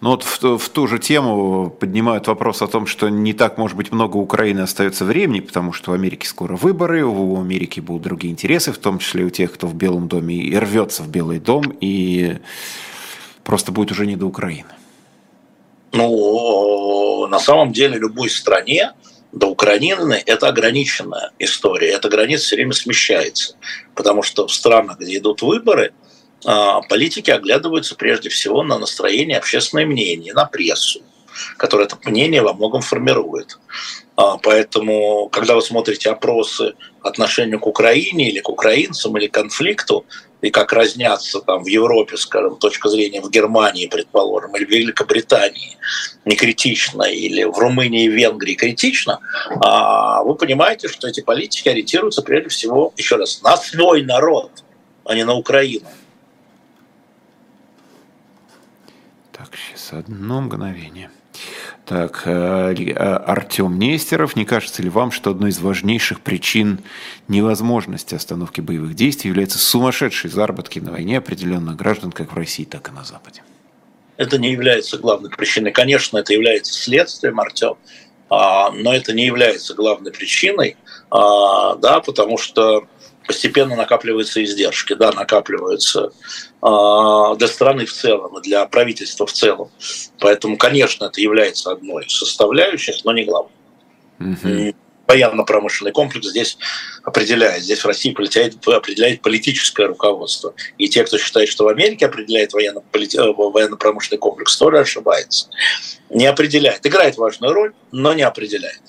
Ну 0.00 0.10
вот 0.10 0.24
в, 0.24 0.58
в 0.58 0.68
ту 0.68 0.86
же 0.86 0.98
тему 0.98 1.70
поднимают 1.70 2.26
вопрос 2.26 2.60
о 2.60 2.66
том, 2.66 2.86
что 2.86 3.08
не 3.08 3.32
так, 3.32 3.56
может 3.56 3.76
быть, 3.76 3.92
много 3.92 4.18
Украины 4.18 4.60
остается 4.60 5.04
времени, 5.04 5.40
потому 5.40 5.72
что 5.72 5.92
в 5.92 5.94
Америке 5.94 6.28
скоро 6.28 6.54
выборы, 6.54 7.04
у 7.04 7.40
Америки 7.40 7.80
будут 7.80 8.02
другие 8.02 8.32
интересы, 8.32 8.72
в 8.72 8.78
том 8.78 8.98
числе 8.98 9.24
у 9.24 9.30
тех, 9.30 9.52
кто 9.52 9.66
в 9.66 9.74
Белом 9.74 10.06
доме 10.06 10.36
и 10.36 10.54
рвется 10.56 11.02
в 11.02 11.08
Белый 11.08 11.38
дом, 11.38 11.74
и 11.80 12.38
просто 13.42 13.72
будет 13.72 13.90
уже 13.90 14.06
не 14.06 14.16
до 14.16 14.26
Украины. 14.26 14.68
Ну, 15.92 17.26
на 17.28 17.38
самом 17.38 17.72
деле 17.72 17.98
любой 17.98 18.28
стране 18.28 18.92
до 19.32 19.48
Украины 19.48 20.22
это 20.26 20.48
ограниченная 20.48 21.32
история. 21.38 21.90
Эта 21.90 22.08
граница 22.08 22.46
все 22.46 22.56
время 22.56 22.72
смещается, 22.72 23.56
потому 23.94 24.22
что 24.22 24.46
в 24.46 24.54
странах, 24.54 24.98
где 24.98 25.18
идут 25.18 25.42
выборы, 25.42 25.92
а, 26.44 26.80
политики 26.82 27.30
оглядываются 27.30 27.96
прежде 27.96 28.28
всего 28.28 28.62
на 28.62 28.78
настроение, 28.78 29.38
общественное 29.38 29.86
мнение, 29.86 30.32
на 30.32 30.46
прессу. 30.46 31.02
который 31.58 31.86
это 31.86 31.98
мнение 32.04 32.42
во 32.42 32.54
многом 32.54 32.80
формирует. 32.80 33.58
А, 34.16 34.38
поэтому, 34.38 35.28
когда 35.28 35.54
вы 35.54 35.62
смотрите 35.62 36.10
опросы 36.10 36.74
отношению 37.02 37.60
к 37.60 37.66
Украине 37.66 38.30
или 38.30 38.40
к 38.40 38.48
украинцам 38.48 39.16
или 39.18 39.26
к 39.26 39.34
конфликту, 39.34 40.06
и 40.42 40.50
как 40.50 40.72
разнятся 40.72 41.40
там 41.40 41.64
в 41.64 41.66
Европе, 41.66 42.16
скажем, 42.16 42.56
точка 42.56 42.88
зрения 42.88 43.20
в 43.20 43.30
Германии, 43.30 43.86
предположим, 43.86 44.54
или 44.56 44.64
в 44.64 44.70
Великобритании 44.70 45.76
не 46.24 46.36
критично, 46.36 47.02
или 47.02 47.44
в 47.44 47.58
Румынии 47.58 48.04
и 48.04 48.08
Венгрии 48.08 48.54
критично, 48.54 49.20
а 49.60 50.22
вы 50.22 50.34
понимаете, 50.34 50.88
что 50.88 51.08
эти 51.08 51.20
политики 51.22 51.68
ориентируются 51.68 52.22
прежде 52.22 52.48
всего, 52.50 52.92
еще 52.96 53.16
раз, 53.16 53.42
на 53.42 53.56
свой 53.56 54.02
народ, 54.02 54.64
а 55.04 55.14
не 55.14 55.24
на 55.24 55.34
Украину. 55.34 55.86
Так, 59.32 59.48
сейчас 59.54 59.92
одно 59.92 60.40
мгновение. 60.40 61.10
Так, 61.86 62.22
э, 62.24 62.74
э, 62.74 62.92
Артем 62.94 63.78
Нестеров, 63.78 64.34
не 64.34 64.44
кажется 64.44 64.82
ли 64.82 64.88
вам, 64.88 65.12
что 65.12 65.30
одной 65.30 65.50
из 65.50 65.60
важнейших 65.60 66.20
причин 66.20 66.80
невозможности 67.28 68.16
остановки 68.16 68.60
боевых 68.60 68.96
действий 68.96 69.28
является 69.28 69.58
сумасшедшие 69.58 70.28
заработки 70.28 70.80
на 70.80 70.90
войне 70.90 71.18
определенных 71.18 71.76
граждан 71.76 72.10
как 72.10 72.32
в 72.32 72.36
России, 72.36 72.64
так 72.64 72.88
и 72.88 72.92
на 72.92 73.04
Западе? 73.04 73.42
Это 74.16 74.36
не 74.36 74.50
является 74.50 74.98
главной 74.98 75.30
причиной. 75.30 75.70
Конечно, 75.70 76.18
это 76.18 76.32
является 76.32 76.72
следствием, 76.72 77.38
Артем, 77.38 77.76
а, 78.30 78.72
но 78.72 78.92
это 78.92 79.12
не 79.12 79.24
является 79.24 79.72
главной 79.74 80.10
причиной, 80.10 80.76
а, 81.10 81.76
да, 81.76 82.00
потому 82.00 82.36
что 82.36 82.88
постепенно 83.26 83.76
накапливаются 83.76 84.42
издержки, 84.42 84.94
да, 84.94 85.12
накапливаются 85.12 86.12
э, 86.62 87.36
для 87.36 87.48
страны 87.48 87.86
в 87.86 87.92
целом 87.92 88.40
для 88.42 88.66
правительства 88.66 89.26
в 89.26 89.32
целом. 89.32 89.70
Поэтому, 90.18 90.56
конечно, 90.56 91.06
это 91.06 91.20
является 91.20 91.72
одной 91.72 92.06
из 92.06 92.16
составляющих, 92.16 93.04
но 93.04 93.12
не 93.12 93.24
главной. 93.24 93.52
Угу. 94.20 94.74
Военно-промышленный 95.06 95.92
комплекс 95.92 96.26
здесь 96.26 96.58
определяет. 97.04 97.62
Здесь 97.62 97.84
в 97.84 97.86
России 97.86 98.10
определяет, 98.10 98.66
определяет 98.66 99.22
политическое 99.22 99.86
руководство. 99.86 100.54
И 100.78 100.88
те, 100.88 101.04
кто 101.04 101.16
считает, 101.16 101.48
что 101.48 101.64
в 101.64 101.68
Америке 101.68 102.06
определяет 102.06 102.52
э, 102.54 103.32
военно-промышленный 103.32 104.18
комплекс, 104.18 104.56
тоже 104.56 104.78
ошибается. 104.80 105.48
Не 106.10 106.26
определяет. 106.26 106.84
Играет 106.86 107.16
важную 107.18 107.52
роль, 107.52 107.72
но 107.92 108.14
не 108.14 108.22
определяет. 108.22 108.82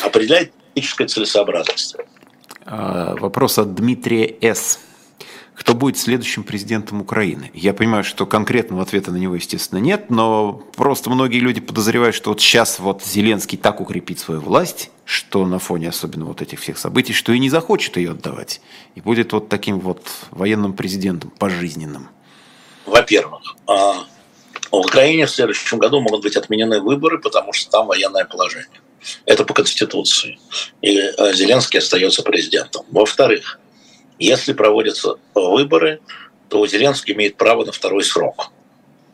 Определяет 0.00 0.52
политическая 0.74 1.06
целесообразность. 1.06 1.96
А, 2.66 3.14
вопрос 3.16 3.58
от 3.58 3.74
Дмитрия 3.74 4.36
С. 4.40 4.80
Кто 5.54 5.74
будет 5.74 5.98
следующим 5.98 6.42
президентом 6.42 7.02
Украины? 7.02 7.50
Я 7.52 7.74
понимаю, 7.74 8.02
что 8.02 8.24
конкретного 8.24 8.82
ответа 8.82 9.12
на 9.12 9.18
него, 9.18 9.34
естественно, 9.34 9.78
нет, 9.78 10.08
но 10.08 10.54
просто 10.74 11.10
многие 11.10 11.38
люди 11.38 11.60
подозревают, 11.60 12.14
что 12.14 12.30
вот 12.30 12.40
сейчас 12.40 12.78
вот 12.78 13.04
Зеленский 13.04 13.58
так 13.58 13.82
укрепит 13.82 14.18
свою 14.18 14.40
власть, 14.40 14.90
что 15.04 15.44
на 15.44 15.58
фоне 15.58 15.90
особенно 15.90 16.24
вот 16.24 16.40
этих 16.40 16.60
всех 16.60 16.78
событий, 16.78 17.12
что 17.12 17.32
и 17.32 17.38
не 17.38 17.50
захочет 17.50 17.98
ее 17.98 18.12
отдавать. 18.12 18.62
И 18.94 19.02
будет 19.02 19.34
вот 19.34 19.50
таким 19.50 19.80
вот 19.80 20.02
военным 20.30 20.72
президентом 20.72 21.30
пожизненным. 21.30 22.08
Во-первых, 22.86 23.42
а, 23.66 24.06
в 24.70 24.76
Украине 24.76 25.26
в 25.26 25.30
следующем 25.30 25.78
году 25.78 26.00
могут 26.00 26.22
быть 26.22 26.36
отменены 26.36 26.80
выборы, 26.80 27.18
потому 27.18 27.52
что 27.52 27.70
там 27.70 27.86
военное 27.86 28.24
положение. 28.24 28.79
Это 29.24 29.44
по 29.44 29.54
Конституции. 29.54 30.38
И 30.82 30.98
э, 30.98 31.32
Зеленский 31.32 31.78
остается 31.78 32.22
президентом. 32.22 32.84
Во-вторых, 32.90 33.58
если 34.18 34.52
проводятся 34.52 35.16
выборы, 35.34 36.00
то 36.48 36.66
Зеленский 36.66 37.14
имеет 37.14 37.36
право 37.36 37.64
на 37.64 37.72
второй 37.72 38.04
срок. 38.04 38.52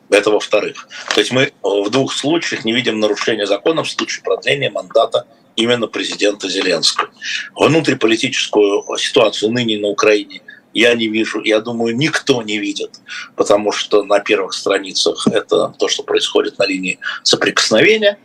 Это 0.08 0.30
во-вторых. 0.30 0.88
То 1.14 1.20
есть 1.20 1.32
мы 1.32 1.52
в 1.62 1.90
двух 1.90 2.12
случаях 2.12 2.64
не 2.64 2.72
видим 2.72 3.00
нарушения 3.00 3.46
закона 3.46 3.82
в 3.82 3.90
случае 3.90 4.22
продления 4.22 4.70
мандата 4.70 5.26
именно 5.56 5.86
президента 5.86 6.48
Зеленского. 6.48 7.10
Внутриполитическую 7.54 8.84
ситуацию 8.98 9.50
ныне 9.52 9.78
на 9.78 9.88
Украине 9.88 10.42
я 10.74 10.94
не 10.94 11.08
вижу, 11.08 11.42
я 11.42 11.60
думаю, 11.60 11.96
никто 11.96 12.42
не 12.42 12.58
видит, 12.58 13.00
потому 13.34 13.72
что 13.72 14.04
на 14.04 14.20
первых 14.20 14.52
страницах 14.52 15.26
это 15.26 15.74
то, 15.78 15.88
что 15.88 16.02
происходит 16.02 16.58
на 16.58 16.66
линии 16.66 16.98
соприкосновения. 17.22 18.18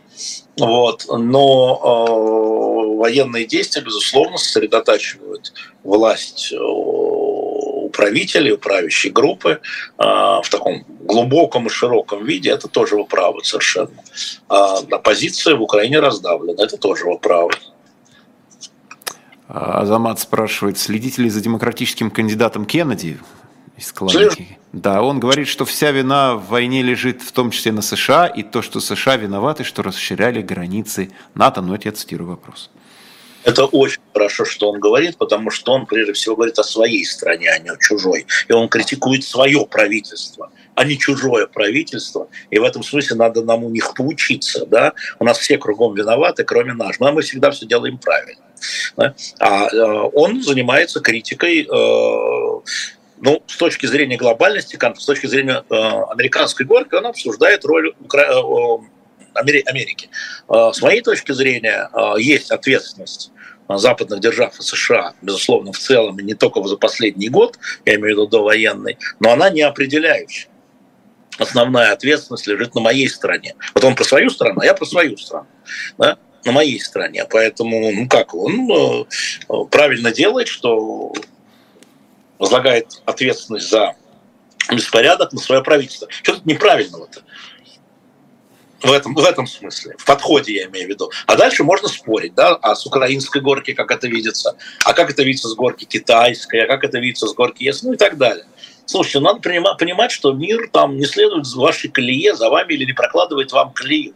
Вот. 0.58 1.06
Но 1.08 1.80
э, 1.82 2.98
военные 2.98 3.46
действия, 3.46 3.82
безусловно, 3.82 4.36
сосредотачивают 4.36 5.52
власть 5.82 6.52
э, 6.52 6.56
у 6.60 7.88
правителей, 7.92 8.52
у 8.52 8.58
правящей 8.58 9.10
группы 9.10 9.60
э, 9.98 10.02
в 10.02 10.44
таком 10.50 10.84
глубоком 11.00 11.66
и 11.66 11.70
широком 11.70 12.24
виде. 12.24 12.50
Это 12.50 12.68
тоже 12.68 12.96
вы 12.96 13.04
правы 13.04 13.44
совершенно. 13.44 13.92
А 14.48 14.78
оппозиция 14.78 15.56
в 15.56 15.62
Украине 15.62 16.00
раздавлена. 16.00 16.62
Это 16.62 16.76
тоже 16.76 17.04
вы 17.06 17.18
правы. 17.18 17.52
Азамат 19.48 20.18
спрашивает, 20.18 20.78
следите 20.78 21.22
ли 21.22 21.28
за 21.28 21.40
демократическим 21.42 22.10
кандидатом 22.10 22.64
Кеннеди 22.64 23.18
из 23.82 23.92
Кланики? 23.92 24.58
Да, 24.72 25.02
он 25.02 25.20
говорит, 25.20 25.48
что 25.48 25.64
вся 25.64 25.90
вина 25.90 26.34
в 26.36 26.48
войне 26.48 26.82
лежит 26.82 27.20
в 27.20 27.32
том 27.32 27.50
числе 27.50 27.72
на 27.72 27.82
США, 27.82 28.26
и 28.26 28.42
то, 28.42 28.62
что 28.62 28.80
США 28.80 29.16
виноваты, 29.16 29.64
что 29.64 29.82
расширяли 29.82 30.40
границы 30.40 31.10
НАТО. 31.34 31.60
Но 31.60 31.74
это 31.74 31.88
я 31.88 31.92
цитирую 31.92 32.30
вопрос. 32.30 32.70
Это 33.44 33.64
очень 33.64 34.00
хорошо, 34.12 34.44
что 34.44 34.70
он 34.70 34.78
говорит, 34.78 35.16
потому 35.18 35.50
что 35.50 35.72
он, 35.72 35.86
прежде 35.86 36.12
всего, 36.12 36.36
говорит 36.36 36.58
о 36.58 36.64
своей 36.64 37.04
стране, 37.04 37.50
а 37.50 37.58
не 37.58 37.70
о 37.70 37.76
чужой. 37.76 38.26
И 38.48 38.52
он 38.52 38.68
критикует 38.68 39.24
свое 39.24 39.66
правительство, 39.66 40.50
а 40.76 40.84
не 40.84 40.96
чужое 40.96 41.46
правительство. 41.48 42.28
И 42.50 42.58
в 42.58 42.62
этом 42.62 42.84
смысле 42.84 43.16
надо 43.16 43.42
нам 43.42 43.64
у 43.64 43.70
них 43.70 43.94
поучиться. 43.94 44.64
Да? 44.66 44.92
У 45.18 45.24
нас 45.24 45.38
все 45.38 45.58
кругом 45.58 45.94
виноваты, 45.94 46.44
кроме 46.44 46.72
нас. 46.72 47.00
Но 47.00 47.12
мы 47.12 47.22
всегда 47.22 47.50
все 47.50 47.66
делаем 47.66 47.98
правильно. 47.98 48.42
Да? 48.96 49.14
А 49.40 49.66
э, 49.66 50.08
он 50.14 50.40
занимается 50.42 51.00
критикой 51.00 51.66
э, 51.68 52.60
ну, 53.22 53.42
с 53.46 53.56
точки 53.56 53.86
зрения 53.86 54.16
глобальности, 54.16 54.76
с 54.76 55.04
точки 55.04 55.26
зрения 55.26 55.64
э, 55.70 55.74
американской 56.10 56.66
горки, 56.66 56.96
он 56.96 57.06
обсуждает 57.06 57.64
роль 57.64 57.94
Укра... 58.00 58.24
э, 58.24 58.78
Америки. 59.34 60.10
Э, 60.48 60.72
с 60.74 60.82
моей 60.82 61.02
точки 61.02 61.30
зрения, 61.30 61.88
э, 61.94 62.20
есть 62.20 62.50
ответственность 62.50 63.30
западных 63.68 64.20
держав 64.20 64.58
и 64.58 64.62
США, 64.62 65.14
безусловно, 65.22 65.72
в 65.72 65.78
целом, 65.78 66.18
и 66.18 66.24
не 66.24 66.34
только 66.34 66.62
за 66.64 66.76
последний 66.76 67.28
год, 67.28 67.58
я 67.86 67.94
имею 67.94 68.08
в 68.08 68.10
виду 68.10 68.26
довоенный, 68.26 68.98
но 69.20 69.30
она 69.30 69.50
не 69.50 69.62
определяющая. 69.62 70.50
Основная 71.38 71.92
ответственность 71.92 72.48
лежит 72.48 72.74
на 72.74 72.80
моей 72.80 73.08
стране. 73.08 73.54
Вот 73.72 73.84
он 73.84 73.94
про 73.94 74.04
свою 74.04 74.30
страну, 74.30 74.60
а 74.60 74.64
я 74.64 74.74
про 74.74 74.84
свою 74.84 75.16
страну. 75.16 75.46
Да? 75.96 76.18
на 76.44 76.52
моей 76.52 76.80
стране. 76.80 77.24
Поэтому, 77.30 77.92
ну 77.92 78.08
как, 78.08 78.34
он 78.34 78.68
э, 78.68 79.04
правильно 79.70 80.10
делает, 80.10 80.48
что 80.48 81.12
возлагает 82.42 83.00
ответственность 83.04 83.70
за 83.70 83.94
беспорядок 84.68 85.32
на 85.32 85.38
свое 85.38 85.62
правительство. 85.62 86.08
Что 86.10 86.34
тут 86.34 86.44
неправильного-то? 86.44 87.22
В 88.82 88.90
этом, 88.90 89.14
в 89.14 89.24
этом 89.24 89.46
смысле, 89.46 89.94
в 89.96 90.04
подходе 90.04 90.54
я 90.54 90.64
имею 90.64 90.88
в 90.88 90.90
виду. 90.90 91.12
А 91.26 91.36
дальше 91.36 91.62
можно 91.62 91.86
спорить, 91.86 92.34
да, 92.34 92.56
а 92.56 92.74
с 92.74 92.84
украинской 92.84 93.40
горки 93.40 93.74
как 93.74 93.92
это 93.92 94.08
видится, 94.08 94.56
а 94.84 94.92
как 94.92 95.10
это 95.10 95.22
видится 95.22 95.48
с 95.48 95.54
горки 95.54 95.84
китайской, 95.84 96.64
а 96.64 96.66
как 96.66 96.82
это 96.82 96.98
видится 96.98 97.28
с 97.28 97.32
горки 97.32 97.62
ЕС, 97.62 97.84
ну 97.84 97.92
и 97.92 97.96
так 97.96 98.18
далее. 98.18 98.46
Слушайте, 98.86 99.20
надо 99.20 99.38
понимать, 99.38 100.10
что 100.10 100.32
мир 100.32 100.68
там 100.72 100.96
не 100.96 101.04
следует 101.04 101.46
за 101.46 101.60
вашей 101.60 101.90
колее, 101.90 102.34
за 102.34 102.50
вами 102.50 102.72
или 102.72 102.84
не 102.86 102.92
прокладывает 102.92 103.52
вам 103.52 103.72
колею. 103.72 104.14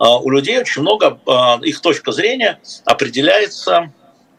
А, 0.00 0.18
у 0.18 0.28
людей 0.28 0.58
очень 0.58 0.82
много, 0.82 1.20
а, 1.28 1.60
их 1.62 1.80
точка 1.80 2.10
зрения 2.10 2.58
определяется 2.84 3.92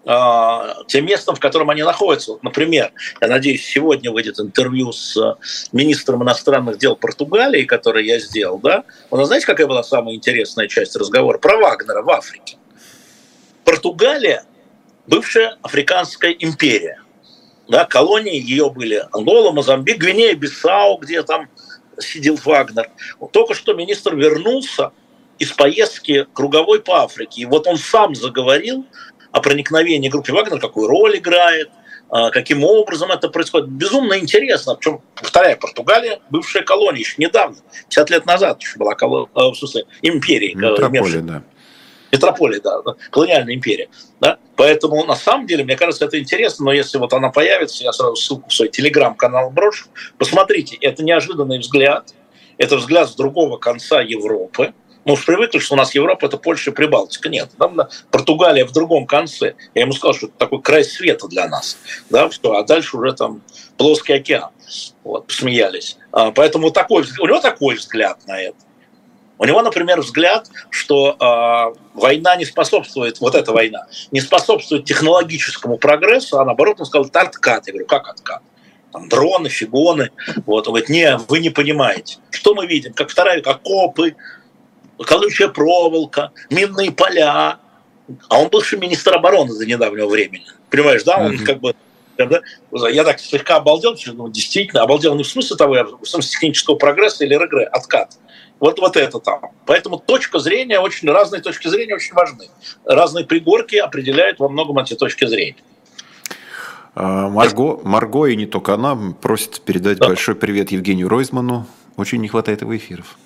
тем 0.03 1.05
местом, 1.05 1.35
в 1.35 1.39
котором 1.39 1.69
они 1.69 1.83
находятся. 1.83 2.31
Вот, 2.31 2.43
например, 2.43 2.91
я 3.21 3.27
надеюсь, 3.27 3.63
сегодня 3.63 4.11
выйдет 4.11 4.39
интервью 4.39 4.91
с 4.91 5.15
э, 5.15 5.35
министром 5.71 6.23
иностранных 6.23 6.79
дел 6.79 6.95
Португалии, 6.95 7.65
который 7.65 8.05
я 8.07 8.19
сделал, 8.19 8.57
да? 8.57 8.83
Вы 9.11 9.23
знаете, 9.25 9.45
какая 9.45 9.67
была 9.67 9.83
самая 9.83 10.15
интересная 10.15 10.67
часть 10.67 10.95
разговора? 10.95 11.37
Про 11.37 11.57
Вагнера 11.57 12.01
в 12.01 12.09
Африке. 12.09 12.57
Португалия– 13.63 14.43
бывшая 15.07 15.57
африканская 15.61 16.31
империя. 16.31 16.99
Да, 17.67 17.85
колонии 17.85 18.41
ее 18.41 18.71
были 18.71 19.05
Ангола, 19.11 19.51
Мозамбик, 19.51 19.97
Гвинея, 19.99 20.33
Бисау, 20.33 20.97
где 20.97 21.21
там 21.21 21.47
сидел 21.99 22.39
Вагнер. 22.43 22.89
Только 23.31 23.53
что 23.53 23.73
министр 23.73 24.15
вернулся 24.15 24.91
из 25.37 25.51
поездки 25.51 26.27
круговой 26.33 26.81
по 26.81 27.03
Африке. 27.03 27.41
И 27.41 27.45
вот 27.45 27.67
он 27.67 27.77
сам 27.77 28.13
заговорил 28.13 28.85
о 29.32 29.41
проникновении 29.41 30.09
группы 30.09 30.32
Вагнер, 30.34 30.59
какую 30.59 30.88
роль 30.88 31.17
играет, 31.17 31.69
а, 32.09 32.29
каким 32.29 32.63
образом 32.63 33.11
это 33.11 33.29
происходит. 33.29 33.69
Безумно 33.69 34.19
интересно. 34.19 34.75
Причем, 34.75 35.01
повторяю, 35.15 35.57
Португалия 35.57 36.19
бывшая 36.29 36.63
колония 36.63 36.99
еще 36.99 37.15
недавно, 37.17 37.57
50 37.89 38.09
лет 38.09 38.25
назад 38.25 38.61
еще 38.61 38.77
была 38.77 38.95
колония, 38.95 39.29
в 39.34 39.55
смысле, 39.55 39.86
империей. 40.01 40.53
Метрополия, 40.53 41.21
да. 41.21 41.43
Метрополия, 42.11 42.59
да, 42.59 42.82
колониальная 43.09 43.55
империя. 43.55 43.88
Да? 44.19 44.38
Поэтому, 44.57 45.05
на 45.05 45.15
самом 45.15 45.47
деле, 45.47 45.63
мне 45.63 45.77
кажется, 45.77 46.03
это 46.03 46.19
интересно, 46.19 46.65
но 46.65 46.73
если 46.73 46.97
вот 46.97 47.13
она 47.13 47.29
появится, 47.29 47.86
я 47.86 47.93
сразу 47.93 48.17
ссылку 48.17 48.49
в 48.49 48.53
свой 48.53 48.67
телеграм-канал 48.67 49.49
брошу, 49.49 49.88
посмотрите, 50.17 50.75
это 50.82 51.03
неожиданный 51.03 51.59
взгляд, 51.59 52.13
это 52.57 52.75
взгляд 52.75 53.09
с 53.09 53.15
другого 53.15 53.57
конца 53.57 54.01
Европы, 54.01 54.73
Мы 55.03 55.13
уж 55.13 55.25
привыкли, 55.25 55.59
что 55.59 55.73
у 55.73 55.77
нас 55.77 55.95
Европа– 55.95 56.25
это 56.27 56.37
Польша 56.37 56.69
и 56.69 56.73
Прибалтика. 56.73 57.29
Нет, 57.29 57.49
там 57.57 57.79
Португалия 58.11 58.65
в 58.65 58.71
другом 58.71 59.07
конце. 59.07 59.55
Я 59.73 59.81
ему 59.81 59.93
сказал, 59.93 60.13
что 60.13 60.27
это 60.27 60.35
такой 60.37 60.61
край 60.61 60.83
света 60.83 61.27
для 61.27 61.47
нас. 61.47 61.77
Да, 62.09 62.29
все, 62.29 62.53
а 62.53 62.63
дальше 62.63 62.97
уже 62.97 63.13
там 63.13 63.41
плоский 63.77 64.13
океан. 64.13 64.51
Вот, 65.03 65.27
посмеялись. 65.27 65.97
А, 66.11 66.31
поэтому 66.31 66.71
такой, 66.71 67.03
у 67.19 67.25
него 67.25 67.39
такой 67.39 67.75
взгляд 67.75 68.19
на 68.27 68.39
это. 68.39 68.57
У 69.39 69.45
него, 69.45 69.63
например, 69.63 70.01
взгляд, 70.01 70.47
что 70.69 71.17
э, 71.19 71.79
война 71.95 72.35
не 72.35 72.45
способствует, 72.45 73.19
вот 73.21 73.33
эта 73.33 73.51
война, 73.51 73.87
не 74.11 74.21
способствует 74.21 74.85
технологическому 74.85 75.79
прогрессу, 75.79 76.39
а 76.39 76.45
наоборот, 76.45 76.79
он 76.79 76.85
сказал, 76.85 77.07
это 77.07 77.21
откат. 77.21 77.65
Я 77.65 77.73
говорю, 77.73 77.87
как 77.87 78.07
откат? 78.07 78.43
Там 78.93 79.09
дроны, 79.09 79.49
фигоны. 79.49 80.11
Вот, 80.45 80.67
он 80.67 80.73
говорит, 80.73 80.89
не, 80.89 81.17
вы 81.27 81.39
не 81.39 81.49
понимаете. 81.49 82.17
Что 82.29 82.53
мы 82.53 82.67
видим? 82.67 82.93
Как 82.93 83.09
вторая, 83.09 83.41
как 83.41 83.61
окопы, 83.61 84.15
колючая 85.05 85.49
проволока, 85.49 86.31
минные 86.49 86.91
поля. 86.91 87.59
А 88.27 88.39
он 88.39 88.49
бывший 88.49 88.79
министр 88.79 89.15
обороны 89.15 89.57
до 89.57 89.65
недавнего 89.65 90.07
времени. 90.07 90.45
Понимаешь, 90.69 91.03
да? 91.03 91.17
Он 91.17 91.31
mm-hmm. 91.31 91.45
как 91.45 91.59
бы 91.59 91.75
я 92.89 93.03
так 93.03 93.19
слегка 93.19 93.57
обалдел, 93.57 93.95
ну, 94.13 94.29
действительно, 94.29 94.83
обалдел 94.83 95.15
не 95.15 95.23
в 95.23 95.27
смысле 95.27 95.55
того, 95.55 95.75
а 95.75 95.83
в 95.83 96.05
смысле 96.05 96.29
технического 96.29 96.75
прогресса 96.75 97.25
или 97.25 97.33
регре, 97.33 97.65
откат. 97.65 98.17
Вот, 98.59 98.79
вот 98.79 98.95
это 98.95 99.19
там. 99.19 99.41
Поэтому 99.65 99.97
точка 99.97 100.39
зрения, 100.39 100.79
очень 100.79 101.09
разные 101.09 101.41
точки 101.41 101.67
зрения 101.67 101.95
очень 101.95 102.13
важны. 102.13 102.49
Разные 102.85 103.25
пригорки 103.25 103.75
определяют 103.77 104.39
во 104.39 104.49
многом 104.49 104.77
эти 104.77 104.93
точки 104.93 105.25
зрения. 105.25 105.63
А, 106.93 107.29
Марго, 107.29 107.79
Марго 107.83 108.25
и 108.25 108.35
не 108.35 108.45
только 108.45 108.75
она 108.75 108.97
просит 109.19 109.61
передать 109.61 109.97
да. 109.97 110.07
большой 110.07 110.35
привет 110.35 110.71
Евгению 110.71 111.09
Ройзману. 111.09 111.65
Очень 111.97 112.21
не 112.21 112.27
хватает 112.27 112.61
его 112.61 112.75
эфиров. 112.75 113.17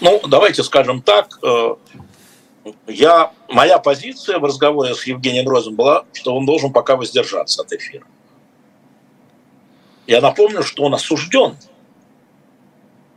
Ну, 0.00 0.20
давайте 0.26 0.62
скажем 0.62 1.02
так. 1.02 1.38
Э, 1.42 1.74
я, 2.86 3.32
моя 3.48 3.78
позиция 3.78 4.38
в 4.38 4.44
разговоре 4.44 4.94
с 4.94 5.04
Евгением 5.04 5.48
Розом 5.48 5.74
была, 5.74 6.04
что 6.12 6.34
он 6.34 6.46
должен 6.46 6.72
пока 6.72 6.96
воздержаться 6.96 7.62
от 7.62 7.72
эфира. 7.72 8.06
Я 10.06 10.20
напомню, 10.20 10.62
что 10.62 10.84
он 10.84 10.94
осужден, 10.94 11.56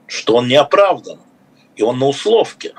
что 0.08 0.36
он 0.36 0.48
не 0.48 0.56
оправдан, 0.56 1.20
и 1.76 1.84
он 1.84 2.00
на 2.00 2.08
условке. 2.08 2.74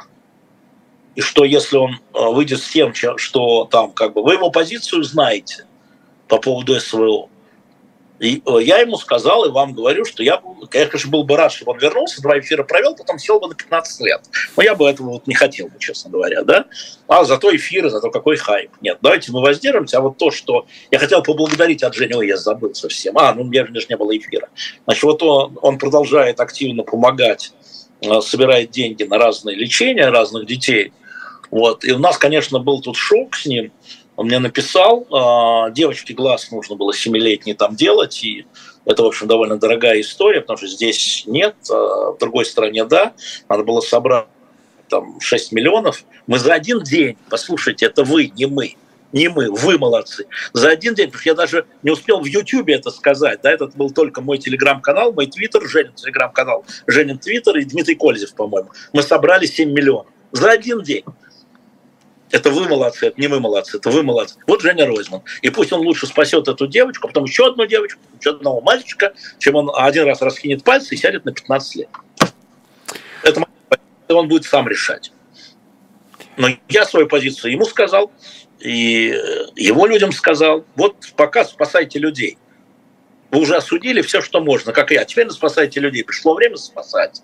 И 1.15 1.21
что 1.21 1.45
если 1.45 1.77
он 1.77 1.93
э, 2.13 2.29
выйдет 2.31 2.61
с 2.61 2.69
тем, 2.69 2.93
что 2.95 3.65
там 3.65 3.93
как 3.93 4.13
бы 4.13 4.23
вы 4.23 4.35
его 4.35 4.51
позицию 4.51 5.03
знаете 5.05 5.67
по 6.29 6.39
поводу 6.39 6.79
СВО, 6.79 7.29
и 8.21 8.43
э, 8.47 8.63
я 8.63 8.79
ему 8.79 8.97
сказал 8.97 9.45
и 9.45 9.51
вам 9.51 9.73
говорю, 9.73 10.05
что 10.05 10.23
я, 10.23 10.41
конечно, 10.71 11.11
был 11.11 11.25
бы 11.25 11.37
рад, 11.37 11.53
чтобы 11.53 11.73
он 11.73 11.79
вернулся, 11.79 12.23
два 12.23 12.39
эфира 12.39 12.63
провел, 12.63 12.95
потом 12.95 13.19
сел 13.19 13.41
бы 13.41 13.49
на 13.49 13.55
15 13.55 14.01
лет. 14.03 14.21
Но 14.57 14.63
я 14.63 14.75
бы 14.75 14.89
этого 14.89 15.11
вот 15.11 15.27
не 15.27 15.35
хотел, 15.35 15.69
честно 15.79 16.11
говоря, 16.11 16.43
да. 16.43 16.67
А 17.09 17.25
зато 17.25 17.55
эфиры, 17.55 17.91
зато 17.91 18.11
какой 18.11 18.37
хайп. 18.37 18.71
Нет, 18.81 18.99
давайте 19.03 19.33
мы 19.33 19.41
воздержимся. 19.41 19.99
А 19.99 20.01
вот 20.01 20.17
то, 20.17 20.31
что 20.31 20.67
я 20.91 20.99
хотел 20.99 21.23
поблагодарить 21.23 21.83
от 21.83 21.95
Жени, 21.95 22.15
ой, 22.15 22.29
я 22.29 22.37
забыл 22.37 22.75
совсем. 22.75 23.19
А, 23.19 23.35
ну, 23.35 23.43
у 23.43 23.45
меня 23.47 23.67
же 23.67 23.87
не 23.89 23.97
было 23.97 24.17
эфира. 24.17 24.49
Значит, 24.85 25.03
вот 25.03 25.23
он, 25.23 25.59
он 25.61 25.79
продолжает 25.79 26.39
активно 26.39 26.85
помогать, 26.85 27.53
э, 28.01 28.21
собирает 28.21 28.71
деньги 28.71 29.03
на 29.03 29.19
разные 29.19 29.57
лечения 29.57 30.09
разных 30.09 30.47
детей. 30.47 30.93
Вот. 31.51 31.85
И 31.85 31.93
у 31.93 31.99
нас, 31.99 32.17
конечно, 32.17 32.59
был 32.59 32.81
тут 32.81 32.97
шок 32.97 33.35
с 33.35 33.47
ним, 33.47 33.73
он 34.17 34.27
мне 34.27 34.39
написал, 34.39 35.07
а, 35.11 35.71
девочке 35.71 36.15
глаз 36.15 36.51
нужно 36.51 36.77
было 36.77 36.95
семилетний 36.95 37.55
там 37.55 37.75
делать, 37.75 38.23
и 38.23 38.47
это, 38.85 39.03
в 39.03 39.07
общем, 39.07 39.27
довольно 39.27 39.57
дорогая 39.57 40.01
история, 40.01 40.41
потому 40.41 40.59
что 40.59 40.67
здесь 40.67 41.25
нет, 41.27 41.57
а 41.71 42.13
в 42.13 42.19
другой 42.19 42.45
стране 42.45 42.85
да, 42.85 43.15
надо 43.49 43.65
было 43.65 43.81
собрать 43.81 44.27
там 44.89 45.21
6 45.21 45.53
миллионов. 45.53 46.05
Мы 46.27 46.39
за 46.39 46.55
один 46.55 46.83
день, 46.83 47.17
послушайте, 47.31 47.87
это 47.87 48.05
вы, 48.05 48.31
не 48.37 48.47
мы, 48.47 48.77
не 49.13 49.29
мы, 49.29 49.51
вы 49.51 49.79
молодцы. 49.79 50.27
За 50.53 50.69
один 50.69 50.95
день, 50.95 51.07
потому 51.07 51.21
что 51.21 51.31
я 51.31 51.35
даже 51.35 51.67
не 51.83 51.91
успел 51.91 52.21
в 52.21 52.27
Ютьюбе 52.27 52.75
это 52.75 52.91
сказать, 52.91 53.41
да, 53.43 53.51
этот 53.51 53.75
был 53.77 53.91
только 53.91 54.21
мой 54.21 54.39
телеграм-канал, 54.39 55.13
мой 55.13 55.27
твиттер, 55.27 55.67
Женин 55.67 55.95
телеграм-канал, 55.95 56.65
Женин 56.87 57.19
твиттер 57.19 57.57
и 57.57 57.65
Дмитрий 57.65 57.95
Кользев, 57.95 58.35
по-моему. 58.35 58.71
Мы 58.93 59.03
собрали 59.03 59.47
7 59.47 59.73
миллионов 59.73 60.07
за 60.33 60.51
один 60.51 60.83
день. 60.83 61.05
Это 62.35 62.51
вы 62.51 62.67
молодцы, 62.67 63.07
это 63.07 63.21
не 63.21 63.29
мы 63.29 63.39
молодцы, 63.39 63.77
это 63.77 63.91
вы 63.91 64.03
молодцы. 64.03 64.35
Вот 64.49 64.61
Женя 64.61 64.87
Ройзман. 64.87 65.23
И 65.43 65.51
пусть 65.51 65.73
он 65.73 65.83
лучше 65.83 66.09
спасет 66.09 66.49
эту 66.49 66.67
девочку, 66.67 67.07
потом 67.07 67.27
еще 67.27 67.47
одну 67.47 67.65
девочку, 67.65 68.01
еще 68.19 68.31
одного 68.31 68.61
мальчика, 68.61 69.15
чем 69.39 69.55
он 69.55 69.71
один 69.73 70.05
раз 70.05 70.21
раскинет 70.21 70.65
пальцы 70.65 70.97
и 70.97 70.99
сядет 70.99 71.25
на 71.25 71.33
15 71.33 71.77
лет. 71.77 71.89
Это 73.23 73.47
он 74.09 74.27
будет 74.27 74.47
сам 74.47 74.67
решать. 74.67 75.13
Но 76.37 76.49
я 76.69 76.85
свою 76.87 77.07
позицию 77.07 77.53
ему 77.53 77.67
сказал, 77.67 78.11
и 78.59 79.17
его 79.55 79.87
людям 79.87 80.11
сказал, 80.11 80.65
вот 80.75 80.97
пока 81.15 81.45
спасайте 81.45 82.01
людей. 82.01 82.37
Вы 83.31 83.43
уже 83.43 83.55
осудили 83.55 84.03
все, 84.03 84.21
что 84.21 84.41
можно, 84.41 84.73
как 84.73 84.91
я. 84.91 85.05
Теперь 85.05 85.31
спасайте 85.31 85.79
людей. 85.79 86.03
Пришло 86.03 86.35
время 86.35 86.57
спасать. 86.57 87.23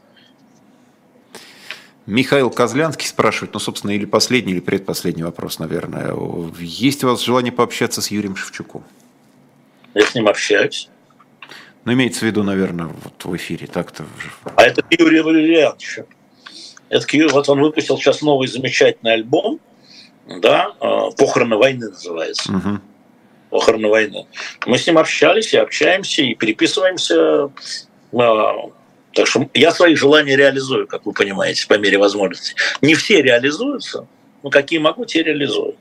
Михаил 2.11 2.51
Козлянский 2.51 3.07
спрашивает, 3.07 3.55
ну, 3.55 3.61
собственно, 3.61 3.93
или 3.93 4.05
последний, 4.05 4.53
или 4.53 4.61
предпоследний 4.61 5.23
вопрос, 5.23 5.61
наверное. 5.61 6.13
Есть 6.59 7.05
у 7.05 7.09
вас 7.09 7.23
желание 7.23 7.53
пообщаться 7.53 8.03
с 8.03 8.11
Юрием 8.11 8.35
Шевчуком? 8.35 8.83
Я 9.95 10.03
с 10.03 10.15
ним 10.15 10.27
общаюсь. 10.27 10.89
Ну, 11.85 11.93
имеется 11.93 12.21
в 12.21 12.23
виду, 12.25 12.43
наверное, 12.43 12.87
вот 12.87 13.25
в 13.25 13.37
эфире 13.37 13.69
так-то. 13.69 14.05
А 14.57 14.63
это 14.65 14.83
Юрий 14.91 15.21
Валерьянович. 15.21 16.01
Это 16.89 17.07
вот 17.33 17.49
он 17.49 17.61
выпустил 17.61 17.97
сейчас 17.97 18.23
новый 18.23 18.49
замечательный 18.49 19.15
альбом, 19.15 19.61
да, 20.27 20.75
а, 20.81 21.11
«Похороны 21.13 21.57
войны» 21.57 21.91
называется. 21.91 22.53
Угу. 22.53 22.79
«Похороны 23.51 23.89
войны». 23.89 24.27
Мы 24.67 24.79
с 24.79 24.87
ним 24.87 24.99
общались 24.99 25.55
и 25.55 25.57
общаемся, 25.57 26.23
и 26.23 26.35
переписываемся 26.35 27.51
а, 28.13 28.71
так 29.13 29.27
что 29.27 29.49
я 29.55 29.73
свои 29.73 29.95
желания 29.95 30.37
реализую, 30.37 30.87
как 30.87 31.07
вы 31.07 31.13
понимаете, 31.13 31.67
по 31.67 31.79
мере 31.79 31.99
возможности. 31.99 32.55
Не 32.81 32.95
все 32.95 33.23
реализуются, 33.23 34.07
но 34.43 34.51
какие 34.51 34.79
могу, 34.79 35.05
те 35.05 35.23
реализую. 35.23 35.75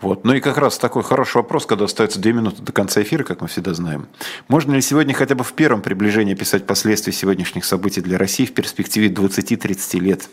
Вот. 0.00 0.24
Ну 0.24 0.34
и 0.34 0.40
как 0.40 0.56
раз 0.56 0.78
такой 0.78 1.04
хороший 1.04 1.36
вопрос, 1.36 1.64
когда 1.64 1.84
остается 1.84 2.18
две 2.18 2.32
минуты 2.32 2.60
до 2.60 2.72
конца 2.72 3.02
эфира, 3.02 3.22
как 3.22 3.40
мы 3.40 3.46
всегда 3.46 3.72
знаем. 3.72 4.08
Можно 4.48 4.74
ли 4.74 4.80
сегодня 4.80 5.14
хотя 5.14 5.36
бы 5.36 5.44
в 5.44 5.52
первом 5.52 5.80
приближении 5.80 6.34
писать 6.34 6.66
последствия 6.66 7.12
сегодняшних 7.12 7.64
событий 7.64 8.00
для 8.00 8.18
России 8.18 8.46
в 8.46 8.52
перспективе 8.52 9.08
20-30 9.08 10.00
лет? 10.00 10.28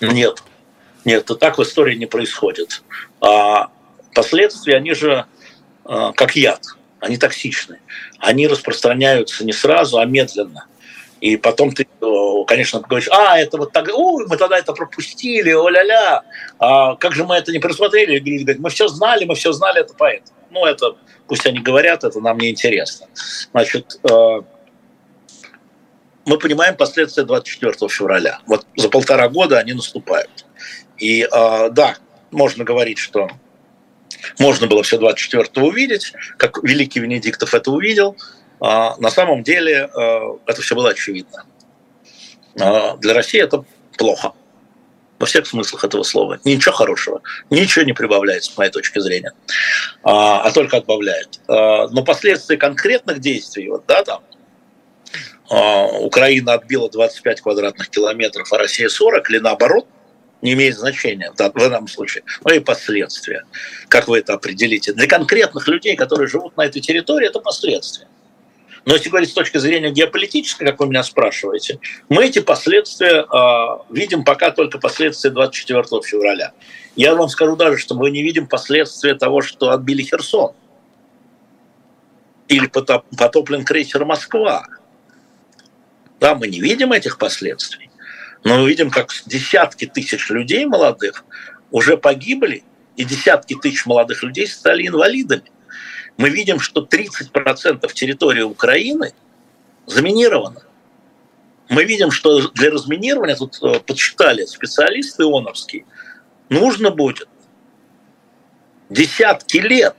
Нет. 0.00 0.44
Нет, 1.04 1.24
это 1.24 1.34
так 1.34 1.58
в 1.58 1.62
истории 1.62 1.96
не 1.96 2.06
происходит. 2.06 2.82
А 3.20 3.72
последствия, 4.14 4.76
они 4.76 4.94
же 4.94 5.24
а, 5.84 6.12
как 6.12 6.36
яд– 6.36 6.64
они 7.02 7.16
токсичны. 7.16 7.80
Они 8.18 8.46
распространяются 8.46 9.44
не 9.44 9.52
сразу, 9.52 9.98
а 9.98 10.04
медленно. 10.04 10.66
И 11.20 11.36
потом 11.36 11.72
ты, 11.72 11.86
конечно, 12.46 12.80
говоришь, 12.80 13.08
а, 13.10 13.38
это 13.38 13.58
вот 13.58 13.72
так, 13.72 13.88
ой, 13.92 14.26
мы 14.28 14.36
тогда 14.36 14.58
это 14.58 14.72
пропустили, 14.72 15.52
о-ля-ля, 15.52 16.22
а 16.58 16.96
как 16.96 17.12
же 17.12 17.24
мы 17.24 17.36
это 17.36 17.52
не 17.52 17.58
предусмотрели? 17.58 18.18
И 18.18 18.58
мы 18.58 18.70
все 18.70 18.88
знали, 18.88 19.24
мы 19.24 19.34
все 19.34 19.52
знали, 19.52 19.80
это 19.80 19.94
поэтому. 19.96 20.36
Ну, 20.50 20.64
это, 20.64 20.96
пусть 21.26 21.46
они 21.46 21.58
говорят, 21.58 22.04
это 22.04 22.20
нам 22.20 22.38
не 22.38 22.50
интересно. 22.50 23.06
Значит, 23.52 23.98
э, 24.08 24.40
мы 26.24 26.38
понимаем 26.38 26.76
последствия 26.76 27.24
24 27.24 27.88
февраля. 27.88 28.40
Вот 28.46 28.66
за 28.76 28.88
полтора 28.88 29.28
года 29.28 29.58
они 29.58 29.72
наступают. 29.72 30.46
И 30.98 31.22
э, 31.22 31.70
да, 31.70 31.96
можно 32.30 32.64
говорить, 32.64 32.98
что 32.98 33.28
можно 34.38 34.66
было 34.66 34.82
все 34.82 34.98
24 34.98 35.48
увидеть, 35.66 36.12
как 36.36 36.62
великий 36.62 37.00
Венедиктов 37.00 37.54
это 37.54 37.70
увидел. 37.70 38.16
А 38.60 38.96
на 38.98 39.10
самом 39.10 39.42
деле 39.42 39.90
э, 39.92 40.20
это 40.46 40.62
все 40.62 40.74
было 40.74 40.90
очевидно. 40.90 41.44
А 42.60 42.96
для 42.96 43.14
России 43.14 43.40
это 43.40 43.64
плохо. 43.98 44.32
Во 45.18 45.26
всех 45.26 45.46
смыслах 45.46 45.84
этого 45.84 46.02
слова. 46.02 46.38
Ничего 46.44 46.74
хорошего. 46.74 47.22
Ничего 47.50 47.84
не 47.84 47.92
прибавляет, 47.92 48.44
с 48.44 48.56
моей 48.56 48.70
точки 48.70 48.98
зрения. 49.00 49.32
А, 50.02 50.42
а 50.42 50.50
только 50.52 50.76
отбавляет. 50.76 51.40
А, 51.48 51.88
но 51.88 52.04
последствия 52.04 52.56
конкретных 52.56 53.20
действий, 53.20 53.68
вот, 53.68 53.84
да, 53.86 54.04
там, 54.04 54.22
Украина 56.00 56.54
отбила 56.54 56.88
25 56.88 57.42
квадратных 57.42 57.90
километров, 57.90 58.50
а 58.52 58.58
Россия 58.58 58.88
40, 58.88 59.28
или 59.30 59.38
наоборот– 59.38 59.86
не 60.42 60.52
имеет 60.52 60.76
значения 60.76 61.30
в 61.30 61.36
данном 61.36 61.88
случае, 61.88 62.24
но 62.44 62.52
и 62.52 62.58
последствия. 62.58 63.44
Как 63.88 64.08
вы 64.08 64.18
это 64.18 64.34
определите? 64.34 64.92
Для 64.92 65.06
конкретных 65.06 65.66
людей, 65.68 65.96
которые 65.96 66.28
живут 66.28 66.56
на 66.56 66.66
этой 66.66 66.82
территории, 66.82 67.28
это 67.28 67.40
последствия. 67.40 68.08
Но 68.84 68.94
если 68.94 69.10
говорить 69.10 69.30
с 69.30 69.34
точки 69.34 69.58
зрения 69.58 69.90
геополитической, 69.90 70.64
как 70.64 70.80
вы 70.80 70.88
меня 70.88 71.04
спрашиваете, 71.04 71.78
мы 72.08 72.26
эти 72.26 72.40
последствия 72.40 73.22
э, 73.22 73.94
видим 73.94 74.24
пока 74.24 74.50
только 74.50 74.78
последствия 74.78 75.30
24 75.30 75.82
февраля. 76.02 76.52
Я 76.96 77.14
вам 77.14 77.28
скажу 77.28 77.54
даже, 77.54 77.78
что 77.78 77.94
мы 77.94 78.10
не 78.10 78.24
видим 78.24 78.48
последствия 78.48 79.14
того, 79.14 79.40
что 79.40 79.70
отбили 79.70 80.02
Херсон. 80.02 80.52
Или 82.48 82.66
потоплен 82.66 83.64
крейсер 83.64 84.04
«Москва». 84.04 84.66
Да, 86.18 86.34
мы 86.34 86.48
не 86.48 86.60
видим 86.60 86.92
этих 86.92 87.18
последствий. 87.18 87.91
Но 88.44 88.58
мы 88.58 88.68
видим, 88.68 88.90
как 88.90 89.10
десятки 89.26 89.86
тысяч 89.86 90.30
людей 90.30 90.66
молодых 90.66 91.24
уже 91.70 91.96
погибли, 91.96 92.64
и 92.96 93.04
десятки 93.04 93.54
тысяч 93.54 93.86
молодых 93.86 94.22
людей 94.22 94.46
стали 94.46 94.86
инвалидами. 94.86 95.50
Мы 96.16 96.28
видим, 96.28 96.60
что 96.60 96.84
30% 96.84 97.92
территории 97.92 98.42
Украины 98.42 99.12
заминировано. 99.86 100.62
Мы 101.68 101.84
видим, 101.84 102.10
что 102.10 102.50
для 102.50 102.70
разминирования, 102.70 103.34
тут 103.34 103.58
э, 103.62 103.80
подсчитали 103.80 104.44
специалисты 104.44 105.24
ООНовские, 105.24 105.86
нужно 106.50 106.90
будет 106.90 107.28
десятки 108.90 109.56
лет, 109.56 109.96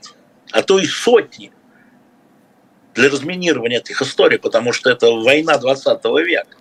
а 0.51 0.61
то 0.61 0.77
и 0.77 0.85
сотни 0.85 1.51
для 2.93 3.09
разминирования 3.09 3.79
этих 3.79 4.01
историй, 4.03 4.37
потому 4.37 4.71
что 4.71 4.91
это 4.91 5.11
война 5.11 5.57
20 5.57 6.03
века. 6.25 6.57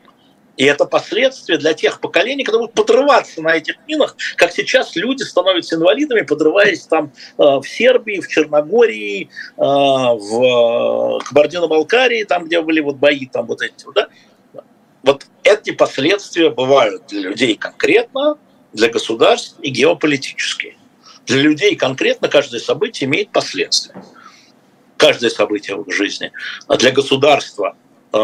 И 0.56 0.64
это 0.64 0.84
последствия 0.84 1.56
для 1.56 1.72
тех 1.72 2.00
поколений, 2.00 2.44
которые 2.44 2.66
будут 2.66 2.74
подрываться 2.74 3.40
на 3.40 3.56
этих 3.56 3.76
минах, 3.88 4.16
как 4.36 4.52
сейчас 4.52 4.94
люди 4.96 5.22
становятся 5.22 5.76
инвалидами, 5.76 6.22
подрываясь 6.22 6.86
там 6.86 7.12
э, 7.38 7.42
в 7.42 7.64
Сербии, 7.64 8.20
в 8.20 8.28
Черногории, 8.28 9.30
э, 9.56 9.62
в 9.62 11.20
Кабардино-Балкарии, 11.24 12.24
там, 12.24 12.44
где 12.44 12.60
были 12.60 12.80
вот 12.80 12.96
бои, 12.96 13.26
там 13.26 13.46
вот 13.46 13.62
эти, 13.62 13.86
да. 13.94 14.08
Вот 15.02 15.26
эти 15.42 15.72
последствия 15.72 16.50
бывают 16.50 17.06
для 17.08 17.22
людей 17.22 17.56
конкретно, 17.56 18.38
для 18.72 18.88
государств 18.88 19.56
и 19.60 19.70
геополитические. 19.70 20.76
Для 21.26 21.38
людей 21.38 21.76
конкретно 21.76 22.28
каждое 22.28 22.60
событие 22.60 23.08
имеет 23.08 23.30
последствия. 23.30 23.94
Каждое 24.96 25.30
событие 25.30 25.76
в 25.76 25.90
жизни. 25.90 26.30
А 26.68 26.76
для 26.76 26.92
государства 26.92 27.76
э, 28.12 28.18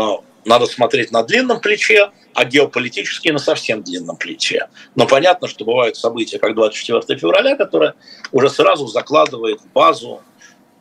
надо 0.44 0.66
смотреть 0.66 1.10
на 1.10 1.22
длинном 1.22 1.60
плече, 1.60 2.10
а 2.34 2.44
геополитически 2.44 3.30
на 3.30 3.38
совсем 3.38 3.82
длинном 3.82 4.16
плече. 4.16 4.68
Но 4.94 5.06
понятно, 5.06 5.48
что 5.48 5.64
бывают 5.64 5.96
события, 5.96 6.38
как 6.38 6.54
24 6.54 7.18
февраля, 7.18 7.56
которое 7.56 7.94
уже 8.32 8.48
сразу 8.50 8.86
закладывает 8.86 9.60
базу, 9.74 10.22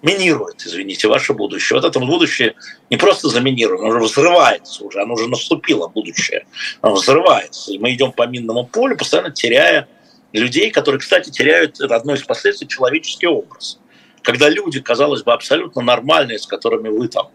минирует, 0.01 0.63
извините, 0.65 1.07
ваше 1.07 1.33
будущее. 1.33 1.79
Вот 1.79 1.87
это 1.87 1.99
будущее 1.99 2.55
не 2.89 2.97
просто 2.97 3.29
заминировано, 3.29 3.89
оно 3.89 3.97
уже 3.97 4.05
взрывается 4.05 4.83
уже, 4.83 5.01
оно 5.01 5.15
уже 5.15 5.27
наступило 5.27 5.87
будущее, 5.87 6.45
оно 6.81 6.95
взрывается. 6.95 7.71
И 7.71 7.79
мы 7.79 7.93
идем 7.93 8.11
по 8.11 8.27
минному 8.27 8.65
полю, 8.65 8.95
постоянно 8.95 9.31
теряя 9.31 9.87
людей, 10.33 10.71
которые, 10.71 10.99
кстати, 10.99 11.29
теряют, 11.29 11.79
одно 11.81 12.13
из 12.13 12.21
последствий, 12.23 12.67
человеческий 12.67 13.27
образ. 13.27 13.79
Когда 14.21 14.49
люди, 14.49 14.81
казалось 14.81 15.23
бы, 15.23 15.33
абсолютно 15.33 15.81
нормальные, 15.81 16.37
с 16.37 16.45
которыми 16.45 16.89
вы 16.89 17.07
там 17.07 17.29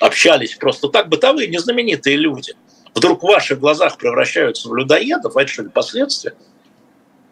общались 0.00 0.54
просто 0.54 0.88
так, 0.88 1.08
бытовые, 1.08 1.48
незнаменитые 1.48 2.16
люди, 2.16 2.54
вдруг 2.94 3.22
в 3.22 3.26
ваших 3.26 3.60
глазах 3.60 3.96
превращаются 3.96 4.68
в 4.68 4.74
людоедов, 4.74 5.36
а 5.36 5.42
это 5.42 5.50
что 5.50 5.62
ли 5.62 5.68
последствия? 5.68 6.34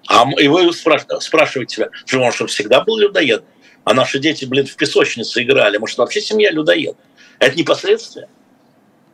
А, 0.09 0.27
и 0.39 0.49
вы 0.49 0.73
спрашиваете 0.73 1.75
себя, 1.75 1.89
что 2.05 2.21
он 2.21 2.33
что, 2.33 2.47
всегда 2.47 2.83
был 2.83 2.99
людоедом? 2.99 3.47
А 3.85 3.95
наши 3.95 4.19
дети, 4.19 4.45
блин, 4.45 4.67
в 4.67 4.77
песочнице 4.77 5.43
играли. 5.43 5.79
Может, 5.79 5.99
вообще 5.99 6.21
семья 6.21 6.51
людоед? 6.51 6.97
Это 7.39 7.57
не 7.57 7.65
последствия? 7.65 8.29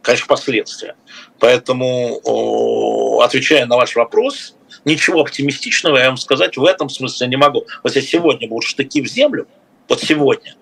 Конечно, 0.03 0.27
последствия. 0.27 0.95
Поэтому, 1.39 3.21
отвечая 3.21 3.67
на 3.67 3.77
ваш 3.77 3.97
вопрос, 3.97 4.57
ничего 4.85 5.23
оптимистичного 5.23 5.97
я 5.97 6.09
вам 6.09 6.17
сказать 6.17 6.57
в 6.57 6.65
этом 6.65 6.89
смысле 6.89 7.27
не 7.27 7.37
могу. 7.37 7.67
Вот 7.83 7.95
если 7.95 8.09
сегодня 8.09 8.49
будут 8.49 8.65
штыки 8.65 9.03
в 9.03 9.07
землю, 9.07 9.47
вот 9.89 10.01
сегодня, 10.01 10.55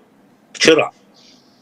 вчера, 0.53 0.93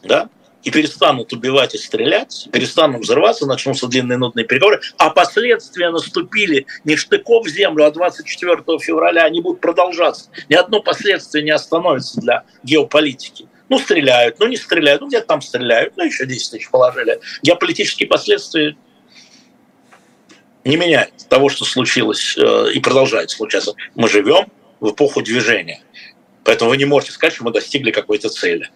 да, 0.02 0.28
и 0.64 0.70
перестанут 0.70 1.32
убивать 1.32 1.74
и 1.74 1.78
стрелять, 1.78 2.48
перестанут 2.50 3.02
взрываться, 3.02 3.46
начнутся 3.46 3.86
длинные 3.86 4.16
нудные 4.16 4.46
переговоры, 4.46 4.80
а 4.96 5.10
последствия 5.10 5.90
наступили 5.90 6.66
не 6.84 6.96
штыков 6.96 7.46
в 7.46 7.48
землю, 7.48 7.84
а 7.84 7.90
24 7.90 8.56
февраля, 8.80 9.24
они 9.24 9.40
будут 9.40 9.60
продолжаться. 9.60 10.30
Ни 10.48 10.54
одно 10.54 10.80
последствие 10.80 11.44
не 11.44 11.50
остановится 11.50 12.20
для 12.20 12.44
геополитики. 12.62 13.46
Ну, 13.68 13.78
стреляют, 13.78 14.40
ну, 14.40 14.46
не 14.46 14.56
стреляют, 14.56 15.02
ну, 15.02 15.08
где-то 15.08 15.26
там 15.26 15.42
стреляют, 15.42 15.94
ну, 15.96 16.04
еще 16.04 16.26
10 16.26 16.50
тысяч 16.50 16.70
положили. 16.70 17.20
Геополитические 17.42 18.08
последствия 18.08 18.76
не 20.64 20.76
меняют 20.76 21.12
того, 21.28 21.50
что 21.50 21.64
случилось 21.64 22.36
э, 22.38 22.72
и 22.72 22.80
продолжает 22.80 23.30
случаться. 23.30 23.74
Мы 23.94 24.08
живем 24.08 24.50
в 24.80 24.92
эпоху 24.92 25.22
движения. 25.22 25.82
Поэтому 26.42 26.70
вы 26.70 26.76
не 26.76 26.84
можете 26.84 27.12
сказать, 27.12 27.34
что 27.34 27.44
мы 27.44 27.52
достигли 27.52 27.90
какой-то 27.90 28.28
цели. 28.28 28.70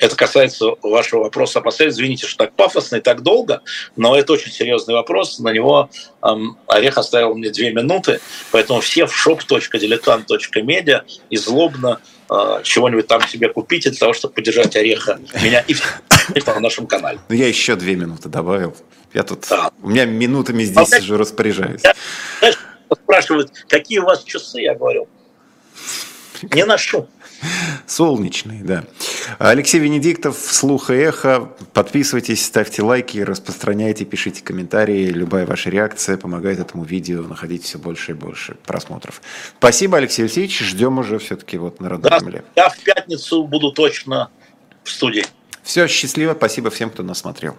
Это 0.00 0.16
касается 0.16 0.74
вашего 0.82 1.24
вопроса 1.24 1.58
о 1.58 1.62
последствиях. 1.62 1.90
Извините, 1.94 2.26
что 2.26 2.38
так 2.38 2.54
пафосно 2.54 2.96
и 2.96 3.00
так 3.00 3.22
долго, 3.22 3.60
но 3.96 4.16
это 4.16 4.32
очень 4.32 4.50
серьезный 4.50 4.94
вопрос. 4.94 5.38
На 5.38 5.52
него 5.52 5.90
эм, 6.22 6.56
Орех 6.66 6.96
оставил 6.96 7.34
мне 7.34 7.50
две 7.50 7.70
минуты, 7.72 8.20
поэтому 8.50 8.80
все 8.80 9.06
в 9.06 9.26
shop.diletant.media 9.26 11.02
и 11.28 11.36
злобно 11.36 12.00
э, 12.30 12.60
чего-нибудь 12.64 13.06
там 13.06 13.26
себе 13.28 13.50
купите 13.50 13.90
для 13.90 13.98
того, 13.98 14.14
чтобы 14.14 14.34
поддержать 14.34 14.74
Ореха, 14.74 15.20
меня 15.42 15.60
и 15.68 15.74
на 16.46 16.60
нашем 16.60 16.86
канале. 16.86 17.18
Ну, 17.28 17.34
я 17.34 17.46
еще 17.46 17.76
две 17.76 17.94
минуты 17.94 18.30
добавил. 18.30 18.74
Я 19.12 19.22
тут, 19.22 19.46
да. 19.50 19.70
у 19.82 19.90
меня 19.90 20.06
минутами 20.06 20.62
здесь 20.62 20.92
а, 20.92 20.98
уже 20.98 21.18
распоряжаюсь. 21.18 21.82
Я, 21.84 21.94
знаешь, 22.38 22.58
спрашивают, 22.92 23.52
какие 23.68 23.98
у 23.98 24.04
вас 24.04 24.24
часы, 24.24 24.60
я 24.60 24.74
говорю, 24.74 25.08
не 26.42 26.64
ношу. 26.64 27.08
Солнечный, 27.86 28.60
да. 28.62 28.84
Алексей 29.38 29.78
Венедиктов, 29.78 30.36
«Слух 30.36 30.90
и 30.90 30.94
эхо». 30.94 31.50
Подписывайтесь, 31.72 32.44
ставьте 32.44 32.82
лайки, 32.82 33.18
распространяйте, 33.18 34.04
пишите 34.04 34.42
комментарии. 34.42 35.06
Любая 35.06 35.46
ваша 35.46 35.70
реакция 35.70 36.16
помогает 36.16 36.60
этому 36.60 36.84
видео 36.84 37.22
находить 37.22 37.64
все 37.64 37.78
больше 37.78 38.12
и 38.12 38.14
больше 38.14 38.54
просмотров. 38.66 39.22
Спасибо, 39.58 39.98
Алексей 39.98 40.22
Алексеевич. 40.22 40.58
Ждем 40.60 40.98
уже 40.98 41.18
все-таки 41.18 41.58
вот 41.58 41.80
на 41.80 41.88
родной 41.88 42.10
да, 42.10 42.18
земле. 42.20 42.44
Я 42.56 42.68
в 42.68 42.78
пятницу 42.78 43.44
буду 43.44 43.72
точно 43.72 44.30
в 44.84 44.90
студии. 44.90 45.24
Все, 45.62 45.86
счастливо. 45.88 46.34
Спасибо 46.34 46.70
всем, 46.70 46.90
кто 46.90 47.02
нас 47.02 47.18
смотрел. 47.18 47.56